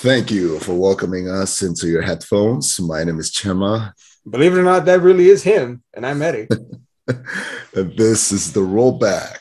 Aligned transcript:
Thank 0.00 0.30
you 0.30 0.58
for 0.60 0.72
welcoming 0.72 1.28
us 1.28 1.60
into 1.60 1.86
your 1.86 2.00
headphones. 2.00 2.80
My 2.80 3.04
name 3.04 3.18
is 3.18 3.30
Chema. 3.30 3.92
Believe 4.30 4.54
it 4.54 4.58
or 4.58 4.62
not, 4.62 4.86
that 4.86 5.02
really 5.02 5.28
is 5.28 5.42
him, 5.42 5.82
and 5.92 6.06
I'm 6.06 6.22
Eddie. 6.22 6.48
and 7.06 7.98
this 7.98 8.32
is 8.32 8.50
the 8.54 8.60
rollback. 8.60 9.40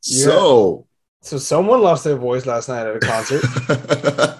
So, 0.00 0.86
so 1.20 1.36
someone 1.36 1.82
lost 1.82 2.04
their 2.04 2.16
voice 2.16 2.46
last 2.46 2.70
night 2.70 2.86
at 2.86 2.96
a 2.96 3.00
concert. 3.00 3.42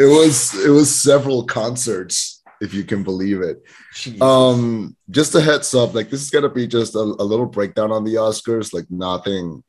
it 0.00 0.06
was 0.06 0.52
it 0.64 0.70
was 0.70 0.92
several 0.92 1.44
concerts, 1.44 2.42
if 2.60 2.74
you 2.74 2.82
can 2.82 3.04
believe 3.04 3.40
it. 3.42 3.62
Jesus. 3.94 4.20
Um, 4.20 4.96
just 5.08 5.36
a 5.36 5.40
heads 5.40 5.72
up, 5.72 5.94
like 5.94 6.10
this 6.10 6.20
is 6.20 6.30
gonna 6.30 6.48
be 6.48 6.66
just 6.66 6.96
a, 6.96 6.98
a 6.98 7.22
little 7.24 7.46
breakdown 7.46 7.92
on 7.92 8.02
the 8.02 8.14
Oscars, 8.14 8.74
like 8.74 8.90
nothing 8.90 9.62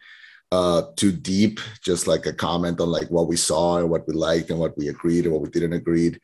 uh 0.51 0.81
too 0.95 1.11
deep 1.11 1.59
just 1.83 2.07
like 2.07 2.25
a 2.25 2.33
comment 2.33 2.79
on 2.81 2.89
like 2.89 3.07
what 3.09 3.27
we 3.27 3.35
saw 3.35 3.77
and 3.77 3.89
what 3.89 4.07
we 4.07 4.13
liked 4.15 4.49
and 4.49 4.59
what 4.59 4.75
we 4.77 4.87
agreed 4.87 5.25
and 5.25 5.33
what 5.33 5.43
we 5.43 5.49
didn't 5.49 5.73
agree 5.73 6.15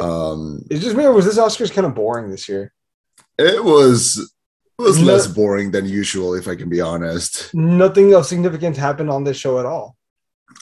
um 0.00 0.62
It's 0.70 0.82
just 0.82 0.96
me, 0.96 1.04
or 1.04 1.12
was 1.12 1.26
this 1.26 1.38
Oscars 1.38 1.72
kind 1.72 1.86
of 1.86 1.94
boring 1.94 2.30
this 2.30 2.48
year? 2.48 2.72
it 3.38 3.62
was 3.62 4.16
it 4.78 4.82
was 4.82 4.98
No- 4.98 5.06
less 5.12 5.26
boring 5.26 5.70
than 5.72 5.84
usual 5.86 6.34
if 6.34 6.48
i 6.48 6.54
can 6.54 6.68
be 6.70 6.80
honest. 6.80 7.54
Nothing 7.54 8.14
of 8.14 8.24
significance 8.26 8.76
happened 8.78 9.10
on 9.10 9.24
this 9.24 9.36
show 9.36 9.58
at 9.58 9.66
all. 9.66 9.96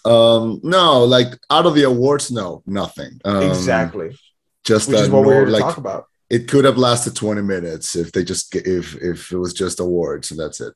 um 0.04 0.60
no 0.64 1.04
like 1.04 1.30
out 1.50 1.66
of 1.66 1.74
the 1.74 1.84
awards 1.84 2.30
no 2.32 2.62
nothing. 2.66 3.20
Um, 3.24 3.42
exactly, 3.44 4.10
just 4.64 4.88
which 4.88 4.96
that 4.98 5.04
is 5.04 5.10
what 5.10 5.24
we're 5.24 5.42
nor- 5.46 5.50
like 5.50 5.62
talk 5.62 5.76
about. 5.78 6.06
it 6.30 6.48
could 6.50 6.64
have 6.64 6.78
lasted 6.78 7.14
20 7.14 7.42
minutes 7.42 7.94
if 7.94 8.10
they 8.12 8.24
just 8.24 8.54
if 8.56 8.96
if 8.96 9.30
it 9.30 9.38
was 9.38 9.52
just 9.54 9.78
awards 9.78 10.30
and 10.32 10.40
that's 10.40 10.60
it 10.60 10.74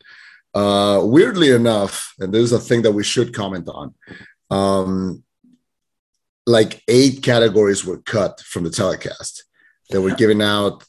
uh 0.55 1.01
weirdly 1.05 1.51
enough 1.51 2.15
and 2.19 2.33
this 2.33 2.43
is 2.43 2.53
a 2.53 2.59
thing 2.59 2.83
that 2.83 2.93
we 2.93 3.05
should 3.05 3.35
comment 3.35 3.69
on 3.69 3.95
um 4.51 5.23
like 6.47 6.83
eight 6.89 7.23
categories 7.23 7.85
were 7.85 7.99
cut 7.99 8.41
from 8.41 8.65
the 8.65 8.71
telecast. 8.71 9.45
That 9.91 10.01
were 10.03 10.15
given 10.15 10.41
out 10.43 10.85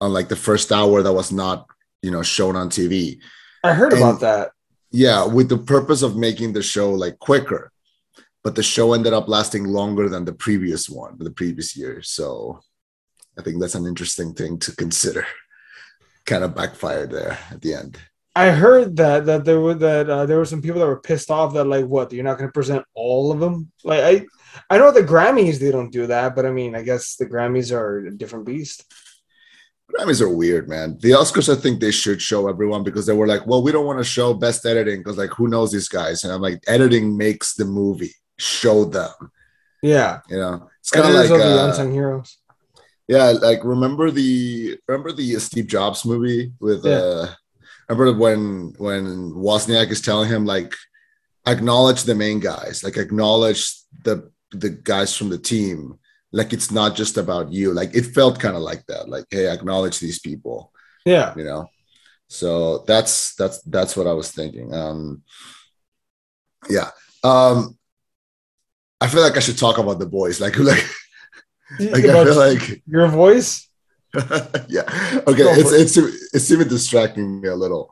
on 0.00 0.12
like 0.12 0.28
the 0.28 0.36
first 0.36 0.70
hour 0.72 1.02
that 1.02 1.12
was 1.12 1.32
not 1.32 1.66
you 2.02 2.10
know 2.10 2.22
shown 2.22 2.54
on 2.56 2.68
tv 2.68 3.18
I 3.64 3.72
heard 3.74 3.92
and- 3.92 4.02
about 4.02 4.20
that. 4.20 4.50
yeah 4.90 5.24
with 5.26 5.48
the 5.48 5.58
purpose 5.58 6.02
of 6.02 6.16
making 6.16 6.52
the 6.52 6.62
show 6.62 6.92
like 6.92 7.18
quicker. 7.18 7.70
But 8.44 8.54
the 8.56 8.62
show 8.62 8.92
ended 8.92 9.12
up 9.14 9.26
lasting 9.28 9.64
longer 9.64 10.08
than 10.08 10.24
the 10.24 10.34
previous 10.34 10.88
one 10.88 11.16
the 11.18 11.30
previous 11.30 11.76
year. 11.76 12.02
So 12.02 12.60
i 13.38 13.42
think 13.42 13.60
that's 13.60 13.74
an 13.80 13.86
interesting 13.86 14.34
thing 14.34 14.58
to 14.64 14.70
consider. 14.76 15.26
Kind 16.26 16.44
of 16.44 16.54
backfired 16.54 17.10
there 17.10 17.38
at 17.50 17.60
the 17.60 17.74
end 17.74 17.98
I 18.36 18.50
heard 18.50 18.96
that 18.96 19.26
that 19.26 19.44
there 19.44 19.60
were 19.60 19.74
that 19.74 20.10
uh, 20.10 20.26
there 20.26 20.38
were 20.38 20.44
some 20.44 20.60
people 20.62 20.80
that 20.80 20.86
were 20.86 21.00
pissed 21.00 21.30
off 21.30 21.54
that 21.54 21.64
like 21.64 21.86
what 21.86 22.12
you're 22.12 22.24
not 22.24 22.36
going 22.38 22.48
to 22.48 22.52
present 22.52 22.84
all 22.94 23.30
of 23.30 23.38
them. 23.40 23.70
Like 23.84 24.00
I, 24.02 24.26
I 24.74 24.78
know 24.78 24.90
the 24.90 25.02
Grammys 25.02 25.58
they 25.60 25.70
don't 25.70 25.90
do 25.92 26.06
that, 26.08 26.34
but 26.34 26.44
I 26.46 26.50
mean 26.50 26.74
I 26.74 26.82
guess 26.82 27.16
the 27.16 27.26
Grammys 27.26 27.72
are 27.72 28.06
a 28.06 28.10
different 28.10 28.46
beast. 28.46 28.84
grammys 29.92 30.20
are 30.20 30.28
weird 30.42 30.66
man 30.68 30.96
the 31.04 31.10
oscars 31.10 31.48
i 31.54 31.54
think 31.60 31.78
they 31.78 31.90
should 31.92 32.20
show 32.20 32.48
everyone 32.48 32.82
because 32.82 33.04
they 33.06 33.12
were 33.12 33.26
like 33.28 33.46
well 33.46 33.62
we 33.62 33.70
don't 33.70 33.84
want 33.86 33.98
to 34.00 34.12
show 34.16 34.32
best 34.34 34.64
editing 34.66 34.98
because 35.00 35.18
like 35.18 35.30
who 35.36 35.46
knows 35.46 35.70
these 35.70 35.88
guys 35.88 36.24
and 36.24 36.32
i'm 36.32 36.40
like 36.40 36.58
editing 36.66 37.16
makes 37.16 37.54
the 37.54 37.66
movie 37.80 38.14
show 38.38 38.84
them 38.86 39.12
Yeah, 39.82 40.20
you 40.30 40.38
know 40.42 40.68
it's 40.80 40.90
kind 40.90 41.06
of 41.06 41.14
like 41.14 41.30
are 41.30 41.38
the 41.38 41.60
uh, 41.62 41.66
unsung 41.68 41.92
heroes. 41.92 42.38
Yeah, 43.06 43.26
like 43.48 43.60
remember 43.62 44.10
the 44.10 44.78
remember 44.88 45.12
the 45.12 45.38
Steve 45.38 45.66
Jobs 45.76 46.00
movie 46.06 46.52
with 46.66 46.80
Yeah. 46.84 47.02
uh 47.04 47.26
remember 47.92 48.18
when 48.18 48.74
when 48.78 49.32
Wozniak 49.32 49.90
is 49.90 50.00
telling 50.00 50.28
him 50.28 50.44
like 50.44 50.74
acknowledge 51.46 52.04
the 52.04 52.14
main 52.14 52.40
guys, 52.40 52.82
like 52.82 52.96
acknowledge 52.96 53.74
the 54.04 54.30
the 54.50 54.70
guys 54.70 55.16
from 55.16 55.28
the 55.28 55.38
team. 55.38 55.98
Like 56.32 56.52
it's 56.52 56.70
not 56.70 56.96
just 56.96 57.16
about 57.16 57.52
you. 57.52 57.72
Like 57.72 57.94
it 57.94 58.06
felt 58.06 58.40
kind 58.40 58.56
of 58.56 58.62
like 58.62 58.84
that. 58.86 59.08
Like, 59.08 59.26
hey, 59.30 59.48
acknowledge 59.48 60.00
these 60.00 60.18
people, 60.18 60.72
Yeah, 61.04 61.34
you 61.36 61.44
know. 61.44 61.68
So 62.28 62.78
that's 62.86 63.34
that's 63.36 63.60
that's 63.62 63.96
what 63.96 64.06
I 64.06 64.12
was 64.12 64.32
thinking. 64.32 64.74
Um 64.74 65.22
yeah. 66.68 66.90
Um 67.22 67.78
I 69.00 69.06
feel 69.06 69.22
like 69.22 69.36
I 69.36 69.40
should 69.40 69.58
talk 69.58 69.78
about 69.78 69.98
the 69.98 70.06
boys. 70.06 70.40
Like 70.40 70.58
like, 70.58 70.84
like 71.78 72.04
I 72.04 72.24
feel 72.24 72.36
like 72.36 72.82
your 72.86 73.08
voice. 73.08 73.68
yeah. 74.68 75.20
Okay. 75.26 75.42
It's 75.42 75.72
it's 75.72 75.96
it's 76.32 76.50
even 76.50 76.68
distracting 76.68 77.40
me 77.40 77.48
a 77.48 77.54
little. 77.54 77.90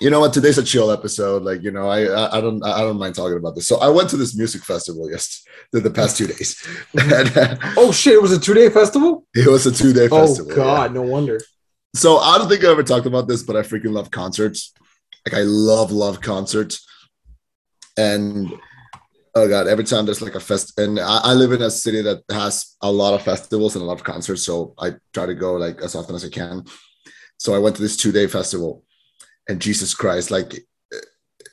You 0.00 0.10
know 0.10 0.20
what? 0.20 0.32
Today's 0.32 0.58
a 0.58 0.62
chill 0.62 0.90
episode. 0.90 1.42
Like 1.42 1.62
you 1.62 1.70
know, 1.70 1.88
I 1.88 2.04
I, 2.04 2.38
I 2.38 2.40
don't 2.40 2.64
I 2.64 2.80
don't 2.80 2.98
mind 2.98 3.14
talking 3.14 3.36
about 3.36 3.54
this. 3.54 3.66
So 3.66 3.78
I 3.78 3.88
went 3.88 4.08
to 4.10 4.16
this 4.16 4.36
music 4.36 4.64
festival 4.64 5.10
yesterday, 5.10 5.50
the, 5.72 5.80
the 5.88 5.90
past 5.90 6.16
two 6.16 6.26
days, 6.26 6.66
and 6.94 7.36
uh, 7.36 7.56
Oh 7.76 7.92
shit! 7.92 8.14
It 8.14 8.22
was 8.22 8.32
a 8.32 8.40
two 8.40 8.54
day 8.54 8.70
festival. 8.70 9.26
it 9.34 9.48
was 9.48 9.66
a 9.66 9.72
two 9.72 9.92
day 9.92 10.08
Oh 10.10 10.26
festival. 10.26 10.52
Oh 10.52 10.56
god, 10.56 10.90
yeah. 10.90 10.94
no 10.94 11.02
wonder. 11.02 11.40
So 11.94 12.18
I 12.18 12.38
don't 12.38 12.48
think 12.48 12.64
I 12.64 12.70
ever 12.70 12.82
talked 12.82 13.06
about 13.06 13.28
this, 13.28 13.42
but 13.42 13.56
I 13.56 13.60
freaking 13.60 13.92
love 13.92 14.10
concerts. 14.10 14.72
Like 15.26 15.34
I 15.34 15.42
love 15.42 15.90
love 15.90 16.20
concerts, 16.20 16.86
and 17.98 18.52
oh 19.34 19.48
god, 19.48 19.66
every 19.66 19.84
time 19.84 20.04
there's 20.04 20.22
like 20.22 20.34
a 20.34 20.40
fest, 20.40 20.78
and 20.78 20.98
I, 20.98 21.20
I 21.24 21.32
live 21.34 21.52
in 21.52 21.62
a 21.62 21.70
city 21.70 22.02
that 22.02 22.22
has 22.30 22.76
a 22.82 22.90
lot 22.90 23.14
of 23.14 23.22
festivals 23.22 23.74
and 23.74 23.82
a 23.82 23.86
lot 23.86 23.98
of 23.98 24.04
concerts, 24.04 24.42
so 24.42 24.74
I 24.78 24.92
try 25.12 25.26
to 25.26 25.34
go 25.34 25.54
like 25.54 25.80
as 25.80 25.94
often 25.94 26.14
as 26.14 26.24
I 26.24 26.28
can. 26.28 26.64
So 27.38 27.54
I 27.54 27.58
went 27.58 27.76
to 27.76 27.82
this 27.82 27.96
two 27.96 28.12
day 28.12 28.26
festival, 28.26 28.84
and 29.48 29.60
Jesus 29.60 29.94
Christ, 29.94 30.30
like, 30.30 30.54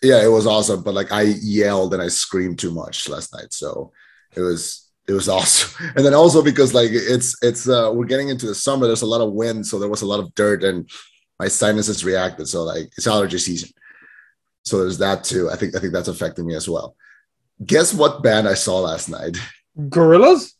yeah, 0.01 0.23
it 0.23 0.31
was 0.31 0.47
awesome. 0.47 0.83
But 0.83 0.93
like 0.93 1.11
I 1.11 1.23
yelled 1.41 1.93
and 1.93 2.01
I 2.01 2.07
screamed 2.07 2.59
too 2.59 2.73
much 2.73 3.09
last 3.09 3.33
night, 3.33 3.53
so 3.53 3.91
it 4.35 4.41
was 4.41 4.89
it 5.07 5.13
was 5.13 5.29
awesome. 5.37 5.91
And 5.95 6.05
then 6.05 6.13
also 6.13 6.43
because 6.43 6.73
like 6.73 6.89
it's 6.91 7.35
it's 7.41 7.67
uh 7.67 7.91
we're 7.93 8.05
getting 8.05 8.29
into 8.29 8.47
the 8.47 8.55
summer, 8.55 8.87
there's 8.87 9.01
a 9.01 9.07
lot 9.07 9.21
of 9.21 9.33
wind, 9.33 9.65
so 9.65 9.79
there 9.79 9.89
was 9.89 10.01
a 10.01 10.07
lot 10.07 10.19
of 10.19 10.33
dirt 10.35 10.63
and 10.63 10.89
my 11.39 11.47
sinuses 11.47 12.05
reacted. 12.05 12.47
So 12.47 12.63
like 12.63 12.87
it's 12.97 13.07
allergy 13.07 13.37
season. 13.37 13.69
So 14.63 14.79
there's 14.79 14.97
that 14.97 15.23
too. 15.23 15.49
I 15.49 15.55
think 15.55 15.75
I 15.75 15.79
think 15.79 15.93
that's 15.93 16.07
affecting 16.07 16.45
me 16.45 16.55
as 16.55 16.67
well. 16.67 16.95
Guess 17.63 17.93
what 17.93 18.23
band 18.23 18.47
I 18.47 18.53
saw 18.53 18.79
last 18.79 19.09
night? 19.09 19.37
Gorillaz. 19.77 20.53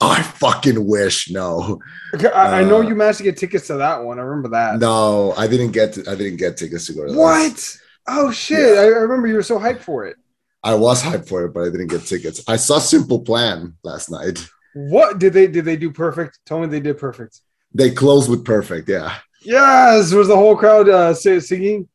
I 0.00 0.22
fucking 0.22 0.86
wish 0.86 1.30
no. 1.30 1.80
Okay, 2.14 2.28
I, 2.30 2.60
I 2.60 2.64
know 2.64 2.78
Uh, 2.78 2.88
you 2.88 2.94
managed 2.94 3.18
to 3.18 3.24
get 3.24 3.36
tickets 3.36 3.66
to 3.66 3.74
that 3.74 4.02
one. 4.04 4.18
I 4.18 4.22
remember 4.22 4.50
that. 4.50 4.78
No, 4.78 5.32
I 5.36 5.46
didn't 5.48 5.72
get 5.72 5.94
to, 5.94 6.10
I 6.10 6.14
didn't 6.14 6.36
get 6.36 6.56
tickets 6.56 6.86
to 6.86 6.92
go 6.94 7.06
to 7.06 7.12
that. 7.12 7.18
What? 7.18 7.78
Oh 8.06 8.30
shit! 8.30 8.78
I, 8.78 8.82
I 8.82 8.86
remember 8.86 9.28
you 9.28 9.34
were 9.34 9.42
so 9.42 9.58
hyped 9.58 9.80
for 9.80 10.06
it. 10.06 10.16
I 10.62 10.74
was 10.74 11.02
hyped 11.02 11.28
for 11.28 11.44
it, 11.44 11.54
but 11.54 11.62
I 11.62 11.70
didn't 11.70 11.88
get 11.88 12.02
tickets. 12.02 12.42
I 12.46 12.56
saw 12.56 12.78
Simple 12.78 13.20
Plan 13.20 13.74
last 13.82 14.10
night. 14.10 14.46
What 14.74 15.18
did 15.18 15.32
they 15.32 15.46
did 15.46 15.64
they 15.64 15.76
do 15.76 15.90
perfect? 15.90 16.38
Tell 16.46 16.60
me 16.60 16.66
they 16.66 16.80
did 16.80 16.98
perfect. 16.98 17.40
They 17.74 17.90
closed 17.90 18.28
with 18.30 18.44
perfect, 18.44 18.88
yeah. 18.88 19.16
Yes, 19.44 20.12
was 20.12 20.28
the 20.28 20.36
whole 20.36 20.56
crowd 20.56 20.88
uh, 20.88 21.14
singing? 21.14 21.88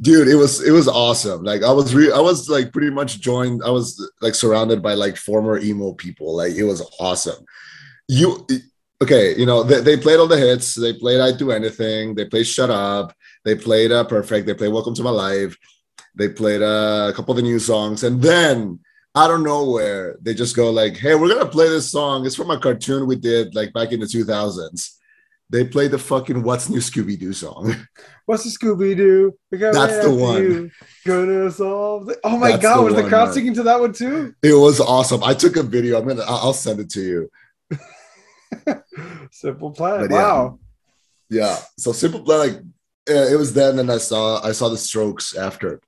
Dude 0.00 0.28
it 0.28 0.34
was 0.34 0.62
it 0.62 0.72
was 0.72 0.88
awesome. 0.88 1.42
Like 1.44 1.62
i 1.62 1.72
was 1.72 1.94
re- 1.94 2.12
i 2.12 2.20
was 2.20 2.48
like 2.48 2.72
pretty 2.72 2.90
much 2.90 3.20
joined 3.20 3.62
i 3.64 3.70
was 3.70 4.10
like 4.20 4.34
surrounded 4.34 4.82
by 4.82 4.94
like 4.94 5.16
former 5.16 5.58
emo 5.58 5.92
people. 5.92 6.36
Like 6.36 6.54
it 6.54 6.64
was 6.64 6.82
awesome. 6.98 7.44
You 8.08 8.46
okay 9.02 9.36
you 9.36 9.46
know 9.46 9.62
they, 9.62 9.80
they 9.80 9.96
played 9.96 10.18
all 10.18 10.26
the 10.26 10.36
hits. 10.36 10.74
They 10.74 10.92
played 10.92 11.20
i 11.20 11.36
do 11.36 11.52
anything. 11.52 12.14
They 12.14 12.24
played 12.24 12.46
shut 12.46 12.70
up. 12.70 13.14
They 13.44 13.54
played 13.54 13.92
uh, 13.92 14.04
perfect. 14.04 14.46
They 14.46 14.54
played 14.54 14.72
welcome 14.72 14.94
to 14.94 15.02
my 15.02 15.10
life. 15.10 15.56
They 16.14 16.28
played 16.28 16.62
uh, 16.62 17.08
a 17.10 17.12
couple 17.14 17.32
of 17.32 17.36
the 17.36 17.42
new 17.42 17.58
songs. 17.58 18.04
And 18.04 18.22
then 18.22 18.80
out 19.16 19.30
of 19.30 19.42
nowhere 19.42 20.16
they 20.22 20.34
just 20.34 20.56
go 20.56 20.72
like 20.72 20.96
hey 20.96 21.14
we're 21.14 21.28
gonna 21.28 21.46
play 21.46 21.68
this 21.68 21.90
song. 21.90 22.26
It's 22.26 22.34
from 22.36 22.50
a 22.50 22.58
cartoon 22.58 23.06
we 23.06 23.16
did 23.16 23.54
like 23.54 23.72
back 23.72 23.92
in 23.92 24.00
the 24.00 24.06
2000s 24.06 24.98
they 25.50 25.64
play 25.64 25.88
the 25.88 25.98
fucking 25.98 26.42
what's 26.42 26.68
new 26.68 26.78
scooby-doo 26.80 27.32
song 27.32 27.74
What's 28.26 28.44
the 28.44 28.50
Scooby 28.50 28.96
Doo? 28.96 29.36
That's 29.50 30.02
the 30.02 30.14
one. 30.14 30.72
Gonna 31.06 31.50
solve. 31.50 32.06
The- 32.06 32.18
oh 32.24 32.38
my 32.38 32.52
That's 32.52 32.62
god, 32.62 32.78
the 32.78 32.82
was 32.84 32.94
the 32.94 33.06
crowd 33.06 33.26
man. 33.26 33.34
singing 33.34 33.54
to 33.54 33.62
that 33.64 33.78
one 33.78 33.92
too? 33.92 34.34
It 34.42 34.54
was 34.54 34.80
awesome. 34.80 35.22
I 35.22 35.34
took 35.34 35.56
a 35.56 35.62
video. 35.62 35.98
I'm 36.00 36.08
gonna. 36.08 36.22
I'll 36.26 36.54
send 36.54 36.80
it 36.80 36.88
to 36.90 37.02
you. 37.02 37.30
Simple 39.30 39.72
plan. 39.72 40.08
Yeah. 40.10 40.16
wow. 40.16 40.58
Yeah. 41.28 41.58
So 41.78 41.92
simple 41.92 42.22
plan. 42.22 42.38
Like 42.38 42.62
it 43.06 43.36
was 43.38 43.52
then, 43.52 43.78
and 43.78 43.90
I 43.92 43.98
saw. 43.98 44.42
I 44.42 44.52
saw 44.52 44.68
the 44.70 44.78
Strokes 44.78 45.36
after. 45.36 45.80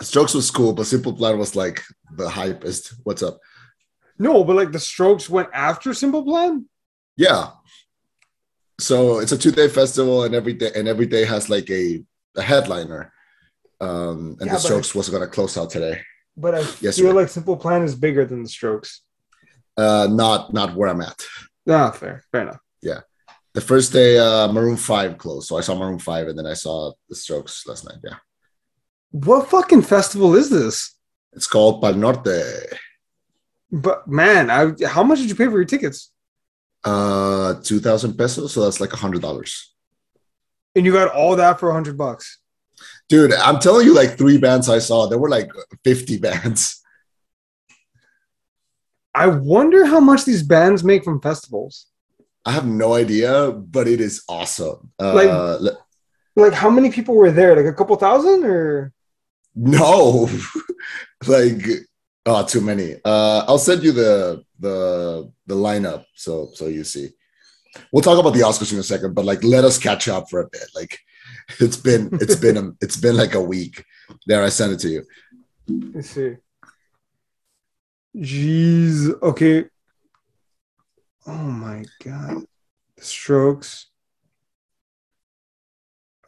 Strokes 0.00 0.34
was 0.34 0.50
cool, 0.50 0.72
but 0.72 0.86
Simple 0.86 1.12
Plan 1.12 1.38
was 1.38 1.54
like 1.56 1.82
the 2.16 2.28
hypest. 2.28 2.94
What's 3.04 3.22
up? 3.22 3.38
No, 4.18 4.44
but 4.44 4.56
like 4.56 4.72
the 4.72 4.78
Strokes 4.78 5.28
went 5.28 5.48
after 5.52 5.92
Simple 5.92 6.22
Plan. 6.24 6.66
Yeah. 7.16 7.48
So 8.80 9.18
it's 9.18 9.32
a 9.32 9.38
two 9.38 9.50
day 9.52 9.68
festival, 9.68 10.24
and 10.24 10.34
every 10.34 10.54
day 10.54 10.70
and 10.74 10.88
every 10.88 11.06
day 11.06 11.24
has 11.24 11.48
like 11.50 11.68
a, 11.70 12.02
a 12.36 12.42
headliner. 12.42 13.12
Um, 13.80 14.36
and 14.40 14.46
Yeah, 14.46 14.54
the 14.54 14.58
Strokes 14.60 14.94
was 14.94 15.08
gonna 15.08 15.26
close 15.26 15.56
out 15.58 15.70
today. 15.70 16.00
But 16.36 16.54
I 16.54 16.58
Yes, 16.80 16.98
feel 16.98 17.14
like 17.14 17.28
Simple 17.28 17.56
Plan 17.56 17.82
is 17.82 17.94
bigger 17.94 18.24
than 18.24 18.42
the 18.42 18.48
Strokes. 18.48 19.02
Uh, 19.76 20.08
not 20.10 20.52
not 20.52 20.74
where 20.74 20.88
I'm 20.88 21.00
at. 21.00 21.20
No, 21.66 21.90
fair, 21.90 22.22
fair 22.32 22.42
enough. 22.42 22.60
Yeah, 22.82 23.00
the 23.52 23.60
first 23.60 23.92
day, 23.92 24.18
uh, 24.18 24.50
Maroon 24.52 24.76
Five 24.76 25.18
closed, 25.18 25.48
so 25.48 25.58
I 25.58 25.60
saw 25.60 25.74
Maroon 25.74 25.98
Five, 25.98 26.28
and 26.28 26.38
then 26.38 26.46
I 26.46 26.54
saw 26.54 26.92
the 27.08 27.16
Strokes 27.16 27.66
last 27.66 27.84
night. 27.84 27.98
Yeah. 28.02 28.16
What 29.10 29.50
fucking 29.50 29.82
festival 29.82 30.34
is 30.36 30.50
this? 30.50 30.96
It's 31.32 31.46
called 31.46 31.82
Pa'l 31.82 31.96
Norte. 31.96 32.78
But 33.70 34.08
man, 34.08 34.50
I 34.50 34.72
how 34.86 35.02
much 35.02 35.18
did 35.18 35.28
you 35.28 35.34
pay 35.36 35.46
for 35.46 35.58
your 35.58 35.64
tickets? 35.64 36.12
Uh, 36.84 37.54
two 37.62 37.78
thousand 37.80 38.16
pesos, 38.16 38.52
so 38.54 38.62
that's 38.64 38.80
like 38.80 38.92
a 38.92 38.96
hundred 38.96 39.20
dollars. 39.22 39.74
And 40.74 40.86
you 40.86 40.92
got 40.92 41.12
all 41.14 41.36
that 41.36 41.60
for 41.60 41.70
a 41.70 41.72
hundred 41.74 41.98
bucks. 41.98 42.38
Dude, 43.08 43.34
I'm 43.34 43.58
telling 43.58 43.86
you, 43.86 43.94
like 43.94 44.16
three 44.16 44.38
bands 44.38 44.68
I 44.68 44.78
saw, 44.78 45.06
there 45.06 45.18
were 45.18 45.28
like 45.28 45.50
50 45.84 46.18
bands. 46.18 46.80
I 49.14 49.26
wonder 49.26 49.84
how 49.84 50.00
much 50.00 50.24
these 50.24 50.42
bands 50.42 50.84
make 50.84 51.04
from 51.04 51.20
festivals. 51.20 51.86
I 52.44 52.52
have 52.52 52.66
no 52.66 52.94
idea, 52.94 53.50
but 53.52 53.88
it 53.88 54.00
is 54.00 54.22
awesome. 54.28 54.92
Uh, 54.98 55.58
Like- 55.60 55.74
Like 56.36 56.52
how 56.54 56.70
many 56.70 56.90
people 56.90 57.16
were 57.16 57.32
there? 57.32 57.56
Like 57.56 57.66
a 57.66 57.74
couple 57.76 57.96
thousand 57.96 58.44
or 58.44 58.92
no, 59.56 60.30
like 61.26 61.60
oh, 62.26 62.44
too 62.44 62.60
many. 62.60 62.94
Uh, 63.04 63.44
I'll 63.46 63.58
send 63.58 63.82
you 63.82 63.92
the 63.92 64.42
the 64.58 65.30
the 65.46 65.54
lineup 65.54 66.04
so 66.14 66.50
so 66.54 66.66
you 66.66 66.84
see. 66.84 67.10
We'll 67.92 68.02
talk 68.02 68.18
about 68.18 68.34
the 68.34 68.40
Oscars 68.40 68.72
in 68.72 68.78
a 68.78 68.82
second, 68.82 69.14
but 69.14 69.24
like 69.24 69.44
let 69.44 69.64
us 69.64 69.78
catch 69.78 70.08
up 70.08 70.28
for 70.28 70.40
a 70.40 70.48
bit. 70.48 70.64
Like 70.74 70.98
it's 71.60 71.76
been 71.76 72.08
it's 72.20 72.36
been 72.36 72.56
a, 72.56 72.70
it's 72.80 72.96
been 72.96 73.16
like 73.16 73.34
a 73.34 73.40
week. 73.40 73.84
There, 74.26 74.42
I 74.42 74.48
sent 74.48 74.72
it 74.72 74.80
to 74.80 74.88
you. 74.88 75.04
let's 75.94 76.10
see. 76.10 76.36
Jeez. 78.16 79.22
Okay. 79.22 79.66
Oh 81.26 81.32
my 81.32 81.84
god. 82.04 82.44
Strokes. 82.98 83.86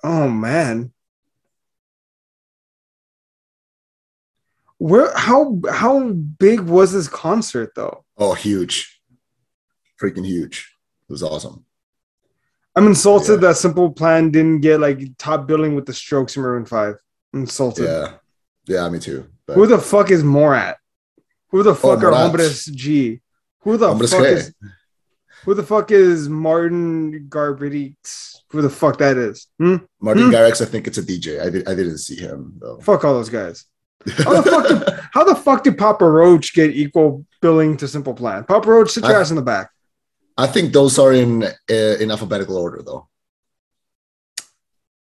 Oh 0.04 0.28
man. 0.28 0.92
Where 4.82 5.12
how 5.17 5.61
how 5.70 6.08
big 6.11 6.58
was 6.61 6.93
this 6.93 7.06
concert 7.08 7.70
though? 7.76 8.05
Oh, 8.19 8.34
huge, 8.34 9.00
freaking 10.00 10.26
huge. 10.26 10.75
It 11.08 11.12
was 11.12 11.23
awesome. 11.23 11.64
I'm 12.75 12.88
insulted 12.88 13.34
Yeah. 13.40 13.49
that 13.49 13.56
Simple 13.58 13.90
Plan 13.93 14.31
didn't 14.32 14.61
get 14.61 14.81
like 14.81 14.99
top 15.19 15.46
billing 15.46 15.76
with 15.76 15.87
the 15.87 15.93
Strokes 15.93 16.34
in 16.37 16.43
Maroon 16.43 16.64
Five. 16.67 16.96
I'm 17.32 17.40
insulted. 17.43 17.84
Yeah, 17.84 18.14
yeah, 18.67 18.88
me 18.88 18.99
too. 18.99 19.29
But 19.46 19.55
Who 19.55 19.69
the 19.69 19.79
fuck 19.79 20.11
is 20.11 20.25
Morat? 20.25 20.79
Who 21.50 21.62
the 21.62 21.76
fuck 21.76 21.99
are 22.02 22.11
Morat. 22.11 22.17
Hombres 22.20 22.64
G? 22.67 23.20
Who 23.61 23.76
the 23.76 23.87
Hombres 23.87 24.12
fuck 24.12 24.23
G. 24.25 24.29
is 24.31 24.52
who 25.44 25.55
the 25.55 25.62
fuck 25.62 25.93
is 25.93 26.29
Martin 26.29 27.29
Garrix? 27.29 28.34
Who 28.50 28.62
the 28.62 28.70
fuck 28.70 28.99
that 28.99 29.17
is? 29.17 29.46
Hmm? 29.58 29.76
Martin 30.00 30.25
Hmm. 30.25 30.31
Garrix, 30.34 30.61
I 30.61 30.64
think 30.64 30.88
it's 30.88 30.99
a 30.99 31.02
DJ. 31.02 31.40
I 31.40 31.50
did 31.50 31.69
I 31.69 31.75
didn't 31.76 31.99
see 31.99 32.17
him 32.17 32.55
though. 32.58 32.79
Fuck 32.81 33.05
all 33.05 33.14
those 33.14 33.29
guys. 33.31 33.64
How 34.25 34.40
the 34.40 34.50
fuck 34.50 34.69
did, 34.69 35.00
how 35.12 35.25
the 35.25 35.34
fuck 35.34 35.64
did 35.64 35.78
Papa 35.78 36.08
Roach 36.08 36.54
get 36.54 36.70
equal 36.75 37.25
billing 37.40 37.76
to 37.78 37.88
Simple 37.88 38.14
Plan? 38.14 38.44
Papa 38.44 38.69
Roach, 38.69 38.90
sit 38.90 39.04
your 39.04 39.16
I- 39.16 39.20
ass 39.20 39.31
in 39.31 39.37
the 39.37 39.43
back. 39.43 39.70
I 40.38 40.46
think 40.46 40.72
those 40.72 40.99
are 40.99 41.12
in 41.12 41.43
uh, 41.44 41.75
in 42.00 42.10
alphabetical 42.10 42.56
order 42.56 42.82
though. 42.82 43.08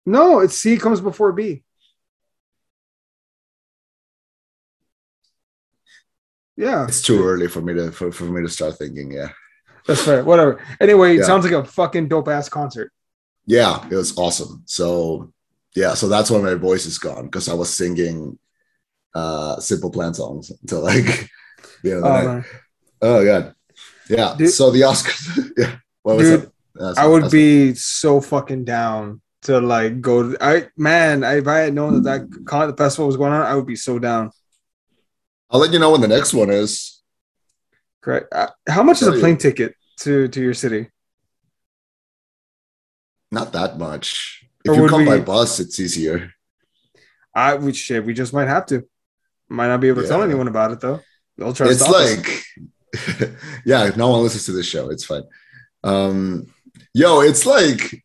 No, 0.07 0.39
it's 0.41 0.57
C 0.57 0.77
comes 0.79 1.01
before 1.01 1.33
B. 1.33 1.65
Yeah, 6.57 6.87
It's 6.87 7.03
too 7.03 7.23
early 7.25 7.47
for 7.49 7.61
me 7.61 7.75
to 7.75 7.93
for, 7.93 8.11
for 8.11 8.25
me 8.25 8.43
to 8.43 8.49
start 8.49 8.77
thinking. 8.79 9.13
Yeah, 9.13 9.29
that's 9.87 10.03
fair. 10.05 10.25
Whatever. 10.25 10.61
Anyway, 10.81 11.15
it 11.15 11.19
Yeah. 11.21 11.25
sounds 11.25 11.45
like 11.45 11.53
a 11.55 11.65
fucking 11.65 12.09
dope 12.09 12.29
ass 12.29 12.49
concert. 12.49 12.93
yeah, 13.47 13.87
it 13.91 13.95
was 13.95 14.17
awesome. 14.19 14.63
So 14.67 15.33
yeah, 15.75 15.95
so 15.95 16.09
that's 16.09 16.31
why 16.31 16.39
my 16.41 16.55
voice 16.55 16.85
is 16.87 16.99
gone 16.99 17.27
because 17.27 17.49
I 17.49 17.55
was 17.55 17.73
singing 17.75 18.39
uh 19.19 19.59
Simple 19.61 19.91
Plan 19.91 20.13
songs 20.15 20.45
until 20.63 20.81
like 20.91 21.05
the 21.83 21.91
end 21.93 21.99
of 21.99 22.03
the 22.03 22.09
Oh, 22.09 22.13
night. 22.17 22.25
man. 22.27 22.45
Oh 23.03 23.25
god, 23.31 23.45
yeah. 24.09 24.35
Dude- 24.39 24.51
so 24.59 24.71
the 24.71 24.83
Oscars, 24.91 25.23
yeah. 25.57 25.77
What 26.03 26.17
was 26.19 26.29
Dude, 26.29 26.43
it? 26.45 26.53
That's- 26.75 26.99
I 26.99 27.07
would 27.07 27.31
be 27.31 27.75
so 27.75 28.21
fucking 28.21 28.65
down 28.65 29.21
to 29.43 29.61
like 29.61 30.01
go. 30.01 30.15
To, 30.33 30.37
I 30.41 30.69
man, 30.77 31.25
I, 31.25 31.39
if 31.39 31.47
I 31.47 31.59
had 31.67 31.75
known 31.75 32.03
that 32.03 32.03
that 32.31 32.45
con- 32.51 32.71
the 32.71 32.77
festival 32.77 33.07
was 33.07 33.17
going 33.17 33.33
on, 33.33 33.43
I 33.51 33.55
would 33.57 33.67
be 33.67 33.77
so 33.77 33.99
down. 33.99 34.31
I'll 35.51 35.61
let 35.61 35.73
you 35.73 35.79
know 35.79 35.91
when 35.93 36.01
the 36.03 36.09
next 36.17 36.35
one 36.35 36.51
is. 36.51 37.03
Correct. 38.03 38.27
Uh, 38.33 38.49
how 38.69 38.83
much 38.83 38.99
is 39.03 39.09
a 39.09 39.11
Tell 39.11 39.15
you. 39.17 39.21
plane 39.23 39.39
ticket 39.39 39.75
to 40.05 40.29
to 40.29 40.41
your 40.41 40.55
city? 40.55 40.91
Not 43.31 43.53
that 43.53 43.79
much. 43.79 44.45
Or 44.67 44.73
If 44.73 44.77
you 44.77 44.83
would 44.83 44.91
come 44.91 45.05
by 45.07 45.21
bus, 45.21 45.61
it's 45.61 45.79
easier. 45.81 46.33
I 47.35 47.55
we 47.57 47.73
shit. 47.73 48.05
We 48.05 48.15
just 48.15 48.33
might 48.33 48.49
have 48.49 48.67
to. 48.67 48.87
Might 49.49 49.69
not 49.69 49.81
be 49.81 49.89
able 49.89 50.03
to 50.03 50.09
tell 50.09 50.23
anyone 50.23 50.49
about 50.49 50.73
it 50.73 50.81
though. 50.81 51.01
They'll 51.37 51.53
try 51.53 51.69
it's 51.71 51.89
like 51.89 52.43
yeah 53.65 53.91
no 53.97 54.09
one 54.09 54.23
listens 54.23 54.47
to 54.47 54.53
this 54.53 54.67
show 54.67 54.91
it's 54.91 55.05
fine 55.05 55.23
um 55.85 56.47
yo 56.95 57.21
it's 57.21 57.47
like 57.47 58.03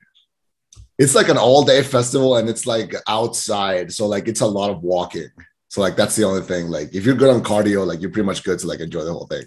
it's 0.99 1.15
like 1.15 1.29
an 1.29 1.37
all 1.37 1.63
day 1.63 1.81
festival 1.81 2.37
and 2.37 2.49
it's 2.49 2.67
like 2.67 2.93
outside 3.07 3.91
so 3.91 4.05
like 4.05 4.27
it's 4.27 4.41
a 4.41 4.45
lot 4.45 4.69
of 4.69 4.83
walking 4.83 5.29
so 5.69 5.81
like 5.81 5.95
that's 5.95 6.15
the 6.15 6.23
only 6.23 6.41
thing 6.41 6.67
like 6.67 6.93
if 6.93 7.05
you're 7.05 7.15
good 7.15 7.33
on 7.33 7.41
cardio 7.41 7.87
like 7.87 8.01
you're 8.01 8.11
pretty 8.11 8.25
much 8.25 8.43
good 8.43 8.59
to 8.59 8.67
like 8.67 8.81
enjoy 8.81 9.03
the 9.03 9.13
whole 9.13 9.27
thing 9.27 9.45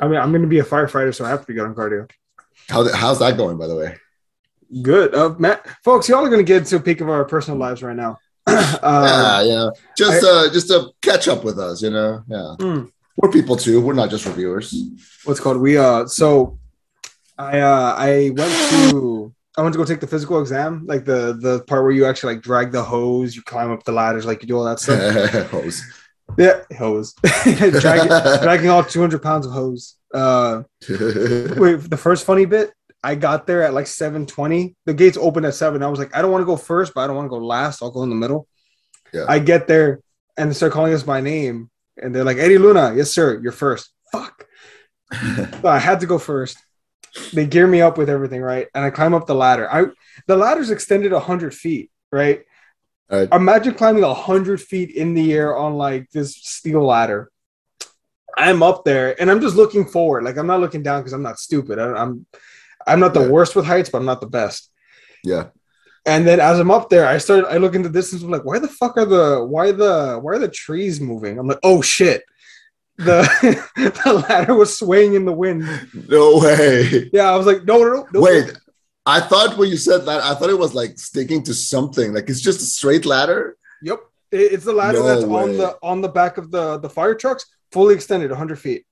I 0.00 0.06
mean, 0.06 0.20
I'm 0.20 0.30
going 0.30 0.42
to 0.42 0.48
be 0.48 0.60
a 0.60 0.64
firefighter, 0.64 1.12
so 1.12 1.24
I 1.24 1.30
have 1.30 1.40
to 1.40 1.46
be 1.48 1.54
good 1.54 1.66
on 1.66 1.74
cardio. 1.74 2.08
how 2.68 2.86
how's 2.94 3.18
that 3.18 3.36
going 3.36 3.58
by 3.58 3.66
the 3.66 3.74
way 3.74 3.96
Good, 4.82 5.14
uh, 5.14 5.34
Matt, 5.38 5.66
folks. 5.82 6.10
Y'all 6.10 6.24
are 6.24 6.28
going 6.28 6.44
to 6.44 6.52
get 6.52 6.66
to 6.66 6.76
a 6.76 6.80
peek 6.80 7.00
of 7.00 7.08
our 7.08 7.24
personal 7.24 7.58
lives 7.58 7.82
right 7.82 7.96
now. 7.96 8.18
yeah 8.52 8.78
uh, 8.82 9.42
you 9.44 9.50
know 9.50 9.72
just 9.96 10.24
uh 10.24 10.50
just 10.52 10.68
to 10.68 10.90
catch 11.02 11.28
up 11.28 11.44
with 11.44 11.58
us 11.58 11.82
you 11.82 11.90
know? 11.90 12.22
Yeah. 12.28 12.54
Mm. 12.58 12.90
we're 13.16 13.30
people 13.30 13.56
too. 13.56 13.80
We're 13.80 13.94
not 13.94 14.10
just 14.10 14.26
reviewers. 14.26 14.74
What's 15.24 15.40
called? 15.40 15.58
We 15.60 15.76
uh 15.76 16.06
so 16.06 16.58
i 17.38 17.60
uh 17.60 17.94
i 17.96 18.30
went 18.34 18.52
to 18.70 19.32
i 19.56 19.62
went 19.62 19.72
to 19.72 19.78
go 19.78 19.84
take 19.84 20.00
the 20.00 20.06
physical 20.06 20.40
exam 20.40 20.84
like 20.86 21.04
the 21.04 21.38
the 21.40 21.62
part 21.68 21.82
where 21.84 21.92
you 21.92 22.04
actually 22.04 22.34
like 22.34 22.42
drag 22.42 22.72
the 22.72 22.82
hose 22.82 23.36
you 23.36 23.42
climb 23.42 23.70
up 23.70 23.84
the 23.84 23.92
ladders 23.92 24.26
like 24.26 24.42
you 24.42 24.48
do 24.48 24.56
all 24.56 24.64
that 24.64 24.80
stuff. 24.80 25.50
Hose. 25.50 25.82
yeah 26.36 26.60
hose. 26.76 27.14
Dragging, 27.44 28.08
dragging 28.42 28.70
all 28.70 28.84
200 28.84 29.22
pounds 29.22 29.46
of 29.46 29.52
hose. 29.52 29.96
Uh 30.12 30.62
wait 30.88 31.76
the 31.90 32.00
first 32.00 32.24
funny 32.24 32.44
bit 32.44 32.72
i 33.02 33.14
got 33.14 33.46
there 33.46 33.62
at 33.62 33.74
like 33.74 33.86
720 33.86 34.74
the 34.86 34.94
gates 34.94 35.16
opened 35.16 35.46
at 35.46 35.54
7 35.54 35.82
i 35.82 35.86
was 35.88 35.98
like 35.98 36.14
i 36.16 36.22
don't 36.22 36.30
want 36.32 36.42
to 36.42 36.46
go 36.46 36.56
first 36.56 36.94
but 36.94 37.02
i 37.02 37.06
don't 37.06 37.16
want 37.16 37.26
to 37.26 37.30
go 37.30 37.38
last 37.38 37.82
i'll 37.82 37.90
go 37.90 38.02
in 38.02 38.10
the 38.10 38.16
middle 38.16 38.46
Yeah. 39.12 39.24
i 39.28 39.38
get 39.38 39.66
there 39.66 40.00
and 40.36 40.50
they 40.50 40.54
start 40.54 40.72
calling 40.72 40.92
us 40.94 41.02
by 41.02 41.20
name 41.20 41.70
and 42.00 42.14
they're 42.14 42.24
like 42.24 42.38
eddie 42.38 42.58
luna 42.58 42.94
yes 42.96 43.12
sir 43.12 43.40
you're 43.42 43.52
first 43.52 43.90
fuck 44.12 44.46
So 45.62 45.66
I 45.68 45.78
had 45.78 46.00
to 46.00 46.06
go 46.06 46.18
first. 46.18 46.58
They 47.32 47.46
gear 47.46 47.66
me 47.66 47.80
up 47.80 47.96
with 47.96 48.10
everything, 48.10 48.42
right? 48.42 48.66
And 48.74 48.84
I 48.84 48.90
climb 48.90 49.14
up 49.14 49.26
the 49.26 49.34
ladder. 49.34 49.66
I 49.72 49.86
the 50.26 50.36
ladder's 50.36 50.70
extended 50.70 51.12
hundred 51.12 51.54
feet, 51.54 51.90
right? 52.12 52.42
Right. 53.10 53.26
Imagine 53.32 53.72
climbing 53.72 54.02
hundred 54.02 54.60
feet 54.60 54.90
in 54.94 55.14
the 55.14 55.32
air 55.32 55.56
on 55.56 55.78
like 55.78 56.10
this 56.10 56.34
steel 56.36 56.84
ladder. 56.84 57.30
I'm 58.36 58.62
up 58.62 58.84
there 58.84 59.18
and 59.18 59.30
I'm 59.30 59.40
just 59.40 59.56
looking 59.56 59.86
forward. 59.86 60.24
Like 60.24 60.36
I'm 60.36 60.46
not 60.46 60.60
looking 60.60 60.82
down 60.82 61.00
because 61.00 61.14
I'm 61.14 61.22
not 61.22 61.38
stupid. 61.38 61.78
I, 61.78 61.94
I'm 61.94 62.26
I'm 62.88 63.00
not 63.00 63.14
the 63.14 63.20
Yeah. 63.24 63.28
worst 63.36 63.54
with 63.56 63.66
heights, 63.66 63.90
but 63.90 63.98
I'm 63.98 64.10
not 64.12 64.20
the 64.20 64.32
best. 64.40 64.70
yeah 65.24 65.44
And 66.06 66.26
then 66.28 66.38
as 66.40 66.58
I'm 66.62 66.70
up 66.78 66.86
there, 66.92 67.06
I 67.14 67.18
started. 67.18 67.46
I 67.54 67.56
look 67.62 67.74
into 67.74 67.88
the 67.90 67.98
distance. 68.00 68.22
I'm 68.22 68.30
like, 68.36 68.44
why 68.50 68.58
the 68.58 68.68
fuck 68.80 68.94
are 68.96 69.04
the 69.16 69.26
why 69.54 69.66
the 69.82 70.18
why 70.22 70.30
are 70.34 70.38
the 70.46 70.48
trees 70.64 70.96
moving? 71.00 71.34
I'm 71.38 71.48
like, 71.52 71.62
oh 71.70 71.80
shit. 71.96 72.20
The 73.08 73.18
the 74.04 74.12
ladder 74.28 74.54
was 74.62 74.70
swaying 74.82 75.12
in 75.18 75.24
the 75.30 75.36
wind. 75.44 75.62
no 76.16 76.24
way 76.44 77.10
Yeah, 77.12 77.28
I 77.32 77.36
was 77.40 77.46
like, 77.50 77.60
no, 77.70 77.76
no, 77.84 77.88
no. 77.96 78.00
no 78.14 78.20
Wait, 78.26 78.46
I 79.16 79.18
thought 79.30 79.50
when 79.58 79.68
you 79.72 79.76
said 79.88 80.00
that, 80.08 80.20
I 80.30 80.32
thought 80.36 80.50
it 80.56 80.58
was 80.66 80.74
like 80.82 80.92
sticking 81.10 81.42
to 81.48 81.54
something. 81.54 82.08
Like 82.16 82.26
it's 82.30 82.40
just 82.48 82.60
a 82.66 82.68
straight 82.78 83.04
ladder. 83.14 83.40
Yep, 83.88 84.00
it's 84.32 84.64
the 84.70 84.72
ladder 84.82 84.98
No 85.00 85.06
that's 85.08 85.24
on 85.24 85.48
the 85.60 85.70
on 85.90 86.00
the 86.06 86.12
back 86.20 86.34
of 86.40 86.46
the 86.54 86.64
the 86.84 86.90
fire 86.98 87.14
trucks, 87.22 87.42
fully 87.74 87.94
extended, 87.98 88.30
100 88.30 88.58
feet 88.66 88.82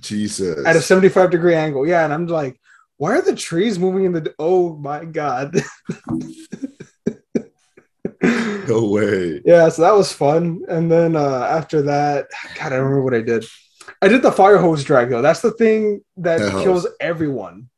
Jesus. 0.00 0.64
at 0.66 0.76
a 0.76 0.82
75 0.82 1.30
degree 1.30 1.54
angle. 1.66 1.84
Yeah, 1.92 2.04
and 2.04 2.12
I'm 2.14 2.26
like, 2.26 2.54
why 2.98 3.16
are 3.16 3.22
the 3.22 3.34
trees 3.34 3.78
moving 3.78 4.04
in 4.04 4.12
the? 4.12 4.34
Oh 4.38 4.76
my 4.76 5.04
god. 5.04 5.54
no 8.22 8.88
way. 8.90 9.40
yeah, 9.44 9.68
so 9.68 9.82
that 9.82 9.94
was 9.94 10.12
fun. 10.12 10.62
And 10.68 10.90
then 10.90 11.16
uh 11.16 11.46
after 11.50 11.82
that, 11.82 12.26
God, 12.56 12.66
I 12.66 12.76
don't 12.76 12.80
remember 12.80 13.02
what 13.02 13.14
I 13.14 13.22
did. 13.22 13.44
I 14.02 14.08
did 14.08 14.22
the 14.22 14.32
fire 14.32 14.58
hose 14.58 14.84
drag 14.84 15.10
though. 15.10 15.22
That's 15.22 15.40
the 15.40 15.52
thing 15.52 16.02
that 16.18 16.40
hose. 16.40 16.62
kills 16.62 16.86
everyone. 17.00 17.70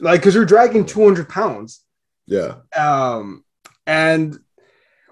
Like, 0.00 0.20
because 0.20 0.34
you're 0.34 0.44
dragging 0.44 0.86
200 0.86 1.28
pounds. 1.28 1.84
Yeah. 2.26 2.56
um 2.76 3.44
and 3.86 4.38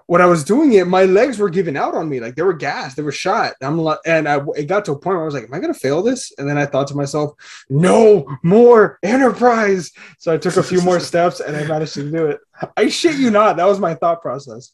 when 0.07 0.21
I 0.21 0.25
was 0.25 0.45
doing 0.45 0.73
it, 0.73 0.87
my 0.87 1.03
legs 1.03 1.37
were 1.37 1.49
giving 1.49 1.75
out 1.75 1.93
on 1.93 2.07
me, 2.07 2.21
like 2.21 2.35
they 2.35 2.41
were 2.41 2.53
gassed, 2.53 2.95
they 2.95 3.03
were 3.03 3.11
shot. 3.11 3.53
I'm 3.61 3.77
like, 3.77 3.99
and 4.05 4.27
I 4.27 4.39
it 4.55 4.63
got 4.63 4.85
to 4.85 4.93
a 4.93 4.99
point 4.99 5.15
where 5.15 5.21
I 5.21 5.25
was 5.25 5.33
like, 5.33 5.43
"Am 5.43 5.53
I 5.53 5.59
gonna 5.59 5.73
fail 5.73 6.01
this?" 6.01 6.31
And 6.37 6.49
then 6.49 6.57
I 6.57 6.65
thought 6.65 6.87
to 6.87 6.95
myself, 6.95 7.33
"No 7.69 8.25
more 8.41 8.99
enterprise." 9.03 9.91
So 10.17 10.33
I 10.33 10.37
took 10.37 10.55
a 10.55 10.63
few 10.63 10.81
more 10.81 10.99
steps, 11.11 11.41
and 11.41 11.55
I 11.55 11.67
managed 11.67 11.93
to 11.95 12.09
do 12.09 12.27
it. 12.27 12.39
I 12.77 12.87
shit 12.87 13.17
you 13.17 13.29
not, 13.29 13.57
that 13.57 13.67
was 13.67 13.79
my 13.79 13.95
thought 13.95 14.21
process. 14.21 14.71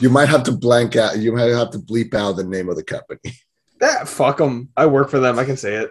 You 0.00 0.08
might 0.08 0.28
have 0.28 0.44
to 0.44 0.52
blank 0.52 0.94
out. 0.94 1.18
You 1.18 1.32
might 1.32 1.50
have 1.50 1.70
to 1.70 1.78
bleep 1.78 2.14
out 2.14 2.36
the 2.36 2.44
name 2.44 2.68
of 2.68 2.76
the 2.76 2.84
company. 2.84 3.34
That 3.80 4.00
eh, 4.02 4.04
fuck 4.04 4.38
them. 4.38 4.68
I 4.76 4.86
work 4.86 5.10
for 5.10 5.18
them. 5.18 5.38
I 5.38 5.44
can 5.44 5.56
say 5.56 5.74
it. 5.74 5.90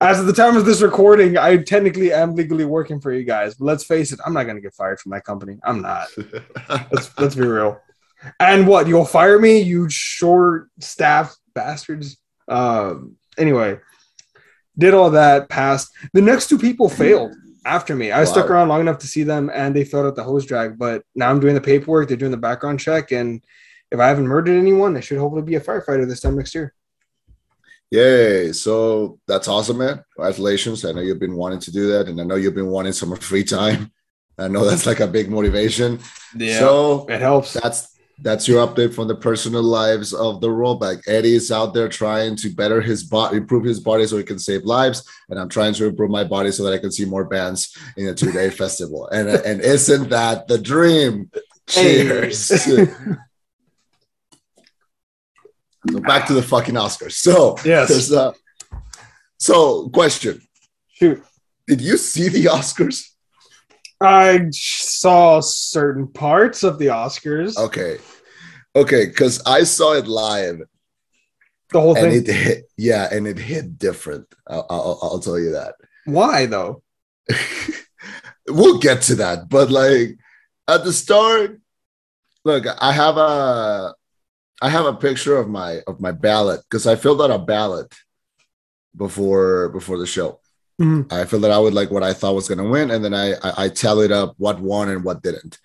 As 0.00 0.20
of 0.20 0.26
the 0.26 0.32
time 0.32 0.56
of 0.56 0.64
this 0.64 0.80
recording, 0.80 1.36
I 1.36 1.56
technically 1.56 2.12
am 2.12 2.36
legally 2.36 2.64
working 2.64 3.00
for 3.00 3.12
you 3.12 3.24
guys. 3.24 3.56
But 3.56 3.64
let's 3.64 3.84
face 3.84 4.12
it, 4.12 4.20
I'm 4.24 4.32
not 4.32 4.44
gonna 4.44 4.60
get 4.60 4.74
fired 4.74 5.00
from 5.00 5.10
that 5.10 5.24
company. 5.24 5.58
I'm 5.64 5.82
not. 5.82 6.06
Let's 6.92 7.10
let's 7.18 7.34
be 7.34 7.44
real. 7.44 7.80
And 8.40 8.66
what 8.66 8.86
you'll 8.88 9.04
fire 9.04 9.38
me, 9.38 9.60
you 9.60 9.88
short 9.90 10.68
staff 10.80 11.36
bastards. 11.54 12.16
Um. 12.48 13.16
Anyway, 13.38 13.78
did 14.78 14.94
all 14.94 15.10
that. 15.10 15.48
Passed. 15.48 15.92
The 16.12 16.22
next 16.22 16.48
two 16.48 16.58
people 16.58 16.88
failed 16.88 17.34
after 17.64 17.94
me. 17.96 18.10
I 18.12 18.20
Wow. 18.20 18.24
stuck 18.24 18.50
around 18.50 18.68
long 18.68 18.80
enough 18.80 18.98
to 18.98 19.06
see 19.06 19.24
them, 19.24 19.50
and 19.52 19.74
they 19.74 19.84
filled 19.84 20.06
out 20.06 20.16
the 20.16 20.22
hose 20.22 20.46
drag. 20.46 20.78
But 20.78 21.02
now 21.14 21.30
I'm 21.30 21.40
doing 21.40 21.54
the 21.54 21.60
paperwork. 21.60 22.08
They're 22.08 22.16
doing 22.16 22.30
the 22.30 22.36
background 22.36 22.80
check, 22.80 23.12
and 23.12 23.42
if 23.90 23.98
I 24.00 24.06
haven't 24.08 24.26
murdered 24.28 24.58
anyone, 24.58 24.96
I 24.96 25.00
should 25.00 25.18
hopefully 25.18 25.42
be 25.42 25.56
a 25.56 25.60
firefighter 25.60 26.08
this 26.08 26.20
time 26.20 26.36
next 26.36 26.54
year. 26.54 26.72
Yay. 27.90 28.52
So 28.52 29.18
that's 29.28 29.48
awesome, 29.48 29.78
man. 29.78 30.02
Congratulations. 30.16 30.84
I 30.84 30.92
know 30.92 31.00
you've 31.02 31.20
been 31.20 31.36
wanting 31.36 31.60
to 31.60 31.72
do 31.72 31.88
that, 31.92 32.08
and 32.08 32.20
I 32.20 32.24
know 32.24 32.34
you've 32.34 32.54
been 32.54 32.66
wanting 32.68 32.92
some 32.92 33.14
free 33.30 33.44
time. 33.44 33.92
I 34.38 34.48
know 34.48 34.64
that's 34.64 34.86
like 34.86 35.00
a 35.00 35.06
big 35.06 35.30
motivation. 35.30 35.98
Yeah. 36.36 36.58
So 36.58 37.06
it 37.08 37.20
helps. 37.20 37.54
that's 37.54 37.95
that's 38.20 38.48
your 38.48 38.66
update 38.66 38.94
from 38.94 39.08
the 39.08 39.14
personal 39.14 39.62
lives 39.62 40.14
of 40.14 40.40
the 40.40 40.48
rollback. 40.48 41.02
Eddie 41.06 41.34
is 41.34 41.52
out 41.52 41.74
there 41.74 41.88
trying 41.88 42.34
to 42.36 42.48
better 42.48 42.80
his 42.80 43.04
body, 43.04 43.36
improve 43.36 43.64
his 43.64 43.78
body 43.80 44.06
so 44.06 44.16
he 44.16 44.22
can 44.24 44.38
save 44.38 44.64
lives, 44.64 45.02
and 45.28 45.38
I'm 45.38 45.48
trying 45.50 45.74
to 45.74 45.86
improve 45.86 46.10
my 46.10 46.24
body 46.24 46.50
so 46.50 46.64
that 46.64 46.72
I 46.72 46.78
can 46.78 46.90
see 46.90 47.04
more 47.04 47.24
bands 47.26 47.76
in 47.96 48.08
a 48.08 48.14
two-day 48.14 48.50
festival. 48.62 49.06
And 49.08 49.28
and 49.28 49.60
isn't 49.60 50.08
that 50.10 50.48
the 50.48 50.58
dream? 50.58 51.30
Hey. 51.68 52.04
Cheers. 52.04 52.38
so 55.90 56.00
back 56.00 56.26
to 56.26 56.34
the 56.34 56.42
fucking 56.42 56.74
Oscars. 56.74 57.12
So 57.12 57.56
Yes. 57.64 57.88
there's 57.88 58.12
a 58.12 58.34
so 59.38 59.88
question: 59.90 60.40
Shoot. 60.88 61.22
Did 61.66 61.80
you 61.80 61.96
see 61.96 62.28
the 62.28 62.46
Oscars? 62.46 63.10
I 64.00 64.48
saw 64.50 65.40
certain 65.40 66.08
parts 66.08 66.62
of 66.62 66.78
the 66.78 66.86
Oscars. 66.86 67.56
Okay, 67.56 67.98
okay, 68.74 69.06
because 69.06 69.42
I 69.46 69.64
saw 69.64 69.94
it 69.94 70.06
live 70.06 70.60
The 71.72 71.80
whole 71.80 71.96
and 71.96 72.12
thing. 72.12 72.24
it 72.24 72.26
hit, 72.26 72.64
yeah, 72.76 73.08
and 73.10 73.26
it 73.26 73.38
hit 73.38 73.78
different. 73.78 74.26
I'll, 74.46 74.66
I'll, 74.68 74.98
I'll 75.02 75.18
tell 75.20 75.38
you 75.38 75.52
that. 75.52 75.74
Why 76.04 76.46
though? 76.46 76.82
we'll 78.48 78.78
get 78.78 79.02
to 79.02 79.16
that, 79.16 79.48
but 79.48 79.70
like 79.70 80.18
at 80.68 80.84
the 80.84 80.92
start, 80.92 81.60
look, 82.44 82.64
I 82.80 82.92
have 82.92 83.16
a, 83.16 83.94
I 84.62 84.68
have 84.68 84.86
a 84.86 84.94
picture 84.94 85.36
of 85.36 85.48
my 85.48 85.80
of 85.86 86.00
my 86.00 86.12
ballot 86.12 86.60
because 86.68 86.86
I 86.86 86.96
filled 86.96 87.20
out 87.22 87.30
a 87.30 87.38
ballot 87.38 87.92
before 88.96 89.68
before 89.70 89.98
the 89.98 90.06
show. 90.06 90.40
Mhm. 90.80 91.10
I 91.10 91.24
filled 91.24 91.44
it 91.46 91.50
out 91.50 91.64
with 91.64 91.74
like 91.74 91.90
what 91.90 92.02
I 92.02 92.12
thought 92.12 92.34
was 92.34 92.48
gonna 92.48 92.68
win, 92.68 92.90
and 92.90 93.02
then 93.04 93.14
I, 93.14 93.32
I 93.42 93.64
I 93.64 93.68
tallied 93.68 94.12
up 94.12 94.34
what 94.36 94.60
won 94.60 94.88
and 94.90 95.02
what 95.04 95.22
didn't. 95.22 95.58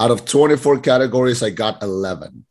Out 0.00 0.10
of 0.10 0.24
24 0.24 0.78
categories, 0.80 1.42
I 1.42 1.50
got 1.50 1.82
11, 1.82 2.44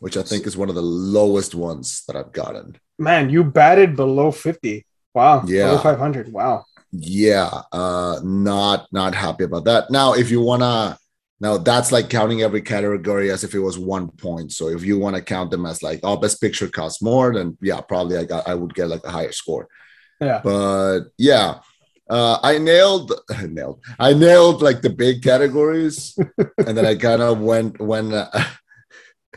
which 0.00 0.16
I 0.16 0.22
think 0.22 0.46
is 0.46 0.56
one 0.56 0.68
of 0.68 0.74
the 0.76 0.82
lowest 0.82 1.54
ones 1.54 2.04
that 2.06 2.16
I've 2.16 2.32
gotten. 2.32 2.78
Man, 2.98 3.28
you 3.30 3.44
batted 3.44 3.96
below 3.96 4.30
50. 4.30 4.86
Wow. 5.14 5.42
Yeah. 5.46 5.70
Below 5.70 5.78
500. 5.82 6.32
Wow. 6.32 6.64
yeah 6.92 7.50
uh 7.72 8.20
not 8.22 8.86
not 8.92 9.12
happy 9.14 9.44
about 9.44 9.64
that 9.64 9.90
now 9.90 10.14
if 10.14 10.30
you 10.30 10.40
want 10.40 10.62
to 10.62 10.96
now 11.40 11.58
that's 11.58 11.90
like 11.92 12.08
counting 12.08 12.40
every 12.42 12.62
category 12.62 13.30
as 13.30 13.42
if 13.44 13.54
it 13.54 13.58
was 13.58 13.76
one 13.76 14.08
point 14.08 14.52
so 14.52 14.68
if 14.68 14.82
you 14.84 14.96
want 14.98 15.14
to 15.16 15.20
count 15.20 15.50
them 15.50 15.66
as 15.66 15.82
like 15.82 16.00
oh 16.04 16.16
best 16.16 16.40
picture 16.40 16.68
costs 16.68 17.02
more 17.02 17.34
then 17.34 17.58
yeah 17.60 17.80
probably 17.80 18.16
i 18.16 18.24
got 18.24 18.46
i 18.48 18.54
would 18.54 18.72
get 18.72 18.88
like 18.88 19.04
a 19.04 19.10
higher 19.10 19.32
score 19.32 19.66
Yeah. 20.20 20.40
but 20.42 21.00
yeah. 21.18 21.60
Uh 22.08 22.38
i 22.42 22.58
nailed 22.58 23.12
nailed 23.48 23.80
i 23.98 24.14
nailed 24.14 24.62
like 24.62 24.80
the 24.80 24.90
big 24.90 25.22
categories 25.24 26.16
and 26.64 26.78
then 26.78 26.86
i 26.86 26.94
kind 26.94 27.20
of 27.20 27.40
went 27.40 27.80
when 27.80 28.14
uh, 28.14 28.30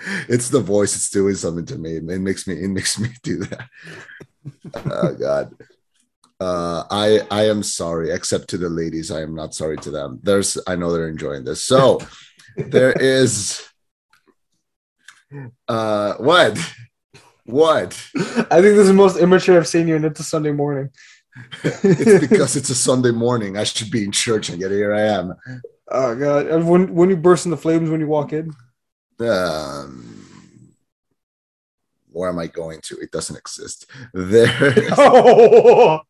it's 0.29 0.49
the 0.49 0.59
voice 0.59 0.95
it's 0.95 1.09
doing 1.09 1.35
something 1.35 1.65
to 1.65 1.77
me. 1.77 1.97
It 1.97 2.03
makes 2.03 2.47
me 2.47 2.55
it 2.63 2.69
makes 2.69 2.99
me 3.03 3.09
do 3.23 3.39
that. 3.45 3.67
Oh 4.85 5.13
god. 5.13 5.53
Uh 6.39 6.83
i 6.89 7.19
i 7.31 7.43
am 7.47 7.63
sorry 7.63 8.11
except 8.11 8.47
to 8.49 8.57
the 8.57 8.69
ladies 8.69 9.11
i 9.11 9.21
am 9.21 9.35
not 9.35 9.53
sorry 9.53 9.77
to 9.77 9.91
them. 9.91 10.19
There's 10.23 10.57
i 10.67 10.75
know 10.75 10.91
they're 10.91 11.09
enjoying 11.09 11.43
this. 11.43 11.63
So 11.63 11.99
there 12.55 12.93
is 12.93 13.67
uh 15.67 16.13
what 16.15 16.57
what 17.51 17.93
I 18.15 18.61
think 18.61 18.75
this 18.75 18.79
is 18.79 18.87
the 18.87 18.93
most 18.93 19.17
immature 19.17 19.57
I've 19.57 19.67
seen 19.67 19.87
you 19.87 19.95
in 19.95 20.05
It's 20.05 20.19
a 20.19 20.23
Sunday 20.23 20.51
morning. 20.51 20.89
it's 21.63 22.27
because 22.27 22.55
it's 22.55 22.71
a 22.71 22.75
sunday 22.75 23.11
morning 23.11 23.55
i 23.55 23.63
should 23.63 23.89
be 23.91 24.03
in 24.03 24.11
church 24.11 24.49
and 24.49 24.59
yet 24.59 24.71
here 24.71 24.93
i 24.93 25.01
am 25.01 25.33
Oh 25.91 26.15
god. 26.15 26.47
And 26.47 26.67
when 26.67 26.93
when 26.93 27.09
you 27.09 27.17
burst 27.17 27.45
into 27.45 27.57
flames 27.57 27.89
when 27.89 27.99
you 27.99 28.07
walk 28.07 28.33
in. 28.33 28.53
um 29.19 30.75
where 32.11 32.29
am 32.29 32.39
i 32.39 32.47
going 32.47 32.81
to 32.81 32.97
it 32.97 33.11
doesn't 33.11 33.37
exist 33.37 33.89
there 34.13 34.73
Oh 34.97 36.01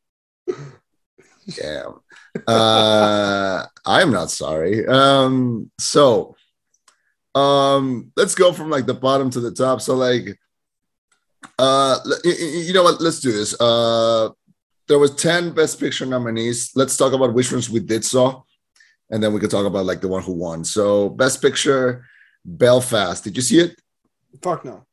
Damn. 1.55 1.99
Uh, 2.47 3.65
I'm 3.85 4.11
not 4.11 4.29
sorry. 4.29 4.85
Um, 4.87 5.71
so 5.79 6.35
um, 7.33 8.11
let's 8.15 8.35
go 8.35 8.53
from 8.53 8.69
like 8.69 8.85
the 8.85 8.93
bottom 8.93 9.29
to 9.31 9.39
the 9.39 9.51
top. 9.51 9.81
So 9.81 9.95
like, 9.95 10.37
uh, 11.57 11.99
l- 12.05 12.21
y- 12.25 12.35
y- 12.39 12.63
you 12.67 12.73
know 12.73 12.83
what? 12.83 13.01
Let's 13.01 13.19
do 13.19 13.31
this. 13.31 13.59
Uh, 13.59 14.29
there 14.87 14.99
was 14.99 15.15
10 15.15 15.51
best 15.53 15.79
picture 15.79 16.05
nominees. 16.05 16.71
Let's 16.75 16.97
talk 16.97 17.13
about 17.13 17.33
which 17.33 17.51
ones 17.51 17.69
we 17.69 17.79
did 17.79 18.03
saw, 18.03 18.41
and 19.09 19.21
then 19.21 19.33
we 19.33 19.39
could 19.39 19.51
talk 19.51 19.65
about 19.65 19.85
like 19.85 20.01
the 20.01 20.07
one 20.07 20.23
who 20.23 20.33
won. 20.33 20.63
So 20.63 21.09
best 21.09 21.41
picture, 21.41 22.05
Belfast. 22.43 23.23
Did 23.23 23.35
you 23.35 23.41
see 23.43 23.59
it? 23.59 23.79
fuck 24.41 24.63
no. 24.63 24.85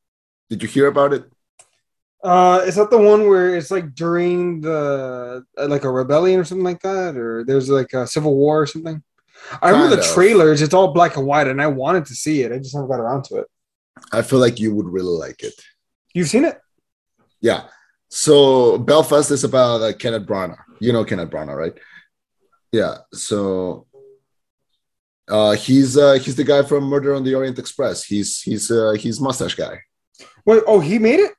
Did 0.49 0.63
you 0.63 0.69
hear 0.69 0.87
about 0.87 1.13
it? 1.13 1.25
Uh, 2.25 2.63
is 2.67 2.75
that 2.77 2.91
the 2.91 2.99
one 2.99 3.29
where 3.29 3.55
it's 3.57 3.71
like 3.71 3.95
during 3.95 4.61
the 4.61 5.45
uh, 5.59 5.67
like 5.69 5.85
a 5.85 5.91
rebellion 5.91 6.41
or 6.41 6.45
something 6.45 6.65
like 6.65 6.81
that, 6.81 7.17
or 7.17 7.45
there's 7.45 7.69
like 7.69 7.93
a 7.93 8.07
civil 8.07 8.35
war 8.35 8.63
or 8.63 8.67
something? 8.67 9.03
I 9.63 9.71
remember 9.71 9.95
the 9.97 10.03
of. 10.03 10.09
trailers; 10.15 10.63
it's 10.63 10.75
all 10.75 10.93
black 10.93 11.17
and 11.17 11.27
white, 11.27 11.47
and 11.47 11.61
I 11.63 11.67
wanted 11.69 12.07
to 12.07 12.15
see 12.15 12.43
it. 12.43 12.53
I 12.53 12.59
just 12.59 12.75
haven't 12.75 12.91
got 12.91 13.01
around 13.01 13.25
to 13.25 13.37
it. 13.37 13.47
I 14.13 14.23
feel 14.23 14.39
like 14.41 14.59
you 14.59 14.75
would 14.75 14.87
really 14.87 15.17
like 15.17 15.43
it. 15.43 15.55
You've 16.17 16.29
seen 16.29 16.47
it? 16.47 16.59
Yeah. 17.43 17.65
So 18.09 18.79
Belfast 18.79 19.31
is 19.31 19.45
about 19.45 19.83
uh, 19.83 19.93
Kenneth 19.93 20.27
Branagh. 20.27 20.57
You 20.81 20.95
know 20.95 21.05
Kenneth 21.05 21.29
Branagh, 21.29 21.55
right? 21.55 21.75
Yeah. 22.73 22.95
So 23.13 23.87
uh, 25.29 25.53
he's 25.53 25.99
uh, 25.99 26.15
he's 26.15 26.35
the 26.35 26.43
guy 26.43 26.63
from 26.63 26.85
Murder 26.85 27.15
on 27.15 27.23
the 27.23 27.35
Orient 27.35 27.59
Express. 27.59 28.03
He's 28.05 28.41
he's 28.41 28.71
uh, 28.71 28.93
he's 28.93 29.21
mustache 29.21 29.57
guy. 29.57 29.79
Wait, 30.47 30.63
oh, 30.67 30.81
he 30.81 30.99
made 30.99 31.21
it? 31.21 31.33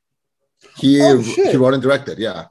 He 0.75 1.01
Oh, 1.01 1.17
he 1.17 1.57
wrote 1.57 1.73
and 1.73 1.81
directed. 1.81 2.19
Yeah. 2.19 2.45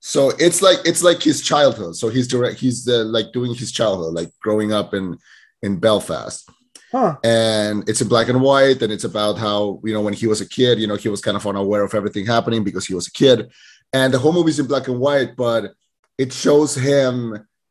So 0.00 0.30
it's 0.38 0.62
like 0.62 0.78
it's 0.86 1.02
like 1.02 1.22
his 1.22 1.42
childhood. 1.42 1.96
So 1.96 2.08
he's 2.08 2.28
direct. 2.28 2.60
He's 2.60 2.88
uh, 2.88 3.04
like 3.04 3.30
doing 3.34 3.54
his 3.54 3.72
childhood, 3.72 4.14
like 4.14 4.30
growing 4.40 4.72
up 4.72 4.94
in 4.94 5.18
in 5.60 5.78
Belfast 5.78 6.48
Huh. 6.90 7.16
and 7.22 7.86
it's 7.88 8.00
in 8.00 8.08
black 8.08 8.28
and 8.28 8.40
white 8.40 8.80
and 8.82 8.90
it's 8.90 9.04
about 9.04 9.36
how 9.36 9.78
you 9.84 9.92
know 9.92 10.00
when 10.00 10.14
he 10.14 10.26
was 10.26 10.40
a 10.40 10.48
kid 10.48 10.78
you 10.78 10.86
know 10.86 10.96
he 10.96 11.10
was 11.10 11.20
kind 11.20 11.36
of 11.36 11.46
unaware 11.46 11.82
of 11.84 11.94
everything 11.94 12.24
happening 12.24 12.64
because 12.64 12.86
he 12.86 12.94
was 12.94 13.06
a 13.08 13.12
kid 13.12 13.50
and 13.92 14.12
the 14.14 14.18
whole 14.18 14.32
movie's 14.32 14.58
in 14.58 14.66
black 14.66 14.88
and 14.88 14.98
white 14.98 15.36
but 15.36 15.72
it 16.16 16.32
shows 16.32 16.74
him 16.74 17.12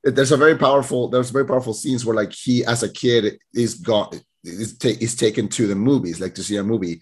there's 0.04 0.32
a 0.32 0.38
very 0.38 0.56
powerful 0.56 1.08
there's 1.10 1.32
very 1.32 1.46
powerful 1.46 1.74
scenes 1.74 2.06
where 2.06 2.16
like 2.16 2.32
he 2.32 2.64
as 2.66 2.84
a 2.84 2.90
kid 3.04 3.40
is 3.56 3.74
gone 3.76 4.12
is, 4.44 4.78
ta- 4.78 5.00
is 5.02 5.16
taken 5.16 5.48
to 5.48 5.66
the 5.66 5.76
movies 5.76 6.20
like 6.22 6.36
to 6.36 6.44
see 6.44 6.58
a 6.58 6.64
movie 6.64 7.02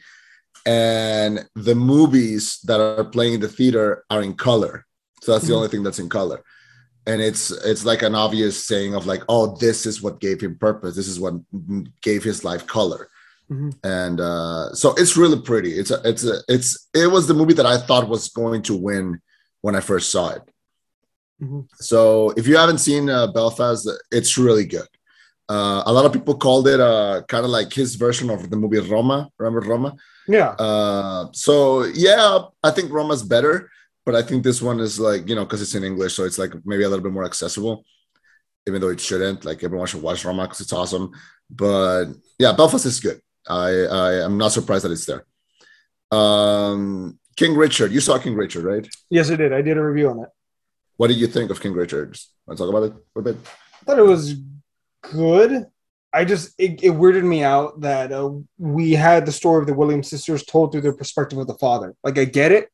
and 0.65 1.45
the 1.55 1.75
movies 1.75 2.59
that 2.63 2.79
are 2.79 3.03
playing 3.05 3.33
in 3.33 3.39
the 3.41 3.47
theater 3.47 4.03
are 4.09 4.23
in 4.23 4.33
color 4.35 4.85
so 5.21 5.33
that's 5.33 5.45
the 5.47 5.53
Mhm. 5.53 5.57
only 5.57 5.67
thing 5.69 5.83
that's 5.83 5.99
in 5.99 6.09
color 6.09 6.41
and 7.07 7.21
it's 7.21 7.51
it's 7.51 7.85
like 7.85 8.01
an 8.01 8.15
obvious 8.15 8.65
saying 8.67 8.95
of 8.95 9.05
like 9.05 9.23
oh 9.29 9.55
this 9.57 9.85
is 9.85 10.01
what 10.01 10.19
gave 10.19 10.39
him 10.41 10.57
purpose 10.57 10.95
this 10.95 11.07
is 11.07 11.19
what 11.19 11.33
gave 12.01 12.23
his 12.23 12.43
life 12.43 12.65
color 12.67 13.09
Mhm. 13.51 13.73
and 13.83 14.19
uh 14.19 14.73
so 14.73 14.95
it's 14.97 15.15
really 15.15 15.39
pretty 15.39 15.71
it's 15.79 15.91
a 15.91 16.01
it's 16.03 16.23
a 16.25 16.35
it's 16.47 16.87
it 16.95 17.05
was 17.15 17.27
the 17.27 17.33
movie 17.35 17.53
that 17.53 17.67
i 17.67 17.77
thought 17.77 18.09
was 18.09 18.27
going 18.29 18.63
to 18.63 18.75
win 18.75 19.21
when 19.61 19.75
i 19.75 19.81
first 19.81 20.09
saw 20.09 20.29
it 20.37 20.41
Mhm. 21.43 21.67
so 21.91 22.31
if 22.39 22.47
you 22.47 22.55
haven't 22.57 22.79
seen 22.79 23.03
uh, 23.09 23.27
belfast 23.27 23.87
it's 24.11 24.35
really 24.37 24.65
good 24.65 24.87
uh, 25.47 25.83
a 25.85 25.93
lot 25.93 26.05
of 26.05 26.11
people 26.17 26.33
called 26.45 26.67
it 26.67 26.79
uh, 26.79 27.21
kind 27.27 27.45
of 27.45 27.51
like 27.51 27.71
his 27.71 27.93
version 28.05 28.31
of 28.31 28.49
the 28.49 28.57
movie 28.57 28.79
Roma. 28.79 29.29
Remember 29.37 29.61
Roma? 29.71 29.95
Yeah. 30.27 30.49
Uh, 30.67 31.27
so 31.33 31.83
yeah, 31.83 32.39
I 32.63 32.71
think 32.71 32.91
Roma's 32.91 33.21
better, 33.21 33.69
but 34.05 34.15
I 34.15 34.21
think 34.21 34.43
this 34.43 34.61
one 34.61 34.79
is 34.79 34.99
like 34.99 35.27
you 35.27 35.35
know 35.35 35.45
because 35.45 35.61
it's 35.61 35.75
in 35.75 35.83
English, 35.83 36.13
so 36.13 36.23
it's 36.23 36.37
like 36.37 36.53
maybe 36.63 36.83
a 36.83 36.89
little 36.89 37.03
bit 37.03 37.11
more 37.11 37.25
accessible, 37.25 37.83
even 38.67 38.79
though 38.79 38.89
it 38.89 39.01
shouldn't. 39.01 39.43
Like 39.43 39.63
everyone 39.63 39.87
should 39.87 40.01
watch 40.01 40.23
Roma 40.23 40.43
because 40.43 40.61
it's 40.61 40.73
awesome. 40.73 41.11
But 41.49 42.05
yeah, 42.37 42.53
Belfast 42.53 42.85
is 42.85 42.99
good. 42.99 43.19
I 43.47 43.69
I 43.69 44.25
am 44.25 44.37
not 44.37 44.51
surprised 44.51 44.85
that 44.85 44.91
it's 44.91 45.05
there. 45.05 45.25
Um, 46.11 47.19
King 47.35 47.55
Richard, 47.55 47.91
you 47.91 47.99
saw 47.99 48.17
King 48.19 48.35
Richard, 48.35 48.63
right? 48.63 48.87
Yes, 49.09 49.31
I 49.31 49.35
did. 49.35 49.51
I 49.51 49.61
did 49.61 49.77
a 49.77 49.83
review 49.83 50.09
on 50.09 50.19
it. 50.23 50.29
What 50.97 51.07
did 51.07 51.17
you 51.17 51.27
think 51.27 51.51
of 51.51 51.59
King 51.59 51.73
Richard? 51.73 52.17
Want 52.45 52.57
to 52.57 52.63
talk 52.63 52.69
about 52.69 52.83
it 52.83 52.93
for 53.11 53.19
a 53.19 53.23
bit? 53.23 53.37
I 53.81 53.85
thought 53.85 53.99
it 53.99 54.03
was 54.03 54.35
good. 55.01 55.65
I 56.13 56.23
just 56.23 56.53
it, 56.57 56.81
it 56.81 56.93
weirded 56.93 57.23
me 57.23 57.43
out 57.43 57.81
that 57.81 58.11
uh, 58.11 58.31
we 58.57 58.93
had 58.93 59.25
the 59.25 59.31
story 59.31 59.61
of 59.61 59.67
the 59.67 59.73
Williams 59.73 60.09
sisters 60.09 60.45
told 60.45 60.71
through 60.71 60.81
the 60.81 60.93
perspective 60.93 61.37
of 61.39 61.47
the 61.47 61.55
father. 61.55 61.93
Like 62.03 62.17
I 62.17 62.25
get 62.25 62.51
it 62.53 62.69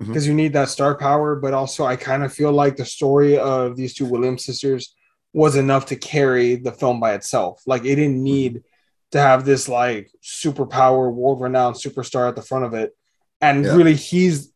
Mm-hmm. 0.00 0.12
Because 0.12 0.26
you 0.26 0.34
need 0.34 0.54
that 0.54 0.68
star 0.68 0.96
power, 0.96 1.36
but 1.36 1.54
also 1.54 1.84
I 1.84 1.96
kind 1.96 2.24
of 2.24 2.32
feel 2.32 2.52
like 2.52 2.76
the 2.76 2.84
story 2.84 3.38
of 3.38 3.76
these 3.76 3.94
two 3.94 4.06
Williams 4.06 4.44
sisters 4.44 4.94
was 5.32 5.56
enough 5.56 5.86
to 5.86 5.96
carry 5.96 6.56
the 6.56 6.72
film 6.72 6.98
by 6.98 7.14
itself. 7.14 7.62
Like 7.66 7.82
it 7.82 7.96
didn't 7.96 8.16
mm-hmm. 8.16 8.24
need 8.24 8.62
to 9.12 9.20
have 9.20 9.44
this 9.44 9.68
like 9.68 10.10
superpower, 10.22 11.12
world 11.12 11.40
renowned 11.40 11.76
superstar 11.76 12.28
at 12.28 12.34
the 12.34 12.42
front 12.42 12.64
of 12.64 12.74
it, 12.74 12.96
and 13.40 13.64
Yeah. 13.64 13.76
really 13.76 13.94
he's. 13.94 14.52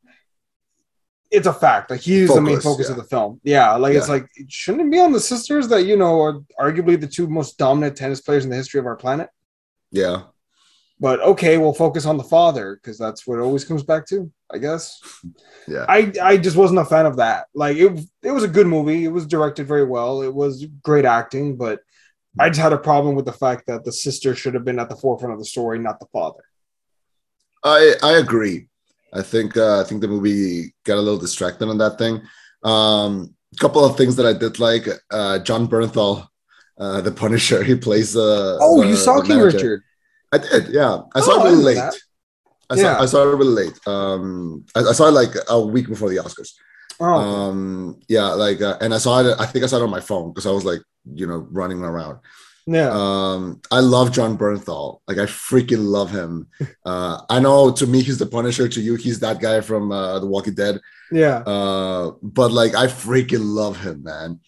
It's 1.30 1.46
a 1.46 1.52
fact. 1.52 1.90
Like 1.90 2.00
he's 2.00 2.32
the 2.32 2.40
main 2.40 2.54
Focus, 2.56 2.64
focus 2.64 2.86
yeah. 2.86 2.92
of 2.92 2.96
the 2.96 3.04
film. 3.04 3.40
Yeah, 3.44 3.74
like 3.76 3.94
it's 3.94 4.08
Yeah. 4.08 4.14
like 4.14 4.28
shouldn't 4.48 4.88
it 4.88 4.90
be 4.90 4.98
on 4.98 5.12
the 5.12 5.20
sisters 5.20 5.68
that 5.68 5.84
you 5.84 5.96
know 5.96 6.20
are 6.20 6.40
arguably 6.58 6.98
the 6.98 7.06
two 7.06 7.28
most 7.28 7.58
dominant 7.58 7.96
tennis 7.96 8.20
players 8.22 8.44
in 8.44 8.50
the 8.50 8.56
history 8.56 8.80
of 8.80 8.86
our 8.86 8.96
planet? 8.96 9.28
Yeah. 9.92 10.22
But 11.00 11.20
okay, 11.20 11.58
we'll 11.58 11.74
focus 11.74 12.06
on 12.06 12.16
the 12.16 12.24
father 12.24 12.74
because 12.74 12.98
that's 12.98 13.24
what 13.26 13.38
it 13.38 13.42
always 13.42 13.64
comes 13.64 13.84
back 13.84 14.04
to, 14.08 14.30
I 14.52 14.58
guess. 14.58 15.00
Yeah. 15.68 15.84
I 15.88 16.12
I 16.20 16.36
just 16.36 16.56
wasn't 16.56 16.80
a 16.80 16.84
fan 16.84 17.06
of 17.06 17.16
that. 17.18 17.46
Like 17.54 17.76
it 17.76 18.00
it 18.22 18.30
was 18.32 18.42
a 18.42 18.48
good 18.48 18.66
movie. 18.66 19.04
It 19.04 19.12
was 19.12 19.26
directed 19.26 19.66
very 19.68 19.84
well. 19.84 20.22
It 20.22 20.34
was 20.34 20.66
great 20.82 21.04
acting, 21.04 21.56
but 21.56 21.80
I 22.40 22.48
just 22.48 22.60
had 22.60 22.72
a 22.72 22.78
problem 22.78 23.14
with 23.14 23.26
the 23.26 23.32
fact 23.32 23.66
that 23.68 23.84
the 23.84 23.92
sister 23.92 24.34
should 24.34 24.54
have 24.54 24.64
been 24.64 24.78
at 24.80 24.88
the 24.88 24.96
forefront 24.96 25.32
of 25.34 25.38
the 25.38 25.44
story, 25.44 25.78
not 25.78 26.00
the 26.00 26.06
father. 26.12 26.42
I 27.64 27.94
I 28.02 28.12
agree. 28.18 28.68
I 29.12 29.22
think 29.22 29.56
uh, 29.56 29.80
I 29.80 29.84
think 29.84 30.00
the 30.00 30.08
movie 30.08 30.74
got 30.84 30.98
a 30.98 31.00
little 31.00 31.18
distracted 31.18 31.68
on 31.68 31.78
that 31.78 31.98
thing. 31.98 32.20
Um, 32.64 33.34
a 33.54 33.58
couple 33.60 33.84
of 33.84 33.96
things 33.96 34.16
that 34.16 34.26
I 34.26 34.32
did 34.32 34.58
like. 34.58 34.86
Uh, 35.10 35.38
Jon 35.38 35.66
Bernthal, 35.68 36.26
uh, 36.78 37.00
the 37.00 37.10
Punisher, 37.12 37.62
he 37.70 37.74
plays. 37.76 38.16
Uh, 38.16 38.58
Oh, 38.60 38.82
the- 38.82 38.88
you 38.88 38.96
saw 38.96 39.20
King. 39.22 39.38
Richard. 39.38 39.82
I 40.32 40.38
did. 40.38 40.68
Yeah, 40.68 40.94
I 41.14 41.18
Oh, 41.18 41.20
saw 41.20 41.32
it 41.40 41.44
really 41.44 41.50
didn't 41.50 41.64
late. 41.64 41.74
that. 41.76 41.94
I 42.70 42.76
saw 42.76 42.82
Yeah. 42.82 42.98
I 43.00 43.06
saw 43.06 43.22
it 43.22 43.36
really 43.36 43.64
late. 43.66 43.78
Um, 43.86 44.64
I, 44.74 44.80
I 44.80 44.92
saw 44.92 45.08
it 45.08 45.12
like 45.12 45.30
a 45.48 45.60
week 45.60 45.88
before 45.88 46.10
the 46.10 46.16
Oscars. 46.16 46.50
Oh, 47.00 47.04
Um, 47.14 48.00
yeah, 48.08 48.28
like, 48.28 48.60
uh, 48.60 48.76
and 48.80 48.92
I 48.92 48.98
saw 48.98 49.20
it. 49.20 49.36
I 49.38 49.46
think 49.46 49.64
I 49.64 49.68
saw 49.68 49.76
it 49.78 49.82
on 49.82 49.90
my 49.90 50.00
phone 50.00 50.30
because 50.32 50.46
I 50.46 50.50
was 50.50 50.64
like, 50.64 50.80
you 51.14 51.26
know, 51.26 51.46
running 51.50 51.80
around. 51.82 52.18
yeah. 52.66 52.90
Um, 52.92 53.60
I 53.70 53.80
love 53.80 54.12
Jon 54.12 54.36
Bernthal. 54.36 55.00
Like 55.08 55.16
I 55.18 55.24
freaking 55.26 55.84
love 55.86 56.10
him. 56.10 56.48
Uh, 56.84 57.20
I 57.28 57.38
know 57.38 57.70
to 57.70 57.86
me 57.86 58.00
he's 58.02 58.16
the 58.18 58.24
Punisher. 58.26 58.66
To 58.68 58.80
you, 58.80 58.94
he's 58.96 59.20
that 59.20 59.40
guy 59.40 59.60
from 59.60 59.92
uh, 59.92 60.18
The 60.18 60.26
Walking 60.26 60.54
Dead. 60.54 60.80
yeah. 61.12 61.38
Uh, 61.54 62.12
but 62.22 62.50
like 62.50 62.74
I 62.74 62.86
freaking 62.86 63.44
love 63.60 63.78
him, 63.80 64.02
man. 64.02 64.40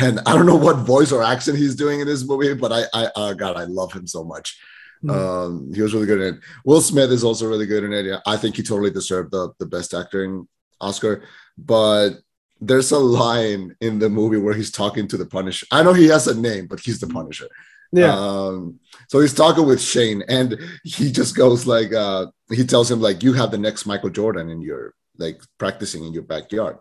And 0.00 0.20
I 0.20 0.34
don't 0.36 0.46
know 0.46 0.54
what 0.66 0.76
voice 0.94 1.10
or 1.10 1.22
accent 1.24 1.58
he's 1.58 1.74
doing 1.74 1.98
in 2.00 2.06
this 2.06 2.24
movie, 2.24 2.54
but 2.54 2.70
I, 2.72 2.82
I, 2.94 3.08
oh 3.16 3.34
god, 3.34 3.56
I 3.56 3.64
love 3.64 3.92
him 3.92 4.06
so 4.06 4.22
much. 4.24 4.56
Hmm. 5.02 5.10
Um, 5.10 5.74
he 5.74 5.80
was 5.80 5.94
really 5.94 6.06
good 6.06 6.20
in 6.20 6.34
it. 6.34 6.40
Will 6.64 6.80
Smith 6.80 7.10
is 7.10 7.24
also 7.24 7.48
really 7.48 7.66
good 7.66 7.84
in 7.84 7.92
it. 7.92 8.04
Yeah, 8.04 8.20
I 8.26 8.36
think 8.36 8.56
he 8.56 8.62
totally 8.62 8.90
deserved 8.90 9.30
the 9.32 9.52
the 9.58 9.66
best 9.66 9.94
acting 9.94 10.46
Oscar. 10.80 11.24
But 11.56 12.20
there's 12.60 12.92
a 12.92 12.98
line 12.98 13.74
in 13.80 13.98
the 13.98 14.10
movie 14.10 14.36
where 14.36 14.54
he's 14.54 14.70
talking 14.70 15.08
to 15.08 15.16
the 15.16 15.26
Punisher. 15.26 15.66
I 15.70 15.82
know 15.82 15.94
he 15.94 16.08
has 16.08 16.26
a 16.26 16.38
name, 16.38 16.66
but 16.66 16.80
he's 16.80 17.00
the 17.00 17.06
Punisher. 17.06 17.48
Yeah. 17.92 18.14
Um, 18.14 18.78
so 19.08 19.20
he's 19.20 19.34
talking 19.34 19.66
with 19.66 19.80
Shane, 19.80 20.22
and 20.28 20.58
he 20.84 21.10
just 21.10 21.36
goes 21.36 21.66
like, 21.66 21.92
uh, 21.92 22.26
he 22.50 22.64
tells 22.64 22.90
him 22.90 23.00
like, 23.00 23.22
you 23.22 23.32
have 23.32 23.50
the 23.50 23.58
next 23.58 23.86
Michael 23.86 24.10
Jordan 24.10 24.48
in 24.50 24.60
your 24.60 24.94
like 25.18 25.40
practicing 25.58 26.04
in 26.04 26.12
your 26.12 26.22
backyard, 26.22 26.78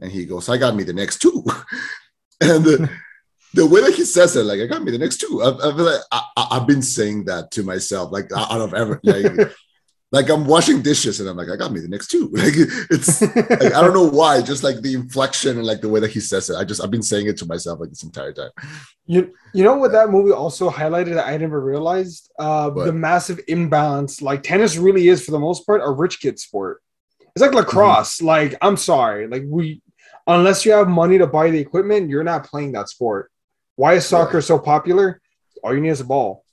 and 0.00 0.10
he 0.10 0.24
goes, 0.24 0.48
I 0.48 0.56
got 0.56 0.74
me 0.74 0.84
the 0.84 0.92
next 0.92 1.18
two, 1.18 1.44
and 2.40 2.64
the, 2.64 2.90
the 3.54 3.66
way 3.66 3.80
that 3.80 3.94
he 3.94 4.04
says 4.04 4.36
it, 4.36 4.44
like, 4.44 4.60
I 4.60 4.66
got 4.66 4.82
me 4.82 4.90
the 4.90 4.98
next 4.98 5.18
two. 5.18 5.42
I, 5.42 5.48
I 5.56 5.74
feel 5.74 5.84
like 5.84 6.00
I, 6.12 6.22
I've 6.36 6.66
been 6.66 6.82
saying 6.82 7.24
that 7.26 7.50
to 7.52 7.62
myself, 7.62 8.12
like 8.12 8.30
out 8.36 8.60
of 8.60 8.74
ever, 8.74 9.00
like, 9.02 9.52
like 10.12 10.30
I'm 10.30 10.46
washing 10.46 10.82
dishes, 10.82 11.20
and 11.20 11.28
I'm 11.28 11.36
like, 11.36 11.48
I 11.50 11.56
got 11.56 11.72
me 11.72 11.80
the 11.80 11.88
next 11.88 12.08
two. 12.08 12.30
Like 12.38 12.54
it's 12.90 13.20
like, 13.22 13.74
I 13.74 13.80
don't 13.80 13.94
know 13.94 14.08
why, 14.08 14.40
just 14.42 14.62
like 14.62 14.80
the 14.80 14.94
inflection 14.94 15.56
and 15.56 15.66
like 15.66 15.80
the 15.80 15.88
way 15.88 16.00
that 16.00 16.10
he 16.10 16.20
says 16.20 16.50
it. 16.50 16.56
I 16.56 16.64
just 16.64 16.82
I've 16.82 16.90
been 16.90 17.02
saying 17.02 17.26
it 17.26 17.36
to 17.38 17.46
myself 17.46 17.80
like 17.80 17.90
this 17.90 18.02
entire 18.02 18.32
time. 18.32 18.50
You 19.06 19.32
you 19.54 19.64
know 19.64 19.76
what 19.76 19.92
that 19.92 20.10
movie 20.10 20.32
also 20.32 20.70
highlighted 20.70 21.14
that 21.14 21.26
I 21.26 21.36
never 21.36 21.60
realized? 21.60 22.30
Uh, 22.38 22.70
the 22.70 22.92
massive 22.92 23.40
imbalance. 23.48 24.22
Like 24.22 24.42
tennis 24.42 24.76
really 24.76 25.08
is 25.08 25.24
for 25.24 25.32
the 25.32 25.38
most 25.38 25.66
part 25.66 25.82
a 25.84 25.90
rich 25.90 26.20
kid 26.20 26.38
sport. 26.38 26.82
It's 27.34 27.42
like 27.42 27.54
lacrosse. 27.54 28.22
Like 28.22 28.56
I'm 28.62 28.76
sorry, 28.76 29.26
like 29.26 29.44
we 29.46 29.82
unless 30.26 30.64
you 30.64 30.72
have 30.72 30.88
money 30.88 31.18
to 31.18 31.26
buy 31.26 31.50
the 31.50 31.58
equipment, 31.58 32.10
you're 32.10 32.24
not 32.24 32.44
playing 32.44 32.72
that 32.72 32.88
sport. 32.88 33.30
Why 33.78 33.94
is 33.94 34.04
soccer 34.06 34.40
so 34.42 34.58
popular? 34.58 35.20
All 35.62 35.72
you 35.74 35.80
need 35.80 35.90
is 35.98 36.00
a 36.00 36.04
ball. 36.16 36.44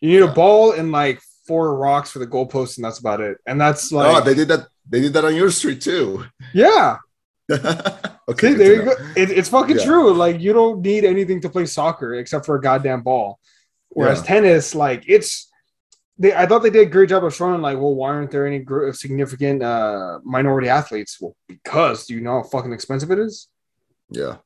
You 0.00 0.08
need 0.10 0.24
Yeah. 0.24 0.30
a 0.30 0.34
ball 0.42 0.72
and 0.78 0.92
like 0.92 1.18
four 1.46 1.74
rocks 1.76 2.10
for 2.12 2.20
the 2.20 2.26
goalpost, 2.34 2.76
and 2.76 2.84
that's 2.84 3.00
about 3.00 3.20
it. 3.20 3.36
And 3.48 3.60
that's 3.60 3.92
oh, 3.92 3.96
like 3.96 4.24
they 4.24 4.34
did 4.34 4.46
that. 4.48 4.68
They 4.88 5.00
did 5.00 5.12
that 5.14 5.24
on 5.24 5.34
your 5.34 5.50
street 5.50 5.80
too. 5.80 6.24
yeah. 6.54 6.98
okay, 7.50 8.50
See, 8.52 8.54
there 8.54 8.74
you 8.74 8.84
know. 8.84 8.94
go. 8.94 9.12
It, 9.16 9.30
it's 9.30 9.48
fucking 9.48 9.78
Yeah. 9.78 9.84
true. 9.84 10.12
Like 10.14 10.40
you 10.40 10.52
don't 10.52 10.80
need 10.82 11.04
anything 11.04 11.40
to 11.42 11.48
play 11.48 11.66
soccer 11.66 12.14
except 12.14 12.46
for 12.46 12.54
a 12.56 12.60
goddamn 12.60 13.02
ball. 13.02 13.38
Whereas 13.88 14.20
Yeah. 14.20 14.26
tennis, 14.26 14.74
like 14.74 15.02
it's, 15.08 15.50
they. 16.18 16.32
I 16.34 16.46
thought 16.46 16.60
they 16.62 16.70
did 16.70 16.86
a 16.86 16.90
great 16.90 17.08
job 17.08 17.24
of 17.24 17.34
showing 17.34 17.60
like, 17.62 17.76
well, 17.78 17.94
why 17.94 18.10
aren't 18.10 18.30
there 18.30 18.46
any 18.46 18.60
gr- 18.60 18.92
significant 18.92 19.62
uh 19.62 20.18
minority 20.24 20.68
athletes? 20.68 21.18
Well, 21.20 21.34
because 21.48 22.06
do 22.06 22.14
you 22.14 22.20
know 22.20 22.42
how 22.42 22.48
fucking 22.48 22.72
expensive 22.72 23.10
it 23.10 23.18
is, 23.18 23.48
Yeah, 24.10 24.36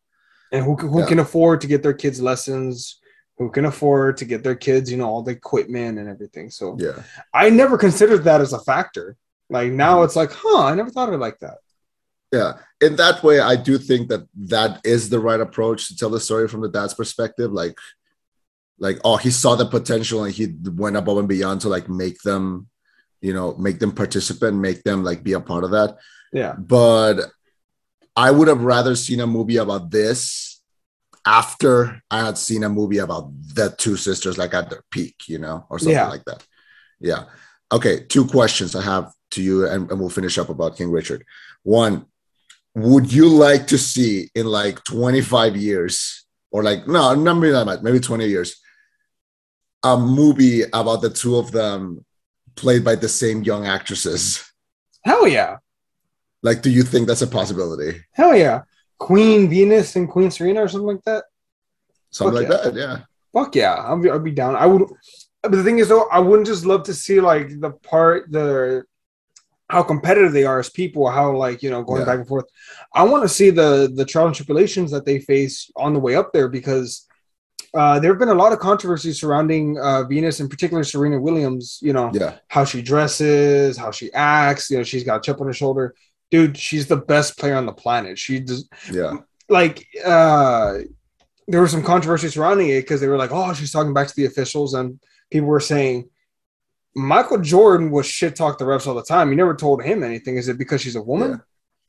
and 0.53 0.65
who 0.65 0.77
can- 0.77 0.89
who 0.91 1.01
Yeah. 1.01 1.07
can 1.07 1.19
afford 1.19 1.61
to 1.63 1.67
get 1.67 1.83
their 1.83 1.93
kids 1.95 2.21
lessons? 2.21 3.01
Who 3.39 3.51
can 3.51 3.65
afford 3.65 4.19
to 4.19 4.25
get 4.25 4.45
their 4.45 4.55
kids, 4.55 4.91
you 4.91 4.99
know, 4.99 5.09
all 5.09 5.23
the 5.23 5.33
equipment 5.33 5.99
and 5.99 6.09
everything? 6.09 6.51
So 6.51 6.77
yeah, 6.79 7.03
I 7.35 7.51
never 7.51 7.77
considered 7.79 8.23
that 8.25 8.41
as 8.41 8.53
a 8.53 8.61
factor. 8.61 9.17
Like 9.51 9.73
now, 9.73 9.99
Mhm. 10.01 10.05
it's 10.05 10.17
like, 10.17 10.31
huh? 10.33 10.65
I 10.65 10.75
never 10.75 10.91
thought 10.91 11.09
of 11.09 11.15
it 11.15 11.19
like 11.19 11.41
that. 11.41 11.59
yeah. 12.35 12.53
In 12.81 12.97
that 12.97 13.23
way, 13.23 13.41
I 13.41 13.57
do 13.57 13.77
think 13.77 14.09
that 14.09 14.23
that 14.57 14.81
is 14.85 15.11
the 15.11 15.21
right 15.21 15.39
approach 15.41 15.89
to 15.89 15.97
tell 15.97 16.09
the 16.09 16.19
story 16.29 16.49
from 16.49 16.63
the 16.63 16.69
dad's 16.77 16.95
perspective. 16.95 17.53
Like, 17.53 17.77
like 18.79 18.99
oh, 19.05 19.17
he 19.19 19.31
saw 19.31 19.55
the 19.55 19.67
potential 19.67 20.25
and 20.25 20.33
he 20.33 20.55
went 20.85 20.97
above 20.97 21.19
and 21.19 21.29
beyond 21.29 21.61
to 21.63 21.69
like 21.69 21.89
make 21.91 22.23
them, 22.23 22.69
you 23.21 23.35
know, 23.35 23.55
make 23.57 23.79
them 23.81 23.93
participate, 23.93 24.55
make 24.55 24.83
them 24.83 25.05
like 25.05 25.23
be 25.23 25.35
a 25.35 25.41
part 25.41 25.65
of 25.65 25.73
that. 25.73 25.97
Yeah. 26.33 26.55
but 26.55 27.17
I 28.17 28.31
would 28.31 28.49
have 28.49 28.63
rather 28.63 28.95
seen 28.95 29.21
a 29.21 29.27
movie 29.27 29.57
about 29.57 29.91
this 29.91 30.61
after 31.27 32.03
I 32.11 32.25
had 32.27 32.37
seen 32.37 32.63
a 32.65 32.69
movie 32.69 32.99
about 32.99 33.31
the 33.55 33.75
two 33.79 33.97
sisters, 33.97 34.37
like 34.39 34.55
at 34.55 34.69
their 34.71 34.83
peak, 34.91 35.29
you 35.29 35.39
know, 35.39 35.67
or 35.71 35.79
something 35.79 35.95
Yeah. 35.95 36.09
like 36.09 36.25
that. 36.25 36.45
Yeah. 37.01 37.25
Okay. 37.71 38.05
Two 38.05 38.27
questions 38.27 38.75
I 38.77 38.83
have 38.83 39.13
to 39.33 39.43
you, 39.43 39.67
and, 39.67 39.91
and 39.91 39.99
we'll 40.01 40.11
finish 40.11 40.37
up 40.37 40.49
about 40.51 40.77
King 40.77 40.91
Richard. 40.91 41.25
One, 41.63 42.07
would 42.75 43.13
you 43.13 43.29
like 43.29 43.67
to 43.69 43.79
see 43.79 44.31
in 44.35 44.47
like 44.47 44.83
25 44.85 45.57
years, 45.57 46.25
or 46.51 46.63
like, 46.63 46.87
no, 46.87 47.15
not 47.15 47.35
maybe 47.35 47.53
that 47.53 47.65
much, 47.65 47.83
maybe 47.83 48.01
20 48.01 48.27
years, 48.27 48.61
a 49.85 49.97
movie 49.97 50.63
about 50.73 51.01
the 51.03 51.11
two 51.11 51.37
of 51.37 51.51
them 51.53 52.05
played 52.57 52.85
by 52.85 52.95
the 52.95 53.09
same 53.09 53.43
young 53.43 53.67
actresses? 53.67 54.45
Hell 55.05 55.27
yeah. 55.27 55.57
Like, 56.43 56.63
do 56.63 56.71
you 56.71 56.83
think 56.83 57.07
that's 57.07 57.23
a 57.23 57.27
possibility? 57.27 58.03
Hell 58.13 58.37
yeah. 58.37 58.63
Queen 58.99 59.49
Venus 59.49 59.97
and 59.97 60.09
Queen 60.09 60.31
Serena 60.31 60.63
or 60.63 60.69
something 60.69 60.87
like 60.87 61.05
that. 61.05 61.25
Something 62.11 62.43
Fuck 62.43 62.51
like 62.51 62.59
yeah. 62.59 62.71
that, 62.71 62.75
yeah. 62.77 62.99
Fuck 63.33 63.55
yeah. 63.57 63.75
I'll 63.75 63.99
be, 64.01 64.11
I'll 64.11 64.19
be 64.19 64.33
down. 64.33 64.57
I 64.57 64.67
would, 64.67 64.89
but 65.43 65.53
the 65.53 65.63
thing 65.65 65.79
is 65.79 65.89
though, 65.89 66.09
I 66.09 66.19
wouldn't 66.19 66.47
just 66.47 66.67
love 66.67 66.83
to 66.85 66.95
see 66.95 67.21
like 67.21 67.61
the 67.61 67.71
part, 67.71 68.31
the, 68.31 68.85
how 69.69 69.83
competitive 69.83 70.33
they 70.33 70.45
are 70.45 70.59
as 70.59 70.69
people, 70.69 71.09
how 71.09 71.35
like, 71.35 71.63
you 71.63 71.71
know, 71.71 71.83
going 71.83 72.01
Yeah. 72.01 72.07
back 72.07 72.19
and 72.19 72.29
forth. 72.29 72.45
I 72.93 73.05
want 73.05 73.23
to 73.23 73.29
see 73.29 73.51
the, 73.51 73.91
the 73.95 74.05
trials 74.05 74.29
and 74.29 74.37
tribulations 74.37 74.91
that 74.91 75.07
they 75.07 75.19
face 75.21 75.71
on 75.77 75.95
the 75.95 76.01
way 76.01 76.15
up 76.15 76.33
there 76.33 76.49
because 76.49 77.09
uh, 77.75 77.99
there 77.99 78.11
have 78.13 78.19
been 78.19 78.29
a 78.29 78.35
lot 78.35 78.53
of 78.53 78.59
controversies 78.59 79.19
surrounding 79.19 79.79
uh, 79.79 80.05
Venus, 80.05 80.41
in 80.41 80.49
particular 80.49 80.85
Serena 80.85 81.19
Williams, 81.19 81.79
you 81.81 81.95
know, 81.95 82.11
Yeah, 82.13 82.37
how 82.49 82.67
she 82.67 82.83
dresses, 82.83 83.79
how 83.79 83.91
she 83.91 84.13
acts, 84.13 84.71
you 84.71 84.77
know, 84.77 84.83
she's 84.85 85.05
got 85.05 85.17
a 85.17 85.21
chip 85.23 85.41
on 85.41 85.47
her 85.47 85.55
shoulder. 85.55 85.95
Dude, 86.33 86.57
she's 86.57 86.87
the 86.89 86.97
best 86.97 87.39
player 87.39 87.55
on 87.55 87.67
the 87.67 87.73
planet. 87.73 88.19
She 88.19 88.41
does, 88.41 88.69
yeah, 88.91 89.13
like 89.49 89.87
uh 90.05 90.79
there 91.47 91.61
was 91.61 91.71
some 91.71 91.83
controversy 91.83 92.29
surrounding 92.29 92.71
it 92.71 92.81
because 92.83 93.01
they 93.01 93.07
were 93.09 93.19
like, 93.19 93.31
oh, 93.33 93.53
she's 93.53 93.71
talking 93.71 93.95
back 93.95 94.09
to 94.09 94.17
the 94.17 94.25
officials, 94.25 94.75
and 94.75 94.99
people 95.31 95.49
were 95.49 95.61
saying 95.61 96.09
Michael 96.95 97.39
Jordan 97.39 97.91
was 97.91 98.07
shit 98.07 98.35
talk 98.37 98.59
the 98.59 98.65
refs 98.65 98.87
all 98.87 98.95
the 98.95 99.03
time. 99.03 99.29
You 99.31 99.37
never 99.37 99.55
told 99.55 99.83
him 99.83 100.03
anything. 100.03 100.37
Is 100.37 100.49
it 100.49 100.59
because 100.59 100.81
she's 100.81 100.97
a 100.97 101.03
woman? 101.03 101.31
Yeah. 101.31 101.37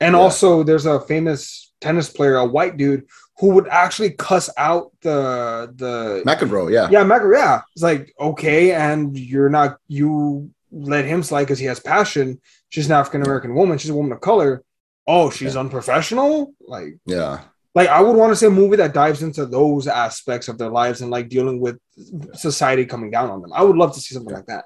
And 0.06 0.14
Yeah. 0.14 0.20
also, 0.20 0.62
there's 0.62 0.86
a 0.86 1.00
famous 1.00 1.72
tennis 1.80 2.10
player, 2.10 2.36
a 2.36 2.44
white 2.44 2.76
dude, 2.76 3.04
who 3.38 3.48
would 3.50 3.68
actually 3.68 4.10
cuss 4.10 4.50
out 4.58 4.92
the 5.02 5.72
the 5.76 6.22
McEnroe, 6.26 6.70
yeah, 6.72 6.88
yeah, 6.90 7.04
Mac, 7.04 7.22
yeah. 7.32 7.62
It's 7.74 7.82
like, 7.82 8.12
okay, 8.18 8.72
and 8.72 9.18
you're 9.18 9.48
not, 9.58 9.78
you 9.88 10.50
let 10.70 11.04
him 11.04 11.22
slide 11.22 11.44
because 11.44 11.58
he 11.58 11.66
has 11.66 11.80
passion. 11.80 12.40
She's 12.74 12.86
an 12.86 12.92
African 12.92 13.22
American 13.22 13.54
woman. 13.54 13.78
She's 13.78 13.90
a 13.90 13.94
woman 13.94 14.10
of 14.10 14.20
color. 14.20 14.64
oh, 15.06 15.30
she's 15.30 15.54
unprofessional. 15.54 16.54
Like, 16.66 16.96
Yeah. 17.06 17.42
like 17.72 17.88
I 17.88 18.00
would 18.00 18.16
want 18.16 18.32
to 18.32 18.36
see 18.36 18.46
a 18.46 18.50
movie 18.50 18.78
that 18.78 18.92
dives 18.92 19.22
into 19.22 19.46
those 19.46 19.86
aspects 19.86 20.48
of 20.48 20.58
their 20.58 20.70
lives 20.70 21.00
and 21.02 21.08
like 21.08 21.28
dealing 21.28 21.60
with 21.60 21.78
society 22.32 22.84
coming 22.84 23.12
down 23.12 23.30
on 23.30 23.40
them. 23.42 23.52
I 23.52 23.62
would 23.62 23.76
love 23.76 23.94
to 23.94 24.00
see 24.00 24.12
something 24.16 24.34
like 24.34 24.46
that. 24.46 24.64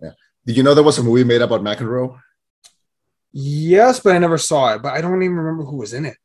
Yeah. 0.00 0.12
Did 0.46 0.56
you 0.56 0.62
know 0.62 0.72
there 0.74 0.82
was 0.90 0.96
a 0.98 1.02
movie 1.02 1.24
made 1.24 1.42
about 1.42 1.60
McEnroe? 1.60 2.18
Yes, 3.32 4.00
but 4.00 4.14
I 4.16 4.18
never 4.18 4.38
saw 4.38 4.72
it. 4.74 4.80
But 4.80 4.94
I 4.94 5.02
don't 5.02 5.22
even 5.22 5.36
remember 5.36 5.64
who 5.64 5.76
was 5.76 5.92
in 5.92 6.06
it. 6.06 6.16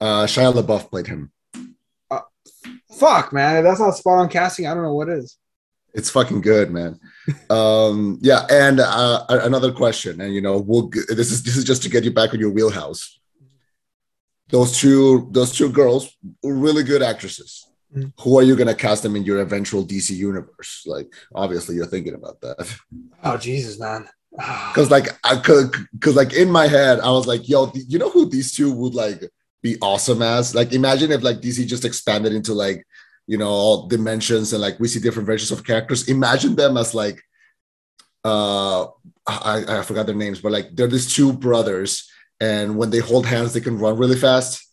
Uh, 0.00 0.24
Shia 0.24 0.52
LaBeouf 0.52 0.90
played 0.90 1.06
him. 1.06 1.30
Fuck, 2.98 3.32
man, 3.32 3.62
that's 3.62 3.78
not 3.78 3.96
spot 3.96 4.18
on 4.18 4.28
casting. 4.28 4.66
I 4.66 4.74
don't 4.74 4.82
know 4.82 4.94
what 4.94 5.08
is. 5.08 5.36
It's 5.94 6.10
fucking 6.10 6.40
good, 6.40 6.70
man. 6.70 7.00
um, 7.50 8.18
yeah, 8.20 8.46
and 8.50 8.80
uh, 8.80 9.24
another 9.28 9.72
question, 9.72 10.20
and 10.20 10.34
you 10.34 10.40
know, 10.40 10.58
we'll 10.58 10.88
this 10.88 11.30
is 11.32 11.42
this 11.42 11.56
is 11.56 11.64
just 11.64 11.82
to 11.82 11.88
get 11.88 12.04
you 12.04 12.12
back 12.12 12.32
in 12.34 12.40
your 12.40 12.50
wheelhouse. 12.50 13.20
Those 14.48 14.78
two, 14.78 15.28
those 15.30 15.52
two 15.52 15.70
girls, 15.70 16.16
were 16.42 16.54
really 16.54 16.82
good 16.82 17.02
actresses. 17.02 17.66
Mhm. 17.96 18.12
Who 18.20 18.38
are 18.38 18.42
you 18.42 18.56
gonna 18.56 18.74
cast 18.74 19.02
them 19.02 19.16
in 19.16 19.24
your 19.24 19.40
eventual 19.40 19.84
DC 19.84 20.10
universe? 20.14 20.82
Like, 20.86 21.12
obviously, 21.34 21.74
you're 21.76 21.86
thinking 21.86 22.14
about 22.14 22.40
that. 22.40 22.78
Oh 23.24 23.36
Jesus, 23.36 23.78
man. 23.78 24.08
Ah. 24.38 24.70
Because 24.72 24.90
like 24.90 25.08
I 25.24 25.36
could, 25.36 25.72
because 25.92 26.14
like 26.14 26.32
in 26.32 26.50
my 26.50 26.68
head, 26.68 27.00
I 27.00 27.10
was 27.10 27.26
like, 27.26 27.48
yo, 27.48 27.70
you 27.74 27.98
know 27.98 28.10
who 28.10 28.28
these 28.28 28.52
two 28.52 28.72
would 28.72 28.94
like 28.94 29.22
be 29.62 29.76
awesome 29.82 30.22
as? 30.22 30.54
Like, 30.54 30.72
imagine 30.72 31.10
if 31.10 31.22
like 31.22 31.40
DC 31.40 31.66
just 31.66 31.84
expanded 31.84 32.32
into 32.32 32.54
like, 32.54 32.86
you 33.30 33.38
know, 33.38 33.48
all 33.48 33.86
dimensions 33.86 34.52
and 34.52 34.60
like 34.60 34.80
we 34.80 34.88
see 34.88 34.98
different 34.98 35.24
versions 35.24 35.52
of 35.52 35.64
characters. 35.64 36.08
Imagine 36.08 36.56
them 36.56 36.76
as 36.76 36.96
like, 36.96 37.22
uh, 38.24 38.86
I, 39.24 39.62
I 39.68 39.82
forgot 39.82 40.06
their 40.06 40.16
names, 40.16 40.40
but 40.40 40.50
like 40.50 40.74
they're 40.74 40.88
these 40.88 41.14
two 41.14 41.32
brothers, 41.32 42.10
and 42.40 42.76
when 42.76 42.90
they 42.90 42.98
hold 42.98 43.26
hands, 43.26 43.52
they 43.52 43.60
can 43.60 43.78
run 43.78 43.96
really 43.96 44.16
fast. 44.16 44.66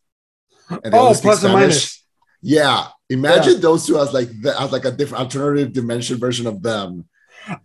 And 0.71 0.91
they 0.91 0.97
oh, 0.97 1.13
plus 1.21 1.43
and 1.43 1.53
minus. 1.53 2.03
Yeah, 2.41 2.87
imagine 3.11 3.61
those 3.61 3.85
two 3.85 3.99
as 3.99 4.11
like 4.11 4.29
the, 4.41 4.59
as 4.59 4.71
like 4.71 4.85
a 4.85 4.91
different 4.91 5.25
alternative 5.25 5.71
dimension 5.71 6.17
version 6.17 6.47
of 6.47 6.63
them. 6.63 7.07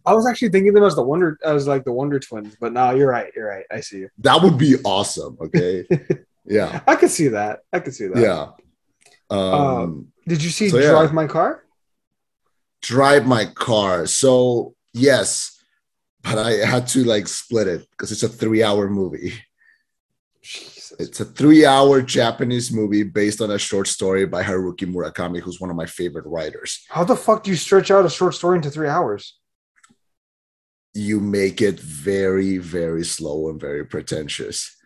I 0.04 0.12
was 0.12 0.26
actually 0.26 0.50
thinking 0.50 0.74
them 0.74 0.84
as 0.84 0.94
the 0.94 1.02
Wonder, 1.02 1.38
as 1.42 1.66
like 1.66 1.84
the 1.84 1.92
Wonder 1.92 2.20
Twins, 2.20 2.54
but 2.60 2.74
no, 2.74 2.90
you're 2.90 3.08
right. 3.08 3.32
You're 3.34 3.48
right. 3.48 3.64
I 3.70 3.80
see 3.80 4.00
you. 4.00 4.10
That 4.18 4.42
would 4.42 4.58
be 4.58 4.76
awesome. 4.84 5.38
Okay. 5.40 5.86
yeah. 6.44 6.82
I 6.86 6.96
could 6.96 7.10
see 7.10 7.28
that. 7.28 7.60
I 7.72 7.80
could 7.80 7.94
see 7.94 8.08
that. 8.08 8.18
Yeah. 8.20 8.50
Um, 9.32 10.12
Did 10.26 10.42
you 10.42 10.50
see 10.50 10.68
So, 10.68 10.78
yeah. 10.78 10.90
Drive 10.90 11.12
My 11.12 11.26
Car? 11.26 11.62
drive 12.82 13.26
my 13.26 13.44
car. 13.46 14.06
So 14.06 14.74
yes, 14.92 15.62
but 16.22 16.36
I 16.36 16.50
had 16.66 16.86
to 16.88 17.04
like 17.04 17.28
split 17.28 17.68
it 17.68 17.88
because 17.90 18.12
it's 18.12 18.24
a 18.24 18.28
three-hour 18.28 18.90
movie. 18.90 19.34
Jesus. 20.42 20.92
It's 20.98 21.20
a 21.20 21.24
three-hour 21.24 22.02
Japanese 22.02 22.72
movie 22.72 23.04
based 23.04 23.40
on 23.40 23.50
a 23.52 23.58
short 23.58 23.86
story 23.86 24.26
by 24.26 24.42
Haruki 24.42 24.86
Murakami, 24.92 25.40
who's 25.40 25.60
one 25.60 25.70
of 25.70 25.76
my 25.76 25.86
favorite 25.86 26.26
writers. 26.26 26.84
How 26.88 27.04
the 27.04 27.16
fuck 27.16 27.44
do 27.44 27.50
you 27.50 27.56
stretch 27.56 27.90
out 27.90 28.04
a 28.04 28.10
short 28.10 28.34
story 28.34 28.56
into 28.56 28.70
three 28.70 28.88
hours? 28.88 29.38
You 30.94 31.20
make 31.20 31.62
it 31.62 31.80
very, 31.80 32.58
very 32.58 33.04
slow 33.04 33.48
and 33.48 33.60
very 33.60 33.86
pretentious. 33.86 34.76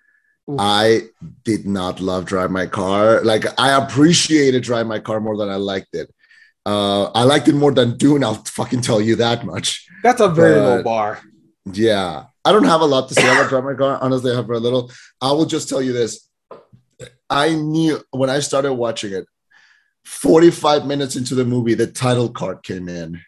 I 0.59 1.09
did 1.45 1.67
not 1.67 2.01
love 2.01 2.25
Drive 2.25 2.51
My 2.51 2.67
Car. 2.67 3.21
Like 3.23 3.45
I 3.59 3.73
appreciated 3.83 4.63
Drive 4.63 4.87
My 4.87 5.01
Car 5.01 5.21
more 5.21 5.37
than 5.37 5.49
I 5.49 5.57
liked 5.57 5.95
it. 5.95 6.13
Uh, 6.65 7.11
I 7.13 7.25
liked 7.25 7.49
it 7.49 7.55
more 7.55 7.73
than 7.73 7.97
Dune. 7.97 8.23
I'll 8.25 8.35
fucking 8.35 8.83
tell 8.83 9.01
you 9.01 9.17
that 9.17 9.45
much. 9.45 9.87
That's 10.03 10.21
a 10.21 10.29
very 10.29 10.61
low 10.61 10.83
bar. 10.83 11.21
Yeah, 11.73 12.27
I 12.45 12.53
don't 12.53 12.65
have 12.65 12.81
a 12.81 12.87
lot 12.87 13.09
to 13.09 13.15
say 13.15 13.25
about 13.29 13.49
Drive 13.49 13.65
My 13.65 13.75
Car. 13.75 13.99
Honestly, 14.01 14.31
I 14.31 14.37
have 14.37 14.47
very 14.47 14.61
little. 14.61 14.91
I 15.21 15.33
will 15.33 15.47
just 15.47 15.69
tell 15.69 15.83
you 15.83 15.93
this: 15.93 16.29
I 17.29 17.55
knew 17.55 18.01
when 18.11 18.31
I 18.31 18.41
started 18.41 18.73
watching 18.75 19.13
it. 19.13 19.27
Forty-five 20.05 20.87
minutes 20.87 21.17
into 21.17 21.35
the 21.35 21.45
movie, 21.45 21.75
the 21.75 21.89
title 21.89 22.29
card 22.29 22.63
came 22.63 22.89
in, 22.89 23.21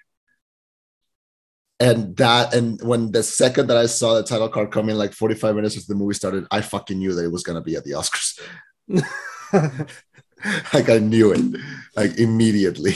and 1.80 2.16
that 2.16 2.54
and 2.54 2.80
when 2.82 3.12
the 3.12 3.22
second 3.22 3.68
that 3.68 3.76
I 3.76 3.86
saw 3.86 4.14
the 4.14 4.22
title 4.24 4.48
card 4.48 4.70
come 4.72 4.88
in, 4.88 4.98
like 4.98 5.12
forty-five 5.12 5.54
minutes 5.54 5.76
after 5.76 5.92
the 5.92 5.98
movie 5.98 6.14
started, 6.14 6.46
I 6.50 6.60
fucking 6.60 6.98
knew 6.98 7.14
that 7.14 7.24
it 7.24 7.32
was 7.32 7.42
gonna 7.42 7.60
be 7.62 7.76
at 7.76 7.84
the 7.84 7.92
Oscars. 7.92 8.40
like 10.74 10.88
I 10.88 10.98
knew 10.98 11.32
it, 11.32 11.60
like 11.96 12.18
immediately. 12.18 12.94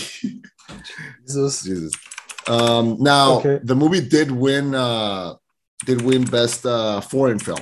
Jesus. 1.27 1.63
Jesus. 1.63 1.93
Um, 2.49 2.97
now 3.01 3.39
Okay. 3.39 3.61
the 3.63 3.77
movie 3.77 4.01
did 4.01 4.31
win 4.31 4.75
uh 4.75 5.35
did 5.85 6.03
win 6.03 6.25
best 6.25 6.67
uh 6.67 7.01
foreign 7.01 7.39
film. 7.39 7.61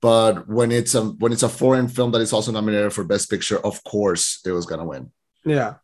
But 0.00 0.48
when 0.48 0.72
it's 0.72 0.94
a 0.94 1.02
when 1.04 1.32
it's 1.32 1.42
a 1.44 1.48
foreign 1.48 1.88
film 1.88 2.10
that 2.12 2.20
is 2.20 2.32
also 2.32 2.50
nominated 2.52 2.92
for 2.92 3.04
best 3.04 3.30
picture, 3.30 3.58
of 3.64 3.82
course 3.84 4.40
it 4.44 4.52
was 4.52 4.66
gonna 4.66 4.84
win. 4.86 5.10
Yeah. 5.44 5.74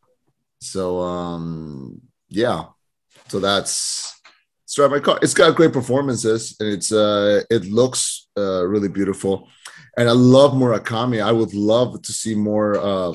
So 0.60 1.00
um 1.00 2.00
yeah. 2.28 2.64
So 3.28 3.38
that's 3.40 4.20
Drive 4.74 4.90
My 4.90 5.00
Car. 5.00 5.18
It's 5.22 5.34
got 5.34 5.56
great 5.56 5.72
performances 5.72 6.56
and 6.60 6.68
it's 6.68 6.92
uh 6.92 7.42
it 7.50 7.64
looks 7.66 8.28
uh 8.36 8.64
really 8.66 8.88
beautiful. 8.88 9.48
And 9.96 10.08
I 10.08 10.12
love 10.12 10.52
Murakami. 10.52 11.22
I 11.22 11.32
would 11.32 11.54
love 11.54 12.00
to 12.02 12.12
see 12.12 12.34
more 12.34 12.78
uh 12.78 13.12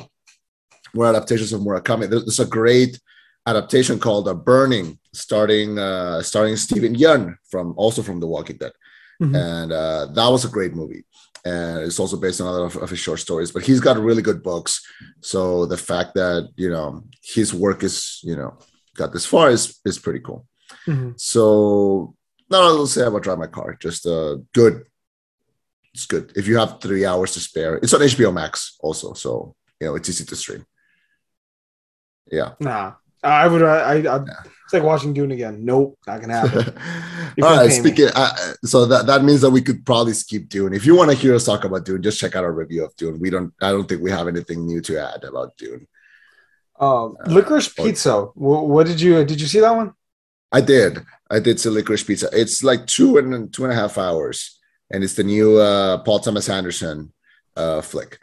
more 0.94 1.08
adaptations 1.08 1.54
of 1.54 1.62
Murakami. 1.62 2.10
There's, 2.10 2.26
there's 2.26 2.40
a 2.40 2.46
great 2.46 3.00
adaptation 3.48 4.00
called 4.00 4.28
A 4.28 4.34
Burning, 4.34 5.00
starting 5.14 5.80
uh 5.80 6.22
starring 6.22 6.56
Steven 6.58 6.96
Yeun 6.96 7.36
from 7.50 7.74
also 7.78 8.02
from 8.02 8.20
The 8.20 8.28
Walking 8.28 8.58
Dead 8.58 8.74
Mhm. 9.22 9.36
and 9.36 9.72
uh, 9.72 10.08
that 10.08 10.28
was 10.28 10.44
a 10.44 10.50
great 10.50 10.74
movie. 10.74 11.06
And 11.46 11.80
it's 11.88 12.00
also 12.00 12.18
based 12.18 12.42
on 12.42 12.48
other 12.48 12.66
of, 12.66 12.76
of 12.78 12.90
his 12.90 13.00
short 13.00 13.20
stories, 13.20 13.52
but 13.52 13.64
he's 13.64 13.80
got 13.80 13.98
really 14.00 14.24
good 14.24 14.42
books. 14.42 14.82
So 15.22 15.68
the 15.68 15.78
fact 15.78 16.16
that 16.16 16.50
you 16.56 16.70
know 16.70 17.04
his 17.22 17.54
work 17.54 17.84
is 17.84 18.20
you 18.24 18.36
know 18.36 18.58
got 18.96 19.14
this 19.14 19.26
far 19.26 19.50
is 19.50 19.80
is 19.86 20.00
pretty 20.00 20.20
cool. 20.20 20.46
Mhm. 20.88 21.20
So 21.20 22.16
not 22.50 22.86
say 22.88 23.06
about 23.06 23.24
Drive 23.24 23.40
My 23.40 23.48
Car, 23.48 23.76
just 23.80 24.06
uh, 24.06 24.38
good. 24.54 24.86
It's 25.94 26.06
good 26.08 26.32
if 26.36 26.48
you 26.48 26.58
have 26.58 26.82
three 26.82 27.06
hours 27.06 27.34
to 27.34 27.40
spare. 27.40 27.76
It's 27.76 27.94
on 27.94 28.02
HBO 28.02 28.34
Max 28.34 28.78
also, 28.80 29.14
so 29.14 29.56
you 29.80 29.88
know 29.88 29.96
it's 29.96 30.10
easy 30.10 30.26
to 30.26 30.36
stream. 30.36 30.66
Yeah. 32.32 32.54
Nah. 32.60 32.94
I 33.24 33.48
would. 33.48 33.64
I. 33.64 34.00
I 34.00 34.26
It's 34.66 34.74
like 34.74 34.84
watching 34.84 35.14
Dune 35.14 35.32
again. 35.32 35.64
Nope, 35.64 35.98
not 36.06 36.20
gonna 36.22 36.40
happen. 36.40 36.78
All 37.44 37.58
right. 37.58 37.72
Speaking, 37.72 38.10
uh, 38.14 38.36
so 38.64 38.86
that, 38.86 39.06
that 39.08 39.24
means 39.24 39.42
that 39.42 39.50
we 39.50 39.62
could 39.62 39.86
probably 39.86 40.14
skip 40.14 40.50
Dune. 40.50 40.74
If 40.74 40.86
you 40.86 40.96
want 40.96 41.10
to 41.12 41.18
hear 41.18 41.36
us 41.36 41.46
talk 41.46 41.64
about 41.64 41.86
Dune, 41.86 42.02
just 42.02 42.20
check 42.20 42.36
out 42.36 42.44
our 42.44 42.52
review 42.52 42.84
of 42.86 42.96
Dune. 42.96 43.20
We 43.20 43.30
don't. 43.30 43.54
I 43.62 43.72
don't 43.72 43.88
think 43.88 44.02
we 44.02 44.12
have 44.12 44.28
anything 44.28 44.66
new 44.66 44.82
to 44.82 45.00
add 45.00 45.24
about 45.24 45.56
Dune. 45.58 45.88
Um, 46.84 47.18
Uh, 47.26 47.30
licorice 47.36 47.70
pizza. 47.70 48.14
What, 48.46 48.68
what 48.74 48.86
did 48.90 49.00
you? 49.06 49.14
Did 49.32 49.40
you 49.42 49.48
see 49.54 49.62
that 49.66 49.76
one? 49.82 49.90
I 50.52 50.62
did. 50.62 50.92
I 51.36 51.40
did 51.40 51.60
see 51.60 51.70
Licorice 51.70 52.06
Pizza. 52.06 52.28
It's 52.32 52.64
like 52.70 52.82
two 52.86 53.18
and 53.18 53.52
two 53.54 53.64
and 53.66 53.74
a 53.74 53.76
half 53.76 53.98
hours, 53.98 54.38
and 54.92 55.04
it's 55.04 55.16
the 55.16 55.24
new 55.36 55.58
uh, 55.58 55.98
Paul 56.06 56.20
Thomas 56.20 56.48
Anderson 56.50 56.98
uh, 57.62 57.82
flick. 57.82 58.20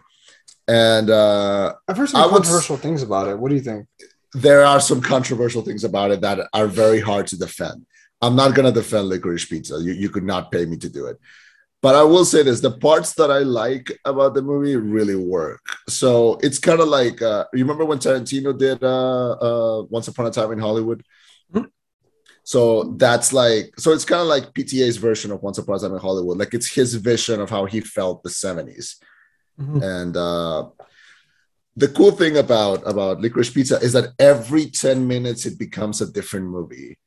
And 0.68 1.10
uh, 1.10 1.74
I've 1.88 1.96
heard 1.96 2.10
I 2.10 2.12
some 2.12 2.22
would 2.22 2.42
controversial 2.42 2.76
things 2.76 3.02
about 3.02 3.26
it. 3.28 3.36
What 3.40 3.48
do 3.50 3.56
you 3.56 3.66
think? 3.70 3.86
there 4.34 4.64
are 4.64 4.80
some 4.80 5.00
controversial 5.00 5.62
things 5.62 5.82
about 5.84 6.10
it 6.12 6.20
that 6.20 6.38
are 6.52 6.66
very 6.68 7.00
hard 7.00 7.26
to 7.28 7.36
defend. 7.36 7.84
I'm 8.22 8.36
not 8.36 8.54
going 8.54 8.66
to 8.72 8.80
defend 8.80 9.08
Licorice 9.08 9.48
Pizza. 9.48 9.78
You, 9.80 9.92
you 9.92 10.08
could 10.08 10.24
not 10.24 10.52
pay 10.52 10.66
me 10.66 10.76
to 10.76 10.88
do 10.88 11.06
it. 11.06 11.18
But 11.82 11.94
I 11.94 12.02
will 12.02 12.26
say 12.26 12.42
this 12.42 12.60
the 12.60 12.72
parts 12.72 13.14
that 13.14 13.30
I 13.30 13.38
like 13.38 13.90
about 14.04 14.34
the 14.34 14.42
movie 14.42 14.76
really 14.76 15.16
work. 15.16 15.62
So 15.88 16.38
it's 16.42 16.58
kind 16.58 16.80
of 16.80 16.88
like, 16.88 17.22
uh, 17.22 17.46
you 17.54 17.64
remember 17.64 17.86
when 17.86 17.98
Tarantino 17.98 18.56
did 18.56 18.82
uh, 18.84 19.30
uh, 19.32 19.82
Once 19.88 20.06
Upon 20.08 20.26
a 20.26 20.30
Time 20.30 20.52
in 20.52 20.58
Hollywood? 20.58 21.02
Mhm. 21.54 21.70
So 22.44 22.94
that's 22.98 23.32
like, 23.32 23.72
so 23.78 23.92
it's 23.92 24.04
kind 24.04 24.20
of 24.20 24.26
like 24.28 24.52
PTA's 24.52 24.98
version 24.98 25.30
of 25.30 25.42
Once 25.42 25.56
Upon 25.58 25.76
a 25.76 25.78
Time 25.78 25.94
in 25.94 26.00
Hollywood. 26.00 26.36
Like 26.36 26.52
it's 26.52 26.68
his 26.70 26.94
vision 26.96 27.40
of 27.40 27.48
how 27.48 27.64
he 27.64 27.80
felt 27.80 28.22
the 28.22 28.30
70s 28.30 28.96
Mhm. 29.58 29.82
and 29.82 30.16
uh, 30.16 30.68
the 31.76 31.88
cool 31.88 32.10
thing 32.10 32.36
about 32.38 32.82
about 32.86 33.20
licorice 33.20 33.50
pizza 33.50 33.78
is 33.80 33.92
that 33.92 34.12
every 34.18 34.66
10 34.66 35.06
minutes 35.06 35.46
it 35.46 35.58
becomes 35.58 36.00
a 36.00 36.10
different 36.10 36.46
movie 36.46 36.98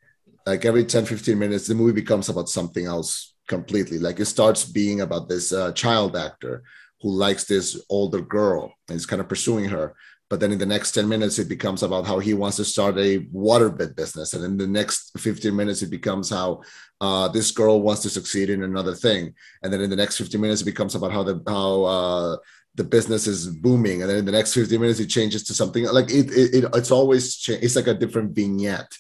like 0.46 0.66
every 0.66 0.86
10 0.86 1.06
15 1.06 1.38
minutes 1.38 1.68
the 1.68 1.76
movie 1.76 1.92
becomes 1.92 2.30
about 2.30 2.48
something 2.48 2.86
else 2.86 3.33
completely. 3.48 4.00
Like 4.00 4.20
it 4.20 4.26
starts 4.26 4.64
being 4.66 5.02
about 5.02 5.30
this 5.30 5.52
uh, 5.52 5.72
child 5.74 6.16
actor 6.16 6.64
who 7.02 7.10
likes 7.10 7.44
this 7.46 7.82
older 7.90 8.22
girl 8.22 8.74
and 8.88 8.96
is 8.96 9.06
kind 9.06 9.22
of 9.22 9.28
pursuing 9.30 9.66
her. 9.66 9.96
But 10.30 10.40
then 10.40 10.52
in 10.52 10.58
the 10.58 10.66
next 10.66 10.94
10 10.94 11.08
minutes 11.08 11.38
it 11.38 11.50
becomes 11.50 11.84
about 11.84 12.08
how 12.08 12.18
he 12.20 12.34
wants 12.34 12.58
to 12.58 12.66
start 12.66 12.98
a 12.98 13.20
waterbed 13.34 13.96
business. 13.96 14.34
And 14.34 14.44
in 14.44 14.58
the 14.58 14.66
next 14.68 15.12
15 15.20 15.56
minutes 15.56 15.82
it 15.82 15.92
becomes 15.92 16.30
how 16.30 16.62
uh, 17.02 17.28
this 17.28 17.52
girl 17.52 17.82
wants 17.82 18.02
to 18.04 18.10
succeed 18.10 18.50
in 18.50 18.64
another 18.64 18.96
thing. 18.96 19.34
And 19.62 19.72
then 19.72 19.82
in 19.82 19.90
the 19.90 19.96
next 19.96 20.18
15 20.18 20.40
minutes 20.42 20.62
it 20.62 20.66
becomes 20.66 20.96
about 20.96 21.12
how 21.12 21.24
the 21.24 21.44
how 21.48 21.84
uh, 21.84 22.38
the 22.76 22.84
business 22.86 23.28
is 23.28 23.48
booming. 23.48 24.02
And 24.02 24.10
then 24.10 24.18
in 24.18 24.26
the 24.26 24.32
next 24.32 24.54
15 24.54 24.80
minutes 24.82 25.00
it 25.02 25.08
changes 25.08 25.44
to 25.44 25.54
something 25.54 25.84
like 25.86 26.10
it, 26.10 26.32
it, 26.32 26.56
it 26.56 26.66
it's 26.74 26.90
always 26.92 27.36
cha- 27.36 27.62
it's 27.62 27.76
like 27.76 27.88
a 27.88 27.94
different 27.94 28.34
vignette 28.34 28.92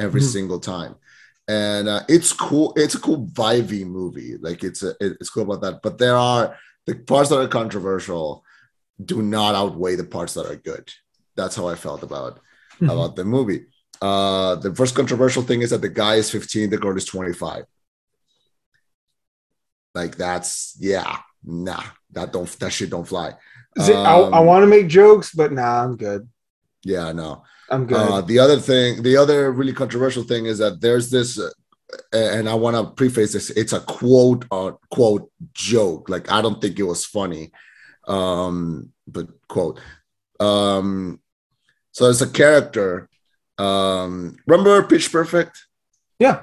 every 0.00 0.22
Mhm. 0.22 0.32
single 0.32 0.58
time 0.58 0.94
and 1.48 1.88
uh, 1.88 2.00
it's 2.08 2.32
cool. 2.32 2.72
It's 2.76 2.94
a 2.94 3.00
cool 3.00 3.26
vibey 3.26 3.84
movie. 3.86 4.36
Like 4.40 4.62
it's 4.64 4.82
a, 4.82 4.94
it's 5.00 5.30
cool 5.30 5.42
about 5.44 5.60
that. 5.62 5.82
But 5.82 5.98
there 5.98 6.16
are 6.16 6.56
the 6.86 6.94
parts 6.96 7.28
that 7.30 7.40
are 7.40 7.48
controversial 7.48 8.44
do 9.04 9.22
not 9.22 9.54
outweigh 9.54 9.96
the 9.96 10.04
parts 10.04 10.34
that 10.34 10.46
are 10.46 10.56
good. 10.56 10.88
That's 11.36 11.56
how 11.56 11.66
I 11.68 11.74
felt 11.74 12.02
about 12.02 12.40
Mhm. 12.80 12.92
about 12.92 13.16
the 13.16 13.24
movie. 13.24 13.66
Uh, 14.00 14.56
the 14.56 14.74
first 14.74 14.94
controversial 14.94 15.42
thing 15.42 15.62
is 15.62 15.70
that 15.70 15.80
the 15.80 15.88
guy 15.88 16.14
is 16.16 16.30
15, 16.30 16.70
the 16.70 16.78
girl 16.78 16.96
is 16.96 17.04
25. 17.04 17.64
Like 19.94 20.16
that's 20.16 20.76
yeah, 20.80 21.18
nah, 21.44 21.82
that 22.12 22.32
don't 22.32 22.48
that 22.60 22.72
shit 22.72 22.90
don't 22.90 23.06
fly. 23.06 23.34
See, 23.78 23.92
I, 23.92 24.20
I 24.20 24.38
Um, 24.40 24.46
want 24.46 24.62
to 24.62 24.66
make 24.66 24.88
jokes, 24.88 25.34
but 25.34 25.52
nah, 25.52 25.84
I'm 25.84 25.96
good. 25.96 26.28
Yeah, 26.84 27.12
no. 27.12 27.44
I'm 27.72 27.86
good. 27.86 27.96
Uh, 27.96 28.20
the 28.20 28.38
other 28.38 28.58
thing, 28.58 29.02
the 29.02 29.16
other 29.16 29.50
really 29.50 29.72
controversial 29.72 30.22
thing 30.24 30.46
is 30.46 30.58
that 30.58 30.80
there's 30.80 31.10
this, 31.10 31.38
uh, 31.38 31.50
and 32.12 32.48
I 32.48 32.54
want 32.54 32.76
to 32.76 32.92
preface 32.92 33.32
this. 33.32 33.50
It's 33.50 33.72
a 33.72 33.80
quote 33.80 34.44
uh, 34.50 34.72
quote 34.90 35.30
joke. 35.54 36.08
Like 36.08 36.30
I 36.30 36.42
don't 36.42 36.60
think 36.60 36.78
it 36.78 36.84
was 36.84 37.04
funny, 37.06 37.50
um, 38.06 38.92
but 39.06 39.26
quote. 39.48 39.80
Um, 40.38 41.20
so 41.92 42.04
there's 42.04 42.22
a 42.22 42.28
character. 42.28 43.08
Um, 43.58 44.36
remember 44.46 44.82
Pitch 44.82 45.10
Perfect? 45.10 45.66
Yeah. 46.18 46.42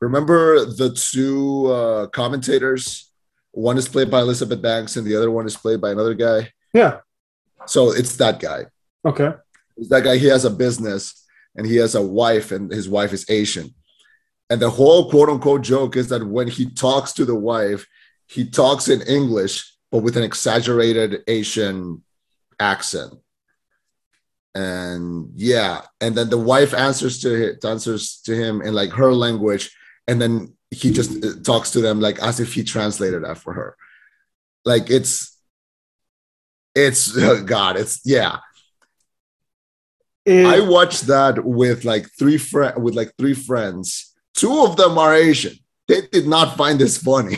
Remember 0.00 0.64
the 0.64 0.90
two 0.90 1.66
uh, 1.66 2.06
commentators? 2.08 3.10
One 3.52 3.78
is 3.78 3.88
played 3.88 4.10
by 4.10 4.20
Elizabeth 4.20 4.60
Banks, 4.60 4.96
and 4.96 5.06
the 5.06 5.16
other 5.16 5.30
one 5.30 5.46
is 5.46 5.56
played 5.56 5.80
by 5.80 5.90
another 5.90 6.14
guy. 6.14 6.52
yeah. 6.72 7.00
So 7.66 7.90
it's 7.90 8.16
that 8.16 8.38
guy. 8.38 8.66
Okay. 9.04 9.32
That 9.88 10.04
guy 10.04 10.16
he 10.16 10.26
has 10.26 10.44
a 10.44 10.50
business 10.50 11.24
and 11.56 11.66
he 11.66 11.76
has 11.76 11.94
a 11.94 12.02
wife 12.02 12.52
and 12.52 12.70
his 12.70 12.88
wife 12.88 13.12
is 13.12 13.28
asian. 13.28 13.74
And 14.48 14.60
the 14.60 14.70
whole 14.70 15.10
quote 15.10 15.28
unquote 15.28 15.62
joke 15.62 15.96
is 15.96 16.08
that 16.08 16.26
when 16.26 16.48
he 16.48 16.70
talks 16.70 17.12
to 17.14 17.24
the 17.24 17.34
wife 17.34 17.86
he 18.26 18.48
talks 18.48 18.88
in 18.88 19.02
english 19.02 19.72
but 19.90 20.02
with 20.02 20.16
an 20.16 20.22
exaggerated 20.22 21.22
asian 21.26 22.02
accent. 22.58 23.14
And 24.54 25.30
yeah 25.34 25.82
and 26.00 26.14
then 26.14 26.30
the 26.30 26.38
wife 26.38 26.72
answers 26.72 27.20
to 27.20 27.34
him, 27.34 27.58
answers 27.64 28.20
to 28.22 28.34
him 28.34 28.62
in 28.62 28.74
like 28.74 28.90
her 28.92 29.12
language. 29.12 29.74
And 30.08 30.20
then 30.20 30.54
he 30.70 30.92
just 30.92 31.24
uh, 31.24 31.40
talks 31.42 31.70
to 31.72 31.80
them 31.80 32.00
like 32.00 32.18
as 32.20 32.40
if 32.40 32.54
he 32.54 32.64
translated 32.64 33.24
that 33.24 33.38
for 33.38 33.52
her. 33.52 33.76
Like 34.64 34.90
it's 34.90 35.36
it's 36.74 37.16
god 37.42 37.76
it's 37.76 38.00
yeah 38.04 38.38
I 40.28 40.60
watched 40.60 41.06
that 41.06 41.44
with 41.44 41.84
like 41.84 42.08
three 42.18 42.38
friend 42.38 42.82
with 42.82 42.94
like 42.94 43.12
three 43.16 43.34
friends. 43.34 44.14
Two 44.34 44.64
of 44.64 44.76
them 44.76 44.98
are 44.98 45.14
Asian. 45.14 45.54
They 45.88 46.02
did 46.12 46.26
not 46.26 46.56
find 46.56 46.78
this 46.78 46.98
funny. 46.98 47.36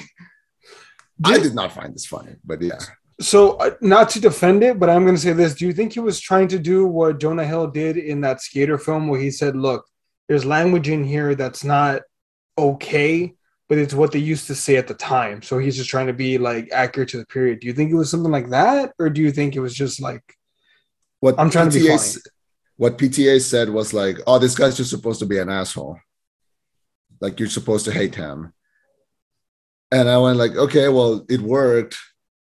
I 1.25 1.35
Did- 1.35 1.43
did 1.43 1.55
not 1.55 1.73
find 1.73 1.95
this 1.95 2.07
funny, 2.07 2.37
but 2.45 2.63
yeah. 2.63 2.79
so, 3.21 3.57
uh, 3.57 3.71
not 3.81 4.09
to 4.11 4.21
defend 4.21 4.63
it, 4.63 4.79
but 4.79 4.89
I'm 4.89 5.03
going 5.05 5.17
to 5.17 5.21
say 5.21 5.33
this: 5.33 5.55
Do 5.55 5.67
you 5.67 5.73
think 5.73 5.93
he 5.93 6.01
was 6.01 6.21
trying 6.21 6.49
to 6.49 6.59
do 6.59 6.87
what 6.87 7.19
Jonah 7.21 7.45
Hill 7.45 7.67
did 7.69 7.97
in 7.97 8.21
that 8.23 8.41
skater 8.41 8.79
film, 8.79 9.09
where 9.09 9.21
he 9.21 9.31
said, 9.31 9.57
"Look, 9.57 9.85
there's 10.29 10.45
language 10.45 10.89
in 10.89 11.05
here 11.05 11.35
that's 11.35 11.65
not 11.65 12.03
okay, 12.57 13.35
but 13.69 13.79
it's 13.79 13.95
what 13.95 14.13
they 14.13 14.19
used 14.21 14.47
to 14.47 14.55
say 14.55 14.77
at 14.77 14.87
the 14.87 14.95
time." 14.95 15.43
So 15.43 15.59
he's 15.59 15.77
just 15.77 15.91
trying 15.91 16.07
to 16.07 16.13
be 16.13 16.39
like 16.39 16.71
accurate 16.73 17.11
to 17.11 17.19
the 17.19 17.27
period. 17.27 17.61
Do 17.61 17.67
you 17.67 17.73
think 17.75 17.91
it 17.91 17.97
was 17.97 18.11
something 18.11 18.33
like 18.33 18.51
that, 18.51 18.93
or 18.99 19.11
do 19.11 19.21
you 19.21 19.33
think 19.33 19.57
it 19.57 19.61
was 19.61 19.75
just 19.75 20.01
like 20.01 20.23
What 21.21 21.35
I'm 21.39 21.51
trying 21.51 21.71
to 21.71 21.79
be 21.79 21.89
funny. 21.89 22.21
What 22.79 22.97
PTA 22.97 23.41
said 23.43 23.69
was 23.71 23.93
like, 23.93 24.17
"Oh, 24.27 24.39
this 24.39 24.55
guy's 24.57 24.77
just 24.77 24.91
supposed 24.91 25.19
to 25.21 25.27
be 25.27 25.39
an 25.39 25.51
asshole. 25.51 25.99
Like 27.21 27.39
you're 27.39 27.49
supposed 27.51 27.85
to 27.87 27.93
hate 27.93 28.15
him." 28.15 28.53
And 29.91 30.09
I 30.09 30.19
went 30.19 30.39
like, 30.39 30.55
"Okay, 30.57 30.89
well, 30.89 31.25
it 31.29 31.41
worked, 31.41 31.97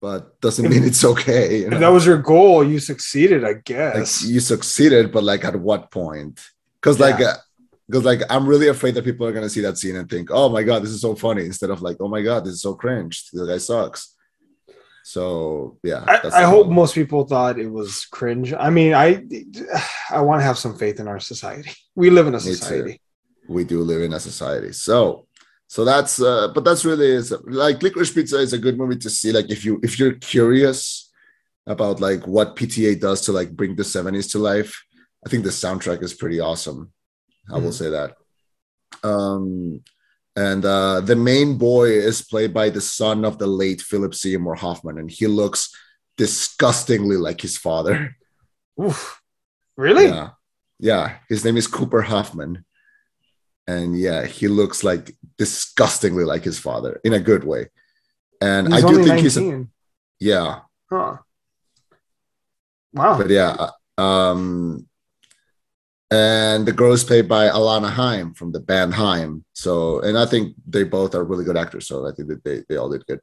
but 0.02 0.40
doesn't 0.40 0.68
mean 0.68 0.84
it's 0.84 1.04
okay." 1.04 1.60
You 1.60 1.70
know? 1.70 1.78
that 1.80 1.88
was 1.88 2.04
your 2.06 2.18
goal? 2.18 2.62
You 2.62 2.78
succeeded, 2.78 3.42
I 3.44 3.48
like 3.48 3.64
guess. 3.64 4.22
you 4.24 4.40
succeeded, 4.40 5.12
but 5.12 5.24
like 5.24 5.44
at 5.44 5.56
what 5.56 5.90
point? 5.90 6.40
Because 6.80 7.00
like, 7.00 7.16
uh, 7.16 7.18
Yeah. 7.20 7.34
because 7.88 8.04
like 8.04 8.20
I'm 8.28 8.46
really 8.46 8.68
afraid 8.68 8.94
that 8.96 9.04
people 9.04 9.26
are 9.26 9.32
gonna 9.32 9.48
see 9.48 9.62
that 9.62 9.78
scene 9.78 9.96
and 9.96 10.08
think, 10.10 10.28
"Oh 10.30 10.48
my 10.50 10.62
god, 10.62 10.82
this 10.82 10.90
is 10.90 11.00
so 11.00 11.14
funny," 11.14 11.46
instead 11.46 11.70
of 11.70 11.80
like, 11.80 11.96
"Oh 12.00 12.08
my 12.08 12.20
god, 12.22 12.44
this 12.44 12.52
is 12.54 12.62
so 12.62 12.74
cringe." 12.74 13.30
The 13.32 13.46
guy 13.46 13.58
sucks. 13.58 14.14
So 15.08 15.78
yeah, 15.82 16.04
I, 16.06 16.20
that's 16.22 16.34
I 16.34 16.42
hope 16.42 16.68
most 16.68 16.94
people 16.94 17.24
thought 17.24 17.58
it 17.58 17.70
was 17.80 18.04
cringe. 18.16 18.52
I 18.52 18.68
mean, 18.68 18.92
I 18.92 19.06
I 20.10 20.20
want 20.20 20.40
to 20.40 20.44
have 20.44 20.58
some 20.58 20.76
faith 20.76 21.00
in 21.00 21.08
our 21.08 21.18
society. 21.18 21.72
We 21.94 22.10
live 22.10 22.26
in 22.26 22.34
a 22.34 22.40
society. 22.40 23.00
we 23.48 23.64
do 23.64 23.78
live 23.90 24.02
in 24.02 24.12
a 24.12 24.20
society. 24.20 24.72
So, 24.72 25.26
so 25.66 25.80
that's 25.90 26.20
uh, 26.20 26.48
but 26.54 26.62
that's 26.62 26.84
really 26.84 27.06
is 27.20 27.32
like 27.64 27.78
Licorice 27.82 28.14
Pizza 28.14 28.36
is 28.46 28.52
a 28.52 28.58
good 28.58 28.76
movie 28.76 28.98
to 29.04 29.08
see. 29.08 29.32
Like 29.32 29.48
if 29.50 29.64
you 29.64 29.80
if 29.82 29.98
you're 29.98 30.12
curious 30.34 31.10
about 31.66 32.00
like 32.08 32.26
what 32.26 32.54
PTA 32.54 33.00
does 33.00 33.22
to 33.22 33.32
like 33.32 33.50
bring 33.56 33.76
the 33.76 33.84
70s 33.84 34.30
to 34.32 34.38
life, 34.38 34.72
I 35.24 35.30
think 35.30 35.42
the 35.44 35.56
soundtrack 35.64 36.02
is 36.02 36.12
pretty 36.12 36.38
awesome. 36.38 36.92
I 37.50 37.56
will 37.62 37.70
Mhm. 37.72 37.80
say 37.80 37.88
that. 37.96 38.10
Um 39.02 39.80
and 40.46 40.62
uh 40.64 41.00
the 41.10 41.16
main 41.30 41.50
boy 41.58 41.88
is 42.10 42.18
played 42.32 42.52
by 42.60 42.66
the 42.70 42.80
son 42.98 43.24
of 43.24 43.34
the 43.38 43.46
late 43.62 43.80
Philip 43.90 44.14
Seymour 44.14 44.56
Hoffman, 44.64 44.98
and 45.00 45.10
he 45.18 45.26
looks 45.26 45.60
disgustingly 46.16 47.16
like 47.26 47.40
his 47.46 47.56
father. 47.66 47.96
Oof. 48.82 49.20
Really? 49.76 50.06
Yeah. 50.06 50.30
Yeah. 50.90 51.06
His 51.28 51.44
name 51.44 51.56
is 51.56 51.66
Cooper 51.66 52.02
Hoffman. 52.02 52.64
And 53.66 53.98
yeah, 53.98 54.24
he 54.26 54.48
looks 54.48 54.82
like 54.82 55.04
disgustingly 55.36 56.24
like 56.24 56.44
his 56.44 56.58
father 56.58 57.00
in 57.04 57.12
a 57.12 57.20
good 57.30 57.44
way. 57.44 57.62
And 58.40 58.72
He's 58.72 58.84
I 58.84 58.88
do 58.88 59.04
think 59.04 59.20
he's 59.20 59.36
a, 59.36 59.66
yeah, 60.20 60.60
Huh. 60.90 61.16
Wow. 62.92 63.18
but 63.18 63.30
yeah. 63.30 63.56
uh, 63.98 64.00
Um 64.00 64.87
and 66.10 66.66
the 66.66 66.72
girl 66.72 66.92
is 66.92 67.04
played 67.04 67.28
by 67.28 67.48
Alana 67.48 67.90
Haim 67.90 68.32
from 68.34 68.52
the 68.52 68.60
band 68.60 68.94
Haim. 68.94 69.44
So 69.52 70.00
and 70.00 70.18
I 70.18 70.26
think 70.26 70.54
they 70.66 70.84
both 70.84 71.14
are 71.14 71.24
really 71.24 71.44
good 71.44 71.56
actors. 71.56 71.86
So 71.86 72.06
I 72.06 72.12
think 72.12 72.28
that 72.28 72.44
they, 72.44 72.64
they 72.68 72.76
all 72.76 72.88
did 72.88 73.06
good. 73.06 73.20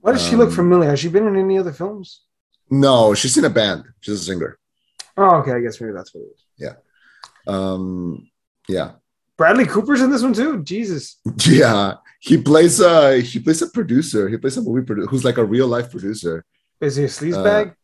Why 0.00 0.12
does 0.12 0.26
she 0.26 0.34
look 0.34 0.48
um, 0.48 0.54
familiar? 0.56 0.90
Has 0.90 0.98
she 0.98 1.08
been 1.08 1.28
in 1.28 1.36
any 1.36 1.58
other 1.58 1.72
films? 1.72 2.22
No, 2.68 3.14
she's 3.14 3.36
in 3.38 3.44
a 3.44 3.50
band. 3.50 3.84
She's 4.00 4.20
a 4.20 4.24
singer. 4.24 4.58
Oh, 5.16 5.36
okay. 5.36 5.52
I 5.52 5.60
guess 5.60 5.80
maybe 5.80 5.92
that's 5.92 6.12
what 6.12 6.22
it 6.22 6.32
is. 6.34 6.44
Yeah. 6.56 6.74
Um 7.46 8.28
yeah. 8.68 8.92
Bradley 9.36 9.66
Cooper's 9.66 10.02
in 10.02 10.10
this 10.10 10.22
one 10.22 10.34
too. 10.34 10.62
Jesus. 10.62 11.20
Yeah. 11.46 11.94
He 12.18 12.40
plays 12.40 12.80
a 12.80 13.20
he 13.20 13.38
plays 13.38 13.62
a 13.62 13.68
producer. 13.68 14.28
He 14.28 14.36
plays 14.36 14.56
a 14.56 14.62
movie 14.62 14.84
producer 14.84 15.08
who's 15.08 15.24
like 15.24 15.38
a 15.38 15.44
real 15.44 15.66
life 15.66 15.90
producer. 15.90 16.44
Is 16.80 16.96
he 16.96 17.04
a 17.04 17.08
sleazebag? 17.08 17.74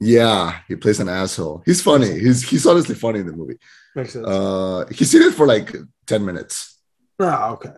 Yeah, 0.00 0.60
he 0.68 0.76
plays 0.76 1.00
an 1.00 1.08
asshole. 1.08 1.62
He's 1.66 1.82
funny. 1.82 2.18
He's 2.18 2.48
he's 2.48 2.66
honestly 2.66 2.94
funny 2.94 3.20
in 3.20 3.26
the 3.26 3.32
movie. 3.32 3.58
Makes 3.94 4.12
sense. 4.12 4.26
Uh 4.26 4.84
he's 4.92 5.14
in 5.14 5.22
it 5.22 5.34
for 5.34 5.46
like 5.46 5.74
10 6.06 6.24
minutes. 6.24 6.78
oh, 7.18 7.52
okay. 7.54 7.72